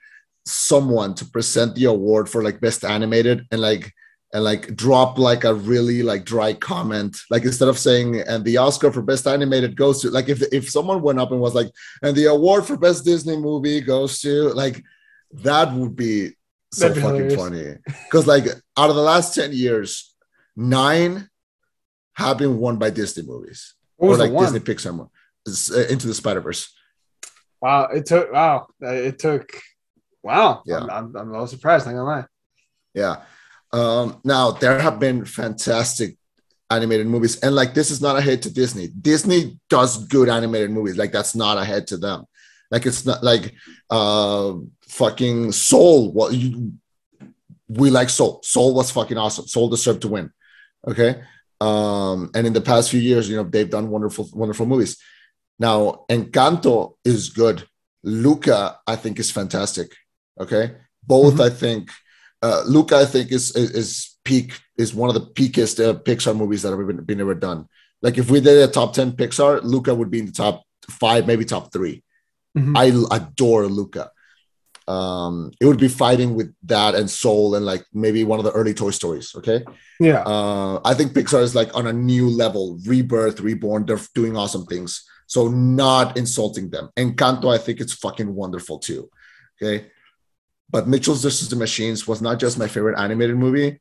someone 0.46 1.14
to 1.14 1.24
present 1.24 1.74
the 1.74 1.86
award 1.86 2.28
for 2.28 2.42
like 2.42 2.60
best 2.60 2.84
animated 2.84 3.46
and 3.50 3.60
like 3.60 3.92
and 4.34 4.44
like 4.44 4.74
drop 4.76 5.16
like 5.18 5.44
a 5.44 5.54
really 5.54 6.02
like 6.02 6.24
dry 6.26 6.52
comment 6.52 7.16
like 7.30 7.44
instead 7.44 7.68
of 7.68 7.78
saying 7.78 8.20
and 8.20 8.44
the 8.44 8.58
oscar 8.58 8.92
for 8.92 9.00
best 9.00 9.26
animated 9.26 9.74
goes 9.74 10.02
to 10.02 10.10
like 10.10 10.28
if 10.28 10.42
if 10.52 10.68
someone 10.68 11.00
went 11.00 11.18
up 11.18 11.30
and 11.30 11.40
was 11.40 11.54
like 11.54 11.70
and 12.02 12.14
the 12.14 12.26
award 12.26 12.66
for 12.66 12.76
best 12.76 13.06
disney 13.06 13.36
movie 13.38 13.80
goes 13.80 14.20
to 14.20 14.50
like 14.54 14.82
that 15.32 15.72
would 15.72 15.96
be 15.96 16.32
so 16.74 16.88
That'd 16.88 17.02
fucking 17.02 17.30
hilarious. 17.30 17.36
funny 17.36 17.76
because 18.04 18.26
like 18.26 18.46
out 18.76 18.90
of 18.90 18.96
the 18.96 19.02
last 19.02 19.34
10 19.34 19.52
years 19.52 20.14
nine 20.56 21.28
have 22.14 22.38
been 22.38 22.58
won 22.58 22.76
by 22.78 22.90
disney 22.90 23.24
movies 23.24 23.74
or 23.98 24.16
like 24.16 24.36
disney 24.38 24.60
pixar 24.60 24.94
mo- 24.94 25.10
uh, 25.46 25.86
into 25.88 26.06
the 26.06 26.14
spider-verse 26.14 26.72
Wow, 27.64 27.84
it 27.94 28.04
took 28.04 28.30
wow, 28.30 28.66
uh, 28.84 28.92
it 28.92 29.18
took 29.18 29.48
wow. 30.22 30.62
Yeah. 30.66 30.80
I'm, 30.80 30.90
I'm, 30.90 31.16
I'm 31.16 31.28
a 31.28 31.32
little 31.32 31.46
surprised. 31.46 31.86
Not 31.86 31.92
gonna 31.92 32.04
lie. 32.04 32.24
Yeah. 32.92 33.22
Um, 33.72 34.20
now 34.22 34.50
there 34.50 34.78
have 34.78 35.00
been 35.00 35.24
fantastic 35.24 36.18
animated 36.70 37.06
movies, 37.06 37.40
and 37.40 37.54
like 37.54 37.72
this 37.72 37.90
is 37.90 38.02
not 38.02 38.18
a 38.18 38.20
hit 38.20 38.42
to 38.42 38.52
Disney. 38.52 38.88
Disney 38.88 39.58
does 39.70 40.06
good 40.08 40.28
animated 40.28 40.72
movies. 40.72 40.98
Like 40.98 41.10
that's 41.10 41.34
not 41.34 41.56
a 41.56 41.64
hit 41.64 41.86
to 41.86 41.96
them. 41.96 42.26
Like 42.70 42.86
it's 42.86 43.06
not 43.06 43.22
like 43.22 43.54
uh 43.90 44.54
fucking 44.88 45.52
Soul. 45.52 46.12
What 46.12 46.32
you 46.32 46.72
we 47.68 47.90
like 47.90 48.10
Soul. 48.10 48.40
Soul 48.42 48.74
was 48.74 48.90
fucking 48.90 49.18
awesome. 49.18 49.46
Soul 49.46 49.68
deserved 49.68 50.02
to 50.02 50.08
win. 50.08 50.30
Okay. 50.86 51.22
Um, 51.60 52.30
and 52.34 52.46
in 52.46 52.52
the 52.52 52.60
past 52.60 52.90
few 52.90 53.00
years, 53.00 53.28
you 53.28 53.36
know, 53.36 53.44
they've 53.44 53.70
done 53.70 53.88
wonderful, 53.88 54.28
wonderful 54.32 54.66
movies. 54.66 54.98
Now, 55.58 56.04
Encanto 56.10 56.94
is 57.04 57.30
good. 57.30 57.66
Luca, 58.02 58.78
I 58.86 58.96
think, 58.96 59.18
is 59.18 59.30
fantastic. 59.30 59.92
Okay. 60.38 60.74
Both, 61.02 61.40
I 61.40 61.48
think, 61.48 61.90
uh, 62.42 62.62
Luca, 62.66 62.96
I 62.96 63.04
think, 63.06 63.32
is, 63.32 63.54
is 63.56 63.70
is 63.70 64.16
peak 64.24 64.58
is 64.76 64.94
one 64.94 65.08
of 65.08 65.14
the 65.14 65.26
peakest 65.32 65.80
uh, 65.80 65.94
Pixar 65.94 66.36
movies 66.36 66.62
that 66.62 66.76
have 66.76 66.86
been, 66.86 67.04
been 67.04 67.20
ever 67.20 67.34
done. 67.34 67.66
Like 68.02 68.18
if 68.18 68.30
we 68.30 68.40
did 68.40 68.68
a 68.68 68.70
top 68.70 68.92
ten 68.92 69.12
Pixar, 69.12 69.62
Luca 69.62 69.94
would 69.94 70.10
be 70.10 70.18
in 70.18 70.26
the 70.26 70.32
top 70.32 70.64
five, 70.90 71.26
maybe 71.26 71.44
top 71.44 71.72
3 71.72 72.02
Mhm. 72.56 72.76
I 72.76 73.16
adore 73.16 73.66
Luca. 73.66 74.10
Um, 74.86 75.50
it 75.60 75.64
would 75.66 75.78
be 75.80 75.88
fighting 75.88 76.34
with 76.34 76.54
that 76.64 76.94
and 76.94 77.10
Soul 77.10 77.54
and 77.54 77.64
like 77.64 77.84
maybe 77.94 78.22
one 78.22 78.38
of 78.38 78.44
the 78.44 78.52
early 78.52 78.74
Toy 78.74 78.90
Stories. 78.90 79.34
Okay, 79.34 79.64
Yeah. 79.98 80.22
uh, 80.26 80.80
I 80.84 80.92
think 80.94 81.12
Pixar 81.14 81.42
is 81.42 81.54
like 81.54 81.74
on 81.74 81.86
a 81.86 81.92
new 81.92 82.28
level, 82.28 82.78
rebirth, 82.86 83.40
reborn. 83.40 83.86
They're 83.86 84.00
doing 84.14 84.36
awesome 84.36 84.66
things. 84.66 85.02
So 85.26 85.48
not 85.48 86.18
insulting 86.18 86.68
them. 86.68 86.90
Encanto, 86.98 87.52
I 87.52 87.56
think 87.58 87.80
it's 87.80 87.94
fucking 87.94 88.34
wonderful 88.34 88.78
too. 88.78 89.08
Okay. 89.56 89.90
But 90.70 90.86
Mitchell's 90.86 91.22
versus 91.22 91.48
the 91.48 91.56
Machines 91.56 92.06
was 92.06 92.20
not 92.20 92.38
just 92.38 92.58
my 92.58 92.68
favorite 92.68 92.98
animated 92.98 93.36
movie 93.36 93.80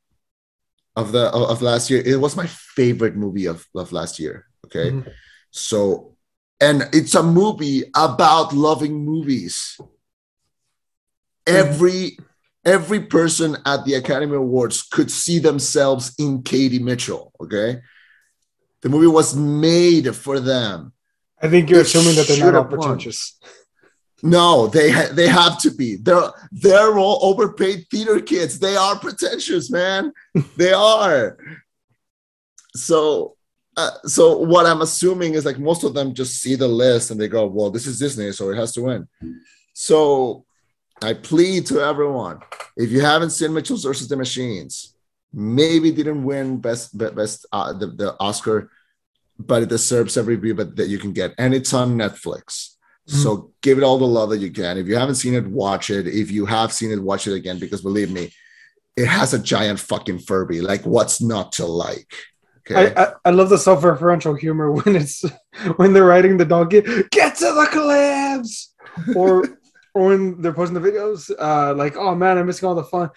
of 0.95 1.11
the 1.11 1.25
of, 1.33 1.49
of 1.49 1.61
last 1.61 1.89
year. 1.89 2.01
It 2.05 2.21
was 2.21 2.37
my 2.37 2.45
favorite 2.47 3.17
movie 3.17 3.45
of, 3.47 3.67
of 3.75 3.91
last 3.91 4.19
year. 4.19 4.45
Okay. 4.67 4.91
Mhm. 4.91 5.11
So 5.51 6.12
and 6.59 6.87
it's 6.93 7.15
a 7.15 7.23
movie 7.23 7.83
about 7.95 8.53
loving 8.53 9.03
movies. 9.05 9.77
Every 11.45 12.17
every 12.65 13.01
person 13.01 13.57
at 13.65 13.83
the 13.85 13.95
Academy 13.95 14.35
Awards 14.37 14.81
could 14.83 15.11
see 15.11 15.39
themselves 15.39 16.13
in 16.17 16.41
Katie 16.43 16.79
Mitchell. 16.79 17.33
Okay. 17.41 17.81
The 18.81 18.89
movie 18.89 19.07
was 19.07 19.35
made 19.35 20.15
for 20.15 20.39
them. 20.39 20.93
I 21.41 21.49
think 21.49 21.69
you're 21.69 21.81
It 21.81 21.87
assuming 21.87 22.15
that 22.15 22.27
they're 22.27 22.37
not 22.37 22.45
should 22.45 22.55
all 22.55 22.63
have 22.63 22.71
won. 22.71 22.79
pretentious. 22.79 23.39
No, 24.21 24.67
they 24.67 24.89
ha- 24.89 25.09
they 25.11 25.27
have 25.27 25.59
to 25.63 25.71
be. 25.71 25.97
They're 25.97 26.31
they're 26.53 26.97
all 26.97 27.19
overpaid 27.23 27.87
theater 27.91 28.21
kids. 28.21 28.59
They 28.59 28.77
are 28.77 28.97
pretentious, 28.97 29.69
man. 29.69 30.13
they 30.55 30.71
are. 30.71 31.37
So 32.75 33.35
uh, 33.75 33.91
so 34.05 34.37
what 34.37 34.65
I'm 34.65 34.81
assuming 34.81 35.33
is 35.33 35.45
like 35.45 35.59
most 35.59 35.83
of 35.83 35.93
them 35.93 36.13
just 36.13 36.41
see 36.41 36.55
the 36.55 36.67
list 36.67 37.11
and 37.11 37.19
they 37.19 37.27
go, 37.27 37.45
"Well, 37.45 37.71
this 37.71 37.87
is 37.87 37.99
Disney, 37.99 38.31
so 38.31 38.49
it 38.49 38.55
has 38.55 38.71
to 38.73 38.83
win." 38.83 39.07
So 39.73 40.45
I 41.01 41.13
plead 41.13 41.65
to 41.67 41.81
everyone: 41.81 42.39
if 42.77 42.91
you 42.91 43.01
haven't 43.01 43.31
seen 43.31 43.53
Mitchell's 43.53 43.83
versus 43.83 44.07
the 44.07 44.17
Machines, 44.17 44.95
maybe 45.33 45.91
didn't 45.91 46.23
win 46.23 46.57
best 46.57 46.97
best 46.97 47.45
uh, 47.51 47.73
the, 47.73 47.87
the 47.87 48.15
Oscar, 48.19 48.69
but 49.39 49.63
it 49.63 49.69
deserves 49.69 50.17
every 50.17 50.35
view 50.35 50.53
that 50.53 50.87
you 50.87 50.99
can 50.99 51.11
get, 51.11 51.33
and 51.37 51.53
it's 51.53 51.73
on 51.73 51.97
Netflix. 51.97 52.75
Mm-hmm. 53.07 53.17
So 53.17 53.51
give 53.61 53.77
it 53.77 53.83
all 53.83 53.97
the 53.97 54.05
love 54.05 54.29
that 54.29 54.37
you 54.39 54.51
can. 54.51 54.77
If 54.77 54.87
you 54.87 54.95
haven't 54.95 55.15
seen 55.15 55.33
it, 55.33 55.45
watch 55.45 55.89
it. 55.89 56.07
If 56.07 56.31
you 56.31 56.45
have 56.45 56.71
seen 56.71 56.91
it, 56.91 57.01
watch 57.01 57.27
it 57.27 57.33
again 57.33 57.59
because 57.59 57.81
believe 57.81 58.11
me, 58.11 58.31
it 58.95 59.07
has 59.07 59.33
a 59.33 59.39
giant 59.39 59.79
fucking 59.79 60.19
Furby. 60.19 60.61
Like, 60.61 60.83
what's 60.83 61.19
not 61.21 61.53
to 61.53 61.65
like? 61.65 62.13
Okay. 62.69 62.93
I, 62.95 63.03
I, 63.03 63.13
I 63.25 63.29
love 63.31 63.49
the 63.49 63.57
self-referential 63.57 64.39
humor 64.39 64.71
when 64.77 64.95
it's 64.95 65.23
when 65.75 65.93
they're 65.93 66.05
riding 66.05 66.37
the 66.37 66.45
donkey. 66.45 66.81
Get 67.11 67.35
to 67.37 67.45
the 67.45 67.67
collabs, 67.71 68.67
or 69.15 69.43
or 69.93 70.07
when 70.07 70.41
they're 70.41 70.53
posting 70.53 70.79
the 70.79 70.91
videos, 70.91 71.31
uh, 71.37 71.73
like, 71.75 71.95
oh 71.97 72.15
man, 72.15 72.37
I'm 72.37 72.47
missing 72.47 72.67
all 72.67 72.75
the 72.75 72.83
fun. 72.83 73.09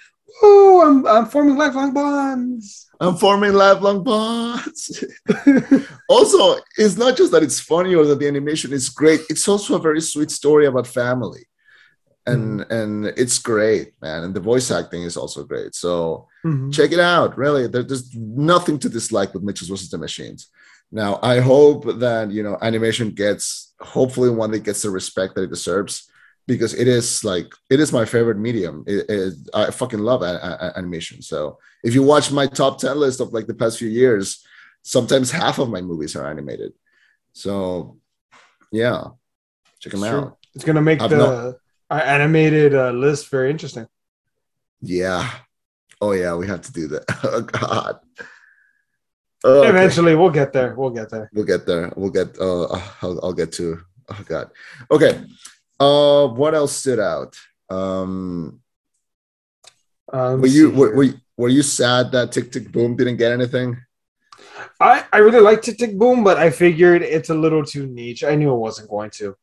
Oh, 0.42 0.82
I'm 0.86 1.06
I'm 1.06 1.26
forming 1.26 1.56
lifelong 1.56 1.94
bonds. 1.94 2.88
I'm 2.98 3.16
forming 3.16 3.52
lifelong 3.52 4.02
bonds. 4.02 5.04
also, 6.08 6.60
it's 6.76 6.96
not 6.96 7.16
just 7.16 7.30
that 7.32 7.42
it's 7.42 7.60
funny 7.60 7.94
or 7.94 8.06
that 8.06 8.18
the 8.18 8.26
animation 8.26 8.72
is 8.72 8.88
great. 8.88 9.20
It's 9.28 9.46
also 9.46 9.76
a 9.76 9.78
very 9.78 10.00
sweet 10.00 10.30
story 10.30 10.66
about 10.66 10.86
family 10.86 11.46
and 12.26 12.60
mm-hmm. 12.60 12.72
and 12.72 13.06
it's 13.06 13.38
great 13.38 13.92
man. 14.02 14.24
And 14.24 14.34
the 14.34 14.40
voice 14.40 14.70
acting 14.70 15.02
is 15.02 15.16
also 15.16 15.44
great. 15.44 15.74
So 15.74 16.28
mm-hmm. 16.44 16.70
check 16.70 16.92
it 16.92 17.00
out 17.00 17.36
really. 17.38 17.66
There, 17.66 17.82
there's 17.82 18.14
nothing 18.14 18.78
to 18.80 18.88
dislike 18.88 19.32
with 19.32 19.42
mitchell's 19.42 19.70
versus 19.70 19.90
the 19.90 19.98
machines. 19.98 20.48
Now 20.92 21.18
i 21.22 21.40
hope 21.40 21.98
that 21.98 22.30
you 22.30 22.42
know 22.42 22.58
animation 22.62 23.10
gets 23.10 23.74
hopefully 23.80 24.30
one 24.30 24.50
that 24.52 24.64
gets 24.64 24.82
the 24.82 24.90
respect 24.90 25.34
that 25.34 25.42
it 25.42 25.50
deserves 25.50 26.10
because 26.46 26.74
it 26.74 26.86
is 26.86 27.24
like 27.24 27.52
it 27.70 27.80
is 27.80 27.92
my 27.92 28.04
favorite 28.04 28.38
medium. 28.38 28.84
It, 28.86 29.08
it, 29.08 29.34
i 29.54 29.70
fucking 29.70 30.00
love 30.00 30.22
a, 30.22 30.34
a, 30.36 30.78
animation. 30.78 31.22
So 31.22 31.58
if 31.82 31.94
you 31.94 32.02
watch 32.02 32.30
my 32.30 32.46
top 32.46 32.78
10 32.78 32.98
list 32.98 33.20
of 33.20 33.32
like 33.32 33.46
the 33.46 33.54
past 33.54 33.78
few 33.78 33.88
years 33.88 34.44
sometimes 34.82 35.32
half 35.32 35.58
of 35.58 35.68
my 35.68 35.80
movies 35.80 36.14
are 36.14 36.30
animated. 36.30 36.72
So 37.32 37.98
yeah. 38.70 39.08
Check 39.80 39.92
them 39.92 40.00
sure. 40.02 40.20
out. 40.20 40.38
It's 40.54 40.64
gonna 40.64 40.82
make 40.82 41.02
I've 41.02 41.10
the 41.10 41.16
not, 41.16 41.54
animated 41.90 42.74
uh, 42.74 42.90
list 42.90 43.28
very 43.30 43.50
interesting. 43.50 43.86
Yeah. 44.80 45.30
Oh 46.00 46.12
yeah, 46.12 46.34
we 46.34 46.46
have 46.46 46.62
to 46.62 46.72
do 46.72 46.88
that. 46.88 47.04
Oh 47.24 47.40
God. 47.42 48.00
Okay. 49.44 49.68
Eventually, 49.68 50.14
we'll 50.16 50.30
get 50.30 50.52
there. 50.52 50.74
We'll 50.74 50.90
get 50.90 51.10
there. 51.10 51.30
We'll 51.32 51.44
get 51.44 51.66
there. 51.66 51.92
We'll 51.94 52.10
get. 52.10 52.38
Uh, 52.38 52.64
I'll, 53.02 53.20
I'll 53.22 53.32
get 53.32 53.52
to. 53.52 53.80
Oh 54.08 54.24
God. 54.26 54.50
Okay. 54.90 55.22
Uh, 55.78 56.26
what 56.28 56.54
else 56.54 56.72
stood 56.72 56.98
out? 56.98 57.36
Um, 57.68 58.60
um 60.12 60.40
were 60.40 60.46
you 60.46 60.70
were, 60.70 60.94
were 60.96 61.02
you 61.04 61.14
were 61.36 61.48
you 61.48 61.62
sad 61.62 62.12
that 62.12 62.32
Tick 62.32 62.50
Tick 62.50 62.72
Boom 62.72 62.96
didn't 62.96 63.18
get 63.18 63.32
anything? 63.32 63.76
I 64.80 65.04
I 65.12 65.18
really 65.18 65.40
like 65.40 65.62
Tick 65.62 65.78
Tick 65.78 65.98
Boom, 65.98 66.24
but 66.24 66.38
I 66.38 66.50
figured 66.50 67.02
it's 67.02 67.30
a 67.30 67.34
little 67.34 67.64
too 67.64 67.86
niche. 67.86 68.24
I 68.24 68.34
knew 68.34 68.52
it 68.52 68.58
wasn't 68.58 68.88
going 68.88 69.10
to. 69.10 69.36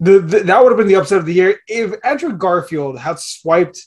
The, 0.00 0.20
the, 0.20 0.40
that 0.40 0.62
would 0.62 0.70
have 0.70 0.78
been 0.78 0.86
the 0.86 0.96
upset 0.96 1.18
of 1.18 1.26
the 1.26 1.34
year 1.34 1.58
if 1.66 1.94
Andrew 2.04 2.32
Garfield 2.36 2.98
had 2.98 3.18
swiped 3.18 3.84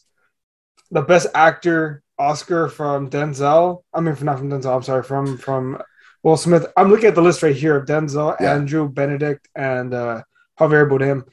the 0.90 1.02
best 1.02 1.28
actor 1.34 2.04
Oscar 2.20 2.68
from 2.68 3.10
Denzel. 3.10 3.84
I 3.94 4.02
mean, 4.02 4.16
not 4.22 4.38
from 4.38 4.50
Denzel. 4.50 4.76
I'm 4.76 4.84
sorry, 4.84 5.04
from 5.04 5.38
from 5.38 5.82
Will 6.22 6.38
Smith. 6.38 6.66
I'm 6.76 6.90
looking 6.90 7.08
at 7.08 7.16
the 7.16 7.22
list 7.22 7.42
right 7.42 7.56
here 7.56 7.78
of 7.78 7.88
Denzel, 7.88 8.36
yeah. 8.40 8.54
Andrew 8.54 8.90
Benedict, 8.90 9.48
and 9.56 9.94
uh, 9.94 10.24
Javier 10.60 10.90
Bardem. 10.90 11.24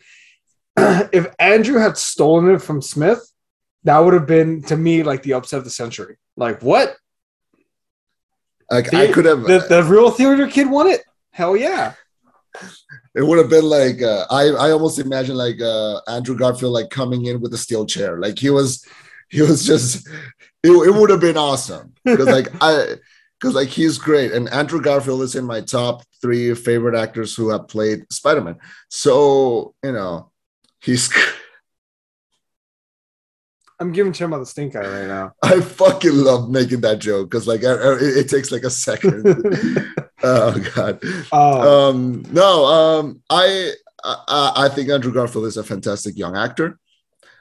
if 1.12 1.26
Andrew 1.38 1.78
had 1.78 1.98
stolen 1.98 2.54
it 2.54 2.62
from 2.62 2.80
Smith, 2.80 3.20
that 3.84 3.98
would 3.98 4.14
have 4.14 4.26
been 4.26 4.62
to 4.62 4.76
me 4.76 5.02
like 5.02 5.24
the 5.24 5.34
upset 5.34 5.58
of 5.58 5.64
the 5.64 5.70
century. 5.70 6.18
Like 6.36 6.62
what? 6.62 6.96
Like 8.70 8.90
the, 8.90 9.08
I 9.08 9.12
could 9.12 9.24
have. 9.24 9.42
The, 9.42 9.66
the 9.68 9.82
real 9.82 10.10
theater 10.10 10.46
kid 10.46 10.70
won 10.70 10.86
it. 10.86 11.02
Hell 11.32 11.56
yeah 11.56 11.94
it 13.18 13.26
would 13.26 13.38
have 13.38 13.50
been 13.50 13.64
like 13.64 14.00
uh, 14.00 14.26
I 14.30 14.44
I 14.44 14.70
almost 14.70 15.00
imagine 15.00 15.34
like 15.34 15.60
uh, 15.60 16.00
Andrew 16.06 16.36
Garfield 16.36 16.72
like 16.72 16.88
coming 16.88 17.26
in 17.26 17.40
with 17.40 17.52
a 17.52 17.58
steel 17.58 17.84
chair. 17.84 18.20
Like 18.20 18.38
he 18.38 18.48
was 18.48 18.86
he 19.28 19.42
was 19.42 19.66
just 19.66 20.06
it, 20.62 20.70
it 20.70 20.94
would 20.94 21.10
have 21.10 21.20
been 21.20 21.36
awesome 21.36 21.94
because 22.04 22.28
like 22.28 22.48
I 22.60 22.94
because 23.40 23.56
like 23.56 23.68
he's 23.68 23.98
great 23.98 24.30
and 24.30 24.48
Andrew 24.50 24.80
Garfield 24.80 25.22
is 25.22 25.34
in 25.34 25.44
my 25.44 25.60
top 25.60 26.04
three 26.22 26.54
favorite 26.54 26.96
actors 26.96 27.34
who 27.34 27.48
have 27.48 27.66
played 27.66 28.10
Spider 28.12 28.40
Man. 28.40 28.56
So 28.88 29.74
you 29.82 29.92
know 29.92 30.30
he's. 30.80 31.12
I'm 33.80 33.92
giving 33.92 34.12
Chema 34.12 34.38
the 34.38 34.46
stink 34.46 34.74
eye 34.74 34.80
right 34.80 35.06
now. 35.06 35.32
I 35.42 35.60
fucking 35.60 36.14
love 36.14 36.50
making 36.50 36.80
that 36.80 36.98
joke 36.98 37.30
because 37.30 37.46
like 37.46 37.62
it, 37.62 37.78
it, 38.02 38.28
takes 38.28 38.50
like 38.50 38.64
a 38.64 38.70
second. 38.70 39.24
oh 40.22 40.58
god. 40.74 41.00
Oh. 41.30 41.90
Um, 41.90 42.24
no, 42.30 42.64
um, 42.64 43.22
I, 43.30 43.72
I 44.04 44.52
I 44.56 44.68
think 44.68 44.90
Andrew 44.90 45.12
Garfield 45.12 45.46
is 45.46 45.56
a 45.56 45.62
fantastic 45.64 46.18
young 46.18 46.36
actor. 46.36 46.78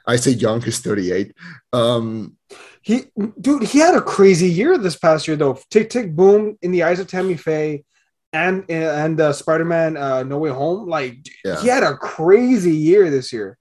I 0.06 0.16
say 0.16 0.30
young, 0.30 0.62
he's 0.62 0.78
38. 0.78 1.34
Um, 1.72 2.36
he 2.82 3.04
dude, 3.40 3.64
he 3.64 3.78
had 3.78 3.94
a 3.94 4.00
crazy 4.00 4.48
year 4.48 4.78
this 4.78 4.96
past 4.96 5.28
year 5.28 5.36
though. 5.36 5.58
Tick 5.70 5.90
tick 5.90 6.14
boom 6.14 6.56
in 6.62 6.70
the 6.72 6.84
eyes 6.84 7.00
of 7.00 7.08
Tammy 7.08 7.36
Faye 7.36 7.84
and 8.32 8.64
and 8.70 9.20
uh, 9.20 9.32
Spider-Man 9.32 9.96
uh, 9.96 10.22
No 10.22 10.38
Way 10.38 10.50
Home. 10.50 10.88
Like 10.88 11.18
yeah. 11.44 11.60
he 11.60 11.68
had 11.68 11.82
a 11.82 11.96
crazy 11.96 12.74
year 12.74 13.10
this 13.10 13.32
year. 13.32 13.58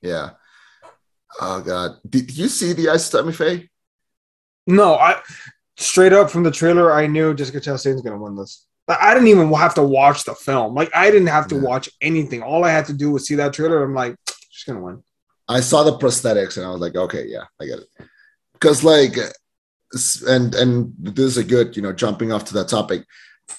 Yeah. 0.00 0.30
Oh 1.40 1.60
god. 1.60 1.98
Did 2.08 2.36
you 2.36 2.48
see 2.48 2.72
the 2.72 2.88
Eyes 2.90 3.08
Tammy 3.08 3.32
Faye? 3.32 3.68
No, 4.66 4.94
I 4.94 5.20
straight 5.76 6.12
up 6.12 6.30
from 6.30 6.42
the 6.42 6.50
trailer, 6.50 6.92
I 6.92 7.06
knew 7.06 7.34
Jessica 7.34 7.60
Chastain's 7.60 8.02
gonna 8.02 8.18
win 8.18 8.36
this. 8.36 8.66
I 8.88 9.14
didn't 9.14 9.28
even 9.28 9.52
have 9.52 9.74
to 9.74 9.82
watch 9.82 10.24
the 10.24 10.34
film. 10.34 10.74
Like 10.74 10.90
I 10.94 11.10
didn't 11.10 11.28
have 11.28 11.46
to 11.48 11.54
yeah. 11.54 11.60
watch 11.62 11.88
anything. 12.00 12.42
All 12.42 12.64
I 12.64 12.70
had 12.70 12.86
to 12.86 12.92
do 12.92 13.12
was 13.12 13.26
see 13.26 13.36
that 13.36 13.52
trailer. 13.52 13.84
I'm 13.84 13.94
like, 13.94 14.16
she's 14.50 14.64
gonna 14.64 14.84
win. 14.84 15.02
I 15.48 15.60
saw 15.60 15.82
the 15.82 15.98
prosthetics 15.98 16.56
and 16.56 16.66
I 16.66 16.70
was 16.70 16.80
like, 16.80 16.96
okay, 16.96 17.26
yeah, 17.26 17.44
I 17.60 17.66
get 17.66 17.80
it. 17.80 17.88
Because 18.52 18.84
like, 18.84 19.16
and 20.28 20.54
and 20.54 20.94
this 20.98 21.24
is 21.24 21.36
a 21.38 21.44
good, 21.44 21.76
you 21.76 21.82
know, 21.82 21.92
jumping 21.92 22.32
off 22.32 22.44
to 22.46 22.54
that 22.54 22.68
topic. 22.68 23.04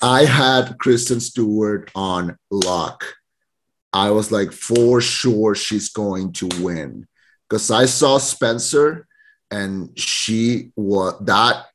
I 0.01 0.25
had 0.25 0.77
Kristen 0.79 1.19
Stewart 1.19 1.91
on 1.95 2.37
lock. 2.49 3.03
I 3.93 4.11
was 4.11 4.31
like, 4.31 4.53
for 4.53 5.01
sure, 5.01 5.53
she's 5.53 5.89
going 5.89 6.31
to 6.33 6.47
win. 6.61 7.07
Because 7.51 7.69
I 7.69 7.85
saw 7.85 8.17
Spencer, 8.17 9.05
and 9.51 9.91
she 9.99 10.71
was 10.77 11.15
that 11.25 11.65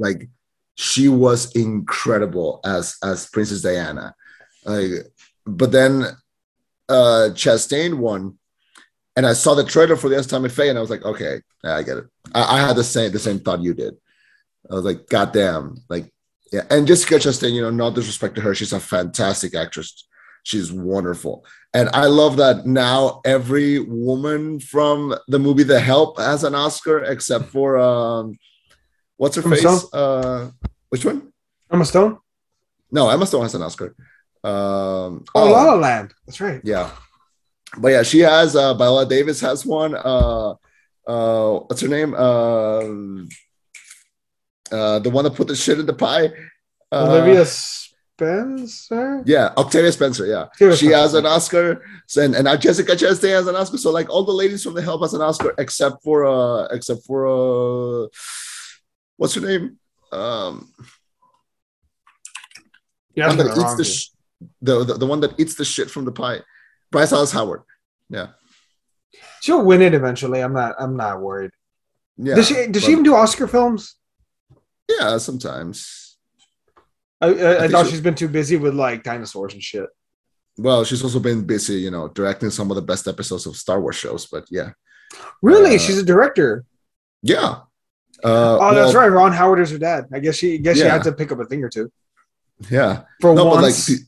like 0.00 0.28
she 0.74 1.08
was 1.08 1.54
incredible 1.54 2.60
as 2.64 2.96
as 3.04 3.30
Princess 3.30 3.62
Diana. 3.62 4.16
Like, 4.64 4.90
but 5.46 5.70
then 5.70 6.06
uh 6.88 7.30
Chastain 7.34 7.98
won, 7.98 8.36
and 9.14 9.24
I 9.24 9.34
saw 9.34 9.54
the 9.54 9.62
trailer 9.62 9.94
for 9.94 10.08
the 10.08 10.16
Eyes 10.16 10.24
of 10.24 10.32
Tammy 10.32 10.48
Faye, 10.48 10.70
and 10.70 10.78
I 10.78 10.80
was 10.80 10.90
like, 10.90 11.04
okay, 11.04 11.40
I 11.62 11.84
get 11.84 11.98
it. 11.98 12.06
I, 12.34 12.56
I, 12.56 12.66
had 12.66 12.74
the 12.74 12.82
same 12.82 13.12
the 13.12 13.20
same 13.20 13.38
thought 13.38 13.62
you 13.62 13.74
did. 13.74 13.94
I 14.68 14.74
was 14.74 14.84
like, 14.84 15.08
God 15.08 15.32
damn, 15.32 15.76
like, 15.88 16.12
yeah. 16.52 16.62
And 16.68 16.84
Jessica 16.84 17.14
Chastain, 17.14 17.52
you 17.52 17.62
know, 17.62 17.70
not 17.70 17.94
disrespect 17.94 18.34
to 18.34 18.40
her, 18.40 18.56
she's 18.56 18.72
a 18.72 18.80
fantastic 18.80 19.54
actress. 19.54 20.04
She's 20.42 20.72
wonderful. 20.72 21.44
And 21.74 21.88
I 21.92 22.06
love 22.06 22.36
that 22.38 22.66
now 22.66 23.20
every 23.24 23.78
woman 23.78 24.60
from 24.60 25.14
the 25.28 25.38
movie 25.38 25.64
The 25.64 25.80
Help 25.80 26.18
has 26.18 26.44
an 26.44 26.54
Oscar 26.54 27.00
except 27.04 27.46
for 27.46 27.78
um 27.78 28.38
what's 29.16 29.36
her 29.36 29.42
Emma 29.42 29.56
face? 29.56 29.60
Stone? 29.60 29.90
Uh, 29.92 30.50
which 30.88 31.04
one? 31.04 31.32
Emma 31.70 31.84
Stone. 31.84 32.18
No, 32.90 33.10
Emma 33.10 33.26
Stone 33.26 33.42
has 33.42 33.54
an 33.54 33.62
Oscar. 33.62 33.94
Um, 34.42 35.24
oh, 35.34 35.48
oh, 35.48 35.50
La 35.50 35.64
La 35.64 35.74
Land. 35.74 36.14
That's 36.26 36.40
right. 36.40 36.60
Yeah, 36.64 36.90
but 37.76 37.88
yeah, 37.88 38.02
she 38.02 38.20
has. 38.20 38.56
Uh, 38.56 38.72
Viola 38.74 39.04
Davis 39.04 39.40
has 39.40 39.66
one. 39.66 39.94
Uh, 39.94 40.54
uh, 41.06 41.58
what's 41.66 41.82
her 41.82 41.88
name? 41.88 42.14
Uh, 42.14 42.80
uh, 44.70 44.98
the 45.00 45.10
one 45.10 45.24
that 45.24 45.34
put 45.34 45.48
the 45.48 45.56
shit 45.56 45.78
in 45.78 45.86
the 45.86 45.92
pie. 45.92 46.30
Uh, 46.90 47.06
Olivia 47.10 47.44
Spencer. 48.18 49.22
Yeah, 49.26 49.52
Octavia 49.56 49.92
Spencer. 49.92 50.26
Yeah, 50.26 50.74
she 50.74 50.86
has 50.88 51.14
an 51.14 51.24
Oscar, 51.24 51.84
and 52.16 52.34
and 52.34 52.60
Jessica 52.60 52.92
Chastain 52.92 53.30
has 53.30 53.46
an 53.46 53.54
Oscar. 53.54 53.78
So 53.78 53.92
like 53.92 54.10
all 54.10 54.24
the 54.24 54.32
ladies 54.32 54.64
from 54.64 54.74
The 54.74 54.82
Help 54.82 55.02
has 55.02 55.14
an 55.14 55.20
Oscar 55.20 55.54
except 55.56 56.02
for 56.02 56.26
uh 56.26 56.64
except 56.72 57.06
for 57.06 57.28
uh 57.28 58.08
what's 59.16 59.34
her 59.34 59.40
name? 59.40 59.78
Um, 60.10 60.72
yeah, 63.14 63.32
that 63.32 63.56
eats 63.56 63.74
the, 63.76 63.84
sh- 63.84 64.10
the, 64.62 64.84
the 64.84 64.94
the 64.94 65.06
one 65.06 65.20
that 65.20 65.38
eats 65.38 65.54
the 65.54 65.64
shit 65.64 65.88
from 65.88 66.04
the 66.04 66.12
pie. 66.12 66.40
Bryce 66.90 67.10
Dallas 67.10 67.30
Howard. 67.30 67.62
Yeah, 68.08 68.28
she'll 69.42 69.64
win 69.64 69.80
it 69.80 69.94
eventually. 69.94 70.40
I'm 70.40 70.54
not. 70.54 70.74
I'm 70.80 70.96
not 70.96 71.20
worried. 71.20 71.52
Yeah. 72.16 72.34
Does 72.34 72.48
she? 72.48 72.54
Does 72.54 72.82
but, 72.82 72.82
she 72.82 72.92
even 72.92 73.04
do 73.04 73.14
Oscar 73.14 73.46
films? 73.46 73.94
Yeah, 74.88 75.18
sometimes. 75.18 76.07
I, 77.20 77.26
I, 77.28 77.64
I, 77.64 77.68
thought 77.68 77.84
so. 77.86 77.90
she's 77.90 78.00
been 78.00 78.14
too 78.14 78.28
busy 78.28 78.56
with 78.56 78.74
like 78.74 79.02
dinosaurs 79.02 79.52
and 79.54 79.62
shit. 79.62 79.86
Well, 80.56 80.84
she's 80.84 81.02
also 81.02 81.20
been 81.20 81.44
busy, 81.44 81.74
you 81.74 81.90
know, 81.90 82.08
directing 82.08 82.50
some 82.50 82.70
of 82.70 82.74
the 82.76 82.82
best 82.82 83.06
episodes 83.08 83.46
of 83.46 83.56
Star 83.56 83.80
Wars 83.80 83.96
shows. 83.96 84.26
But 84.26 84.44
yeah, 84.50 84.70
Really, 85.42 85.76
Uh, 85.76 85.78
she's 85.78 85.98
a 85.98 86.04
director. 86.04 86.64
yeah. 87.22 87.60
Uh, 88.24 88.58
Oh, 88.60 88.74
that's 88.74 88.94
right. 88.94 89.06
Ron 89.08 89.32
Howard 89.32 89.60
is 89.60 89.70
her 89.70 89.78
dad. 89.78 90.06
I 90.12 90.18
guess 90.18 90.34
she 90.36 90.54
I 90.54 90.56
guess 90.58 90.76
she 90.76 90.82
had 90.84 91.04
to 91.04 91.12
pick 91.12 91.30
up 91.32 91.38
a 91.40 91.44
thing 91.44 91.62
or 91.62 91.68
two 91.68 91.90
Yeah. 92.68 93.02
for 93.20 93.34
no, 93.34 93.44
but 93.44 93.54
like 93.54 93.62
once. 93.62 93.86
the, 93.86 93.98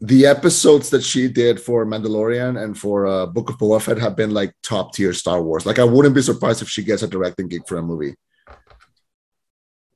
the 0.00 0.26
episodes 0.26 0.88
that 0.90 1.02
she 1.02 1.28
did 1.28 1.60
for 1.60 1.84
Mandalorian 1.86 2.62
and 2.62 2.76
for 2.78 3.06
uh, 3.06 3.26
Book 3.26 3.50
of 3.50 3.58
Boba 3.58 3.80
Fett 3.82 3.98
have 3.98 4.16
been 4.16 4.30
like 4.32 4.54
top 4.62 4.94
tier 4.94 5.12
Star 5.12 5.42
Wars. 5.42 5.66
Like 5.66 5.78
I 5.78 5.84
wouldn't 5.84 6.14
be 6.14 6.22
surprised 6.22 6.62
if 6.62 6.68
she 6.70 6.82
gets 6.82 7.02
a 7.02 7.06
directing 7.08 7.48
gig 7.48 7.62
for 7.68 7.76
a 7.76 7.82
movie. 7.82 8.14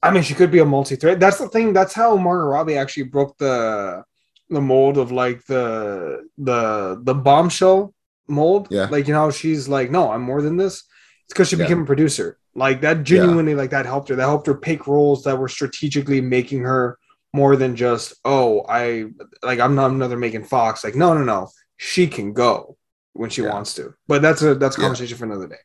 I 0.02 0.10
mean, 0.10 0.22
she 0.22 0.34
could 0.34 0.50
be 0.50 0.60
a 0.60 0.64
multi-threat. 0.64 1.18
That's 1.18 1.38
the 1.38 1.48
thing. 1.48 1.72
That's 1.72 1.94
how 1.94 2.16
Margot 2.16 2.44
Robbie 2.46 2.76
actually 2.76 3.04
broke 3.04 3.36
the 3.38 4.04
the 4.48 4.60
mold 4.60 4.96
of 4.98 5.10
like 5.10 5.44
the 5.46 6.28
the 6.38 7.00
the 7.02 7.14
bombshell 7.14 7.92
mold. 8.28 8.68
Yeah. 8.70 8.86
Like 8.90 9.08
you 9.08 9.14
know, 9.14 9.30
she's 9.30 9.68
like, 9.68 9.90
no, 9.90 10.10
I'm 10.12 10.22
more 10.22 10.42
than 10.42 10.56
this. 10.56 10.84
It's 11.24 11.32
because 11.32 11.48
she 11.48 11.56
Yeah. 11.56 11.64
became 11.64 11.82
a 11.82 11.86
producer. 11.86 12.38
Like 12.54 12.80
that 12.82 13.02
genuinely, 13.02 13.54
like 13.54 13.70
that 13.70 13.84
helped 13.86 14.08
her. 14.08 14.16
That 14.16 14.22
helped 14.28 14.46
her 14.46 14.54
pick 14.54 14.86
roles 14.86 15.24
that 15.24 15.38
were 15.38 15.48
strategically 15.48 16.20
making 16.20 16.60
her 16.62 16.98
more 17.32 17.56
than 17.56 17.76
just, 17.76 18.14
oh, 18.24 18.64
I 18.68 19.06
like 19.42 19.58
I'm 19.60 19.74
not 19.74 19.90
another 19.90 20.16
Megan 20.16 20.44
Fox. 20.44 20.84
Like, 20.84 20.94
no, 20.94 21.12
no, 21.14 21.24
no. 21.24 21.48
She 21.78 22.06
can 22.06 22.32
go 22.32 22.76
when 23.12 23.28
she 23.30 23.42
Yeah. 23.42 23.50
wants 23.52 23.74
to. 23.74 23.94
But 24.06 24.22
that's 24.22 24.42
a 24.42 24.54
that's 24.54 24.78
a 24.78 24.80
Yeah. 24.80 24.86
conversation 24.86 25.18
for 25.18 25.24
another 25.24 25.48
day. 25.48 25.62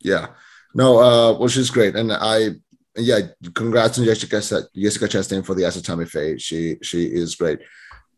Yeah. 0.00 0.28
No, 0.74 0.98
uh, 0.98 1.38
well, 1.38 1.48
she's 1.48 1.70
great. 1.70 1.94
And 1.96 2.12
I 2.12 2.50
yeah, 2.96 3.20
congrats 3.54 3.98
on 3.98 4.04
Jessica 4.04 4.40
Jessica 4.40 5.06
Chastain 5.06 5.44
for 5.44 5.54
the 5.54 5.64
Eyes 5.64 5.76
of 5.76 5.84
Tammy 5.84 6.06
Faye. 6.06 6.38
She 6.38 6.76
she 6.82 7.04
is 7.04 7.34
great. 7.34 7.60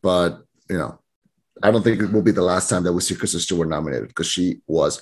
But 0.02 0.42
you 0.70 0.78
know, 0.78 0.98
I 1.62 1.70
don't 1.70 1.82
think 1.82 2.00
it 2.00 2.12
will 2.12 2.22
be 2.22 2.30
the 2.32 2.42
last 2.42 2.68
time 2.68 2.82
that 2.84 2.92
we 2.92 3.00
see 3.00 3.14
Kristen 3.14 3.40
Stewart 3.40 3.68
nominated 3.68 4.08
because 4.08 4.26
she 4.26 4.60
was 4.66 5.00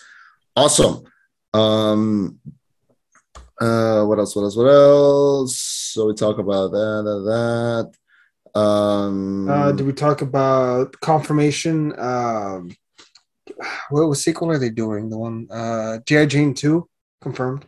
awesome. 0.57 1.05
Um 1.55 2.39
uh 3.61 4.05
what 4.05 4.19
else? 4.19 4.35
What 4.35 4.43
else? 4.43 4.57
What 4.57 4.67
else? 4.67 5.57
So 5.59 6.07
we 6.07 6.15
talk 6.15 6.39
about 6.39 6.71
that, 6.73 7.03
that, 7.05 7.91
that. 8.55 8.61
Um 8.61 9.49
Uh, 9.49 9.73
did 9.73 9.87
we 9.87 9.93
talk 9.93 10.23
about 10.23 10.99
confirmation? 11.01 11.99
Um, 11.99 12.75
what 13.91 14.09
was 14.09 14.23
sequel 14.23 14.51
are 14.51 14.59
they 14.59 14.71
doing? 14.71 15.11
The 15.11 15.19
one 15.19 15.47
uh, 15.51 15.99
G.I. 16.07 16.27
Jane 16.27 16.55
two 16.55 16.89
confirmed. 17.21 17.67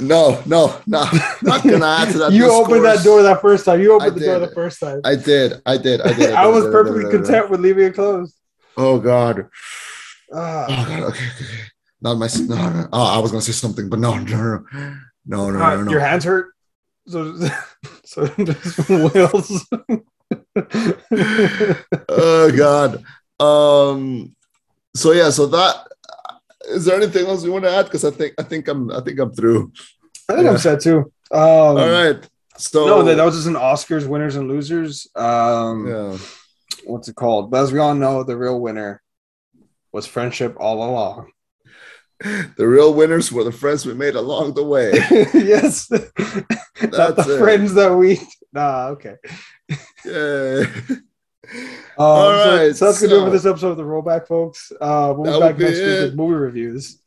No, 0.00 0.42
no, 0.46 0.80
no, 0.86 1.04
not 1.42 1.62
gonna 1.62 1.86
answer 1.86 2.18
that. 2.18 2.32
you 2.32 2.50
opened 2.50 2.84
that 2.84 3.02
door 3.04 3.22
that 3.22 3.40
first 3.40 3.64
time. 3.64 3.80
You 3.80 3.94
opened 3.94 4.12
I 4.12 4.18
the 4.18 4.24
door 4.24 4.38
the 4.38 4.54
first 4.54 4.80
time. 4.80 5.00
I 5.04 5.14
did, 5.14 5.60
I 5.66 5.76
did, 5.76 6.00
I 6.00 6.12
did. 6.12 6.30
I, 6.34 6.46
was 6.46 6.64
perfectly 6.72 7.10
content 7.10 7.50
with 7.50 7.60
leaving 7.60 7.86
it 7.86 7.94
closed. 7.94 8.34
Oh 8.76 8.98
God. 8.98 9.48
Ah. 10.32 10.66
Oh 10.68 10.88
God. 10.88 11.02
Okay. 11.10 11.26
Not 12.00 12.14
my. 12.14 12.28
No, 12.46 12.70
no. 12.70 12.88
Oh, 12.92 13.16
I 13.16 13.18
was 13.18 13.30
gonna 13.30 13.42
say 13.42 13.52
something, 13.52 13.88
but 13.88 13.98
no, 13.98 14.16
no, 14.18 14.24
no, 14.24 14.96
no, 15.26 15.50
no, 15.50 15.60
Uh, 15.60 15.74
no, 15.74 15.82
no. 15.82 15.90
Your 15.90 16.00
hands 16.00 16.24
hurt. 16.24 16.52
So, 17.06 17.34
so 18.04 18.26
whales. 18.88 19.66
oh 22.08 22.52
God. 22.56 23.04
Um. 23.40 24.34
So 24.94 25.12
yeah. 25.12 25.30
So 25.30 25.46
that. 25.46 25.88
Is 26.68 26.84
there 26.84 26.96
anything 26.96 27.26
else 27.26 27.44
you 27.44 27.52
want 27.52 27.64
to 27.64 27.70
add? 27.70 27.84
Because 27.86 28.04
I 28.04 28.10
think 28.10 28.34
I 28.38 28.42
think 28.42 28.68
I'm 28.68 28.90
I 28.90 29.00
think 29.00 29.18
I'm 29.18 29.32
through. 29.32 29.72
I 30.28 30.34
think 30.34 30.44
Yeah. 30.44 30.50
I'm 30.52 30.58
set 30.58 30.80
too. 30.80 31.12
Um, 31.30 31.40
All 31.40 31.90
right. 31.90 32.26
So 32.56 32.86
No, 32.86 33.02
that, 33.02 33.16
that 33.16 33.24
was 33.24 33.36
just 33.36 33.46
an 33.46 33.54
Oscars 33.54 34.06
winners 34.06 34.36
and 34.36 34.48
losers. 34.48 35.06
Um, 35.14 35.86
yeah. 35.86 36.18
What's 36.84 37.08
it 37.08 37.16
called? 37.16 37.50
But 37.50 37.62
as 37.62 37.72
we 37.72 37.78
all 37.78 37.94
know, 37.94 38.22
the 38.24 38.36
real 38.36 38.60
winner 38.60 39.02
was 39.92 40.06
friendship 40.06 40.56
all 40.58 40.82
along. 40.88 41.30
The 42.56 42.66
real 42.66 42.94
winners 42.94 43.30
were 43.30 43.44
the 43.44 43.52
friends 43.52 43.86
we 43.86 43.94
made 43.94 44.16
along 44.16 44.54
the 44.54 44.64
way. 44.64 44.90
yes, 45.34 45.88
not 45.90 46.04
That's 46.80 47.26
the 47.28 47.36
it. 47.36 47.38
friends 47.38 47.74
that 47.74 47.94
we. 47.94 48.20
Nah, 48.52 48.88
okay. 48.88 49.14
Yeah. 50.04 50.64
Um, 51.54 51.64
All 51.98 52.32
so, 52.32 52.72
so 52.72 52.84
that's 52.84 53.00
gonna 53.00 53.10
do 53.10 53.22
it 53.22 53.24
for 53.24 53.30
this 53.30 53.46
episode 53.46 53.70
of 53.70 53.76
the 53.76 53.82
Rollback, 53.82 54.26
folks. 54.26 54.70
Uh, 54.80 55.14
we'll 55.16 55.40
be 55.40 55.40
back 55.40 55.56
be 55.56 55.64
next 55.64 55.78
week 55.78 55.86
with 55.86 56.14
movie 56.14 56.34
reviews. 56.34 57.02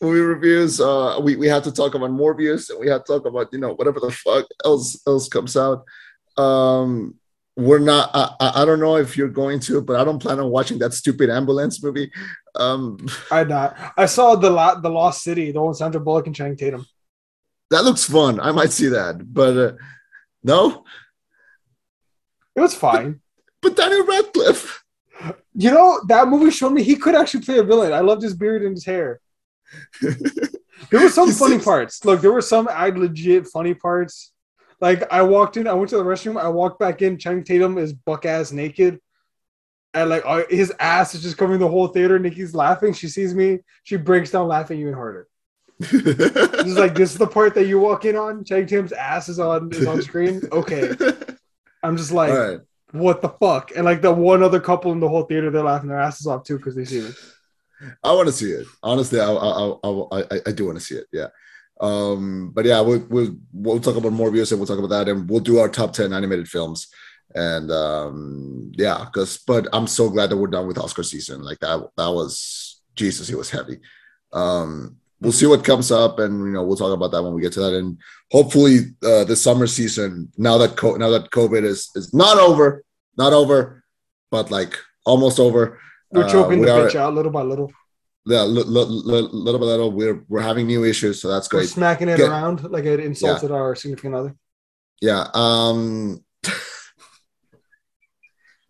movie 0.00 0.20
reviews. 0.20 0.80
Uh, 0.80 1.20
we 1.22 1.36
we 1.36 1.46
have 1.46 1.62
to 1.64 1.72
talk 1.72 1.94
about 1.94 2.10
Morbius, 2.10 2.70
and 2.70 2.80
we 2.80 2.88
have 2.88 3.04
to 3.04 3.12
talk 3.12 3.26
about 3.26 3.48
you 3.52 3.58
know 3.58 3.74
whatever 3.74 4.00
the 4.00 4.10
fuck 4.10 4.46
else 4.64 5.00
else 5.06 5.28
comes 5.28 5.56
out. 5.56 5.84
Um, 6.36 7.14
we're 7.56 7.78
not. 7.78 8.10
I, 8.14 8.34
I 8.40 8.62
I 8.62 8.64
don't 8.64 8.80
know 8.80 8.96
if 8.96 9.16
you're 9.16 9.28
going 9.28 9.60
to, 9.60 9.80
but 9.82 10.00
I 10.00 10.04
don't 10.04 10.18
plan 10.18 10.40
on 10.40 10.50
watching 10.50 10.78
that 10.78 10.94
stupid 10.94 11.28
ambulance 11.30 11.82
movie. 11.82 12.10
Um, 12.54 13.06
I 13.30 13.44
not. 13.44 13.76
I 13.96 14.06
saw 14.06 14.34
the 14.36 14.50
la- 14.50 14.80
the 14.80 14.90
Lost 14.90 15.22
City, 15.22 15.52
the 15.52 15.60
one 15.60 15.68
with 15.68 15.76
Sandra 15.76 16.00
Bullock 16.00 16.26
and 16.26 16.34
Channing 16.34 16.56
Tatum. 16.56 16.86
that 17.70 17.84
looks 17.84 18.04
fun. 18.04 18.40
I 18.40 18.52
might 18.52 18.72
see 18.72 18.88
that, 18.88 19.32
but 19.32 19.56
uh, 19.56 19.72
no. 20.42 20.84
It 22.54 22.60
was 22.60 22.74
fine. 22.74 23.20
But 23.62 23.76
Daniel 23.76 24.04
Radcliffe. 24.04 24.84
You 25.54 25.70
know 25.70 26.00
that 26.08 26.28
movie 26.28 26.50
showed 26.50 26.72
me 26.72 26.82
he 26.82 26.96
could 26.96 27.14
actually 27.14 27.44
play 27.44 27.58
a 27.58 27.62
villain. 27.62 27.92
I 27.92 28.00
loved 28.00 28.22
his 28.22 28.34
beard 28.34 28.62
and 28.62 28.74
his 28.74 28.84
hair. 28.84 29.20
There 30.90 31.00
were 31.00 31.08
some 31.08 31.30
funny 31.32 31.58
parts. 31.58 32.04
Look, 32.04 32.20
there 32.20 32.32
were 32.32 32.40
some 32.40 32.68
I 32.68 32.88
legit 32.88 33.46
funny 33.46 33.74
parts. 33.74 34.32
Like 34.80 35.10
I 35.12 35.22
walked 35.22 35.56
in, 35.56 35.68
I 35.68 35.74
went 35.74 35.90
to 35.90 35.96
the 35.96 36.04
restroom, 36.04 36.40
I 36.40 36.48
walked 36.48 36.80
back 36.80 37.02
in. 37.02 37.18
Channing 37.18 37.44
Tatum 37.44 37.78
is 37.78 37.92
buck 37.92 38.26
ass 38.26 38.50
naked, 38.50 38.98
and 39.94 40.10
like 40.10 40.22
uh, 40.26 40.42
his 40.50 40.72
ass 40.80 41.14
is 41.14 41.22
just 41.22 41.36
covering 41.36 41.60
the 41.60 41.68
whole 41.68 41.86
theater. 41.86 42.18
Nikki's 42.18 42.54
laughing. 42.54 42.92
She 42.92 43.08
sees 43.08 43.34
me, 43.34 43.60
she 43.84 43.96
breaks 43.96 44.30
down 44.30 44.48
laughing 44.48 44.80
even 44.80 44.94
harder. 44.94 45.28
Is 45.80 46.78
like 46.78 46.94
this 46.94 47.10
is 47.10 47.18
the 47.18 47.26
part 47.26 47.56
that 47.56 47.66
you 47.66 47.80
walk 47.80 48.04
in 48.04 48.14
on. 48.14 48.44
Channing 48.44 48.66
Tatum's 48.66 48.92
ass 48.92 49.28
is 49.28 49.40
on 49.40 49.72
is 49.72 49.84
on 49.84 50.00
screen. 50.00 50.40
Okay, 50.52 50.92
I'm 51.82 51.96
just 51.96 52.12
like, 52.12 52.32
right. 52.32 52.60
What 52.92 53.22
the 53.22 53.28
fuck? 53.28 53.72
And 53.74 53.84
like 53.84 54.02
the 54.02 54.12
one 54.12 54.42
other 54.42 54.60
couple 54.60 54.92
in 54.92 55.00
the 55.00 55.08
whole 55.08 55.24
theater, 55.24 55.50
they're 55.50 55.62
laughing 55.62 55.88
their 55.88 56.00
asses 56.00 56.26
off 56.26 56.44
too 56.44 56.58
because 56.58 56.74
they 56.74 56.84
see 56.84 56.98
it. 56.98 57.14
I 58.04 58.12
want 58.12 58.28
to 58.28 58.32
see 58.32 58.52
it. 58.52 58.66
Honestly, 58.82 59.20
I 59.20 59.32
I, 59.32 59.70
I, 59.82 60.22
I, 60.30 60.40
I 60.46 60.52
do 60.52 60.66
want 60.66 60.78
to 60.78 60.84
see 60.84 60.96
it. 60.96 61.06
Yeah. 61.12 61.28
Um, 61.80 62.52
but 62.54 62.64
yeah, 62.64 62.80
we'll, 62.80 63.04
we'll 63.08 63.36
we'll 63.52 63.80
talk 63.80 63.96
about 63.96 64.12
Morbius 64.12 64.52
and 64.52 64.60
we'll 64.60 64.68
talk 64.68 64.78
about 64.78 64.90
that, 64.90 65.08
and 65.08 65.28
we'll 65.28 65.40
do 65.40 65.58
our 65.58 65.68
top 65.68 65.92
ten 65.92 66.12
animated 66.12 66.48
films. 66.48 66.88
And 67.34 67.70
um, 67.70 68.72
yeah, 68.74 69.04
because 69.04 69.38
but 69.38 69.66
I'm 69.72 69.86
so 69.86 70.10
glad 70.10 70.30
that 70.30 70.36
we're 70.36 70.48
done 70.48 70.68
with 70.68 70.78
Oscar 70.78 71.02
season. 71.02 71.42
Like 71.42 71.58
that, 71.60 71.88
that 71.96 72.10
was 72.10 72.80
Jesus. 72.94 73.30
It 73.30 73.38
was 73.38 73.50
heavy. 73.50 73.80
Um, 74.32 74.98
we'll 75.22 75.32
see 75.32 75.46
what 75.46 75.64
comes 75.64 75.90
up, 75.90 76.18
and 76.18 76.32
you 76.46 76.52
know 76.52 76.62
we'll 76.64 76.76
talk 76.76 76.92
about 76.92 77.10
that 77.12 77.22
when 77.22 77.32
we 77.34 77.40
get 77.42 77.52
to 77.54 77.60
that. 77.60 77.74
And 77.74 77.98
hopefully, 78.30 78.78
uh, 79.02 79.24
the 79.24 79.36
summer 79.36 79.66
season 79.66 80.30
now 80.36 80.58
that 80.58 80.76
co- 80.76 80.96
now 80.96 81.10
that 81.10 81.30
COVID 81.30 81.62
is 81.64 81.90
is 81.94 82.12
not 82.12 82.38
over, 82.38 82.84
not 83.16 83.32
over, 83.32 83.82
but 84.30 84.50
like 84.50 84.76
almost 85.06 85.38
over. 85.40 85.78
We're 86.10 86.24
uh, 86.24 86.32
choking 86.32 86.60
we 86.60 86.66
the 86.66 86.74
are- 86.74 86.88
bitch 86.88 86.94
out 86.96 87.14
little 87.14 87.32
by 87.32 87.42
little. 87.42 87.72
yeah, 88.26 88.42
li- 88.42 88.64
li- 88.66 88.84
li- 89.12 89.28
little 89.32 89.58
by 89.60 89.66
little, 89.66 89.90
we're 89.92 90.24
we're 90.28 90.42
having 90.42 90.66
new 90.66 90.84
issues, 90.84 91.20
so 91.22 91.28
that's 91.28 91.50
We're 91.52 91.60
great. 91.60 91.68
smacking 91.70 92.08
it 92.08 92.18
Get- 92.18 92.28
around 92.28 92.70
like 92.70 92.84
it 92.84 93.00
insulted 93.00 93.50
our 93.50 93.74
significant 93.74 94.14
other. 94.14 94.36
Yeah. 95.00 95.26
Um 95.34 96.22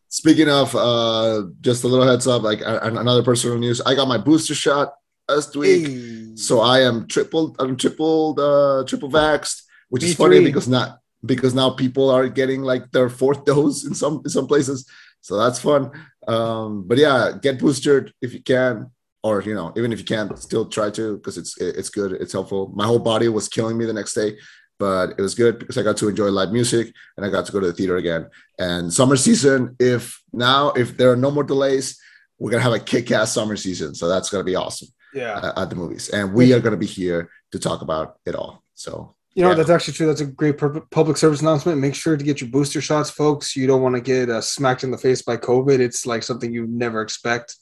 speaking 0.09 0.49
of 0.49 0.75
uh 0.77 1.43
just 1.61 1.85
a 1.85 1.89
little 1.89 2.07
heads 2.07 2.27
up, 2.27 2.43
like 2.43 2.61
an- 2.61 2.97
another 2.99 3.23
personal 3.23 3.59
news. 3.59 3.81
I 3.81 3.95
got 3.95 4.09
my 4.09 4.19
booster 4.19 4.55
shot 4.55 4.95
last 5.35 5.57
week. 5.57 6.37
So 6.37 6.61
I 6.61 6.81
am 6.81 7.07
triple 7.07 7.55
I'm 7.59 7.77
triple 7.77 8.35
uh 8.39 8.85
triple 8.85 9.11
vaxxed, 9.11 9.63
which 9.89 10.03
is 10.05 10.17
funny 10.17 10.41
B3. 10.41 10.45
because 10.45 10.69
not 10.69 10.99
because 11.25 11.55
now 11.55 11.71
people 11.71 12.11
are 12.11 12.29
getting 12.29 12.63
like 12.63 12.91
their 12.91 13.09
fourth 13.09 13.45
dose 13.51 13.85
in 13.85 13.95
some 13.95 14.23
in 14.25 14.31
some 14.31 14.47
places. 14.47 14.89
So 15.21 15.39
that's 15.39 15.61
fun. 15.61 15.91
Um, 16.27 16.87
but 16.89 16.99
yeah, 16.99 17.33
get 17.41 17.61
boosted 17.61 18.13
if 18.21 18.35
you 18.35 18.43
can, 18.43 18.91
or 19.23 19.43
you 19.43 19.55
know, 19.55 19.73
even 19.77 19.93
if 19.93 19.99
you 19.99 20.05
can't, 20.05 20.37
still 20.39 20.67
try 20.67 20.91
to 20.91 21.17
because 21.17 21.39
it's 21.39 21.57
it's 21.61 21.91
good, 21.91 22.13
it's 22.13 22.33
helpful. 22.33 22.71
My 22.75 22.87
whole 22.87 22.99
body 22.99 23.29
was 23.29 23.49
killing 23.49 23.79
me 23.79 23.85
the 23.85 23.93
next 23.93 24.15
day, 24.15 24.37
but 24.79 25.11
it 25.19 25.23
was 25.23 25.35
good 25.35 25.59
because 25.59 25.79
I 25.79 25.83
got 25.83 25.97
to 25.99 26.09
enjoy 26.09 26.29
live 26.29 26.53
music 26.53 26.93
and 27.17 27.25
I 27.25 27.31
got 27.31 27.47
to 27.47 27.53
go 27.53 27.61
to 27.61 27.69
the 27.69 27.73
theater 27.73 27.97
again. 27.97 28.29
And 28.59 28.93
summer 28.93 29.17
season, 29.17 29.77
if 29.79 30.21
now 30.33 30.71
if 30.73 30.97
there 30.97 31.13
are 31.13 31.23
no 31.27 31.31
more 31.31 31.45
delays, 31.45 32.01
we're 32.39 32.51
gonna 32.51 32.63
have 32.63 32.73
a 32.73 32.81
kick-ass 32.81 33.33
summer 33.33 33.57
season. 33.57 33.95
So 33.95 34.09
that's 34.09 34.31
gonna 34.31 34.51
be 34.53 34.57
awesome 34.57 34.89
Yeah. 35.15 35.35
uh, 35.39 35.63
at 35.63 35.71
the 35.71 35.77
movies, 35.77 36.09
and 36.09 36.33
we 36.33 36.53
are 36.55 36.61
going 36.61 36.73
to 36.73 36.79
be 36.79 36.87
here 36.87 37.31
to 37.53 37.59
talk 37.59 37.83
about 37.83 38.17
it 38.27 38.35
all. 38.35 38.63
So 38.75 39.15
You 39.35 39.43
know, 39.43 39.49
Yeah. 39.51 39.55
that's 39.57 39.71
actually 39.71 39.95
true. 39.95 40.07
That's 40.07 40.21
a 40.21 40.27
great 40.27 40.59
public 40.91 41.17
service 41.17 41.41
announcement. 41.41 41.79
Make 41.81 41.95
sure 41.95 42.17
to 42.19 42.25
get 42.25 42.41
your 42.43 42.51
booster 42.51 42.81
shots, 42.83 43.09
folks. 43.11 43.57
You 43.57 43.67
don't 43.67 43.81
want 43.81 43.95
to 43.95 44.01
get 44.03 44.29
uh, 44.29 44.43
smacked 44.43 44.85
in 44.85 44.91
the 44.91 44.99
face 44.99 45.23
by 45.23 45.37
COVID. 45.39 45.79
It's 45.81 46.05
like 46.07 46.23
something 46.23 46.53
you 46.53 46.67
never 46.67 47.01
expect. 47.01 47.57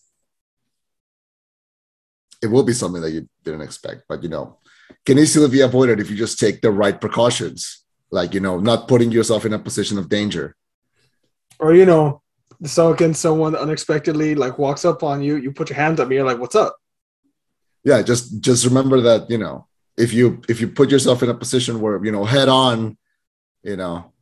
it 2.42 2.46
will 2.46 2.62
be 2.62 2.72
something 2.72 3.02
that 3.02 3.10
you 3.10 3.28
didn't 3.44 3.60
expect, 3.60 4.04
but 4.08 4.22
you 4.22 4.28
know, 4.30 4.56
can 5.04 5.18
easily 5.18 5.48
be 5.50 5.60
avoided 5.60 6.00
if 6.00 6.08
you 6.10 6.16
just 6.16 6.38
take 6.38 6.62
the 6.62 6.70
right 6.70 6.98
precautions, 6.98 7.84
like 8.10 8.32
you 8.32 8.40
know, 8.40 8.58
not 8.58 8.88
putting 8.88 9.12
yourself 9.12 9.44
in 9.44 9.52
a 9.52 9.58
position 9.58 9.98
of 9.98 10.08
danger. 10.08 10.56
Or 11.58 11.74
you 11.74 11.84
know, 11.84 12.22
so 12.64 12.94
can 12.94 13.12
someone 13.12 13.54
unexpectedly 13.54 14.34
like 14.34 14.58
walks 14.58 14.86
up 14.86 15.02
on 15.02 15.22
you, 15.22 15.36
you 15.36 15.52
put 15.52 15.68
your 15.68 15.76
hands 15.76 16.00
up, 16.00 16.06
and 16.06 16.14
you're 16.14 16.24
like, 16.24 16.38
"What's 16.38 16.54
up?" 16.56 16.79
Yeah, 17.84 18.02
just 18.02 18.40
just 18.40 18.66
remember 18.66 19.00
that 19.00 19.30
you 19.30 19.38
know 19.38 19.66
if 20.00 20.12
you 20.12 20.40
if 20.48 20.60
you 20.60 20.68
put 20.68 20.90
yourself 20.90 21.22
in 21.22 21.28
a 21.28 21.34
position 21.34 21.80
where 21.80 22.02
you 22.04 22.10
know 22.10 22.24
head 22.24 22.48
on, 22.48 22.96
you 23.62 23.76
know, 23.76 24.12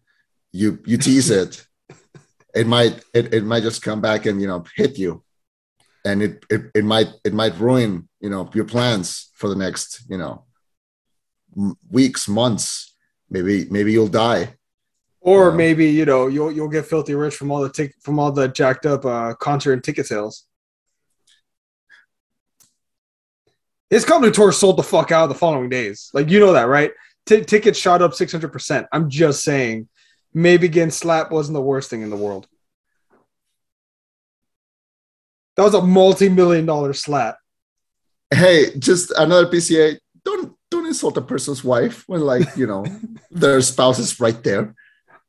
you 0.52 0.80
you 0.84 0.98
tease 0.98 1.30
it, 1.30 1.64
it 2.54 2.66
might 2.66 3.04
it, 3.14 3.32
it 3.32 3.44
might 3.44 3.62
just 3.62 3.82
come 3.82 4.00
back 4.00 4.26
and 4.26 4.40
you 4.40 4.48
know 4.48 4.64
hit 4.74 4.98
you, 4.98 5.22
and 6.04 6.22
it, 6.22 6.44
it 6.50 6.62
it 6.74 6.84
might 6.84 7.09
it 7.24 7.32
might 7.32 7.59
ruin 7.59 8.09
you 8.20 8.28
know 8.28 8.50
your 8.54 8.64
plans 8.64 9.30
for 9.34 9.48
the 9.48 9.56
next 9.56 10.02
you 10.09 10.18
know 10.18 10.44
weeks 11.90 12.28
months. 12.28 12.94
Maybe 13.30 13.66
maybe 13.70 13.92
you'll 13.92 14.09
die. 14.09 14.54
Or 15.20 15.52
maybe 15.52 15.86
you 15.86 16.06
know 16.06 16.26
you'll 16.26 16.50
you'll 16.50 16.68
get 16.68 16.86
filthy 16.86 17.14
rich 17.14 17.36
from 17.36 17.52
all 17.52 17.61
the 17.61 17.70
tic- 17.70 17.94
from 18.00 18.18
all 18.18 18.32
the 18.32 18.48
jacked 18.48 18.86
up 18.86 19.04
uh, 19.04 19.34
concert 19.34 19.74
and 19.74 19.84
ticket 19.84 20.06
sales. 20.06 20.47
His 23.91 24.05
company 24.05 24.32
tour 24.32 24.53
sold 24.53 24.76
the 24.76 24.82
fuck 24.82 25.12
out 25.12 25.28
the 25.28 25.34
following 25.34 25.68
days. 25.68 26.11
Like 26.12 26.30
you 26.30 26.41
know 26.41 26.53
that, 26.53 26.68
right? 26.68 26.93
T- 27.26 27.43
tickets 27.43 27.78
shot 27.78 28.03
up 28.03 28.14
six 28.14 28.32
hundred 28.32 28.53
percent. 28.53 28.86
I'm 28.93 29.09
just 29.09 29.43
saying, 29.43 29.89
maybe 30.34 30.68
getting 30.68 30.91
slapped 30.91 31.32
wasn't 31.32 31.55
the 31.55 31.62
worst 31.62 31.91
thing 31.91 32.03
in 32.03 32.11
the 32.11 32.16
world. 32.16 32.47
That 35.57 35.64
was 35.64 35.74
a 35.74 35.82
multi-million 35.82 36.66
dollar 36.66 36.93
slap. 36.93 37.39
Hey, 38.32 38.76
just 38.78 39.11
another 39.16 39.47
PCA. 39.47 39.99
Don't 40.24 40.55
don't 40.70 40.86
insult 40.86 41.16
a 41.16 41.22
person's 41.22 41.64
wife 41.64 42.05
when 42.07 42.20
like 42.20 42.57
you 42.57 42.66
know 42.66 42.84
their 43.30 43.61
spouse 43.62 43.99
is 43.99 44.20
right 44.20 44.43
there 44.45 44.74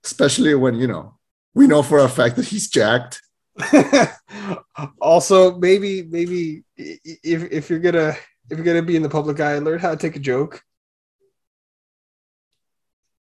especially 0.03 0.55
when 0.55 0.75
you 0.75 0.87
know 0.87 1.13
we 1.53 1.67
know 1.67 1.83
for 1.83 1.99
a 1.99 2.09
fact 2.09 2.35
that 2.35 2.45
he's 2.45 2.69
jacked. 2.69 3.21
also, 5.01 5.57
maybe 5.57 6.03
maybe 6.03 6.63
if 6.77 7.51
if 7.51 7.69
you're 7.69 7.79
gonna 7.79 8.15
if 8.49 8.57
you're 8.57 8.65
gonna 8.65 8.81
be 8.81 8.95
in 8.95 9.03
the 9.03 9.09
public 9.09 9.39
eye, 9.39 9.57
learn 9.59 9.79
how 9.79 9.91
to 9.91 9.97
take 9.97 10.15
a 10.15 10.19
joke. 10.19 10.63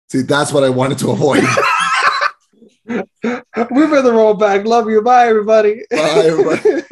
See, 0.09 0.21
that's 0.21 0.53
what 0.53 0.63
I 0.63 0.69
wanted 0.69 0.99
to 0.99 1.11
avoid. 1.11 1.43
we 2.87 3.01
better 3.87 4.11
roll 4.11 4.35
back. 4.35 4.65
Love 4.65 4.89
you. 4.89 5.01
Bye, 5.01 5.27
everybody. 5.27 5.81
Bye, 5.89 6.23
everybody. 6.25 6.83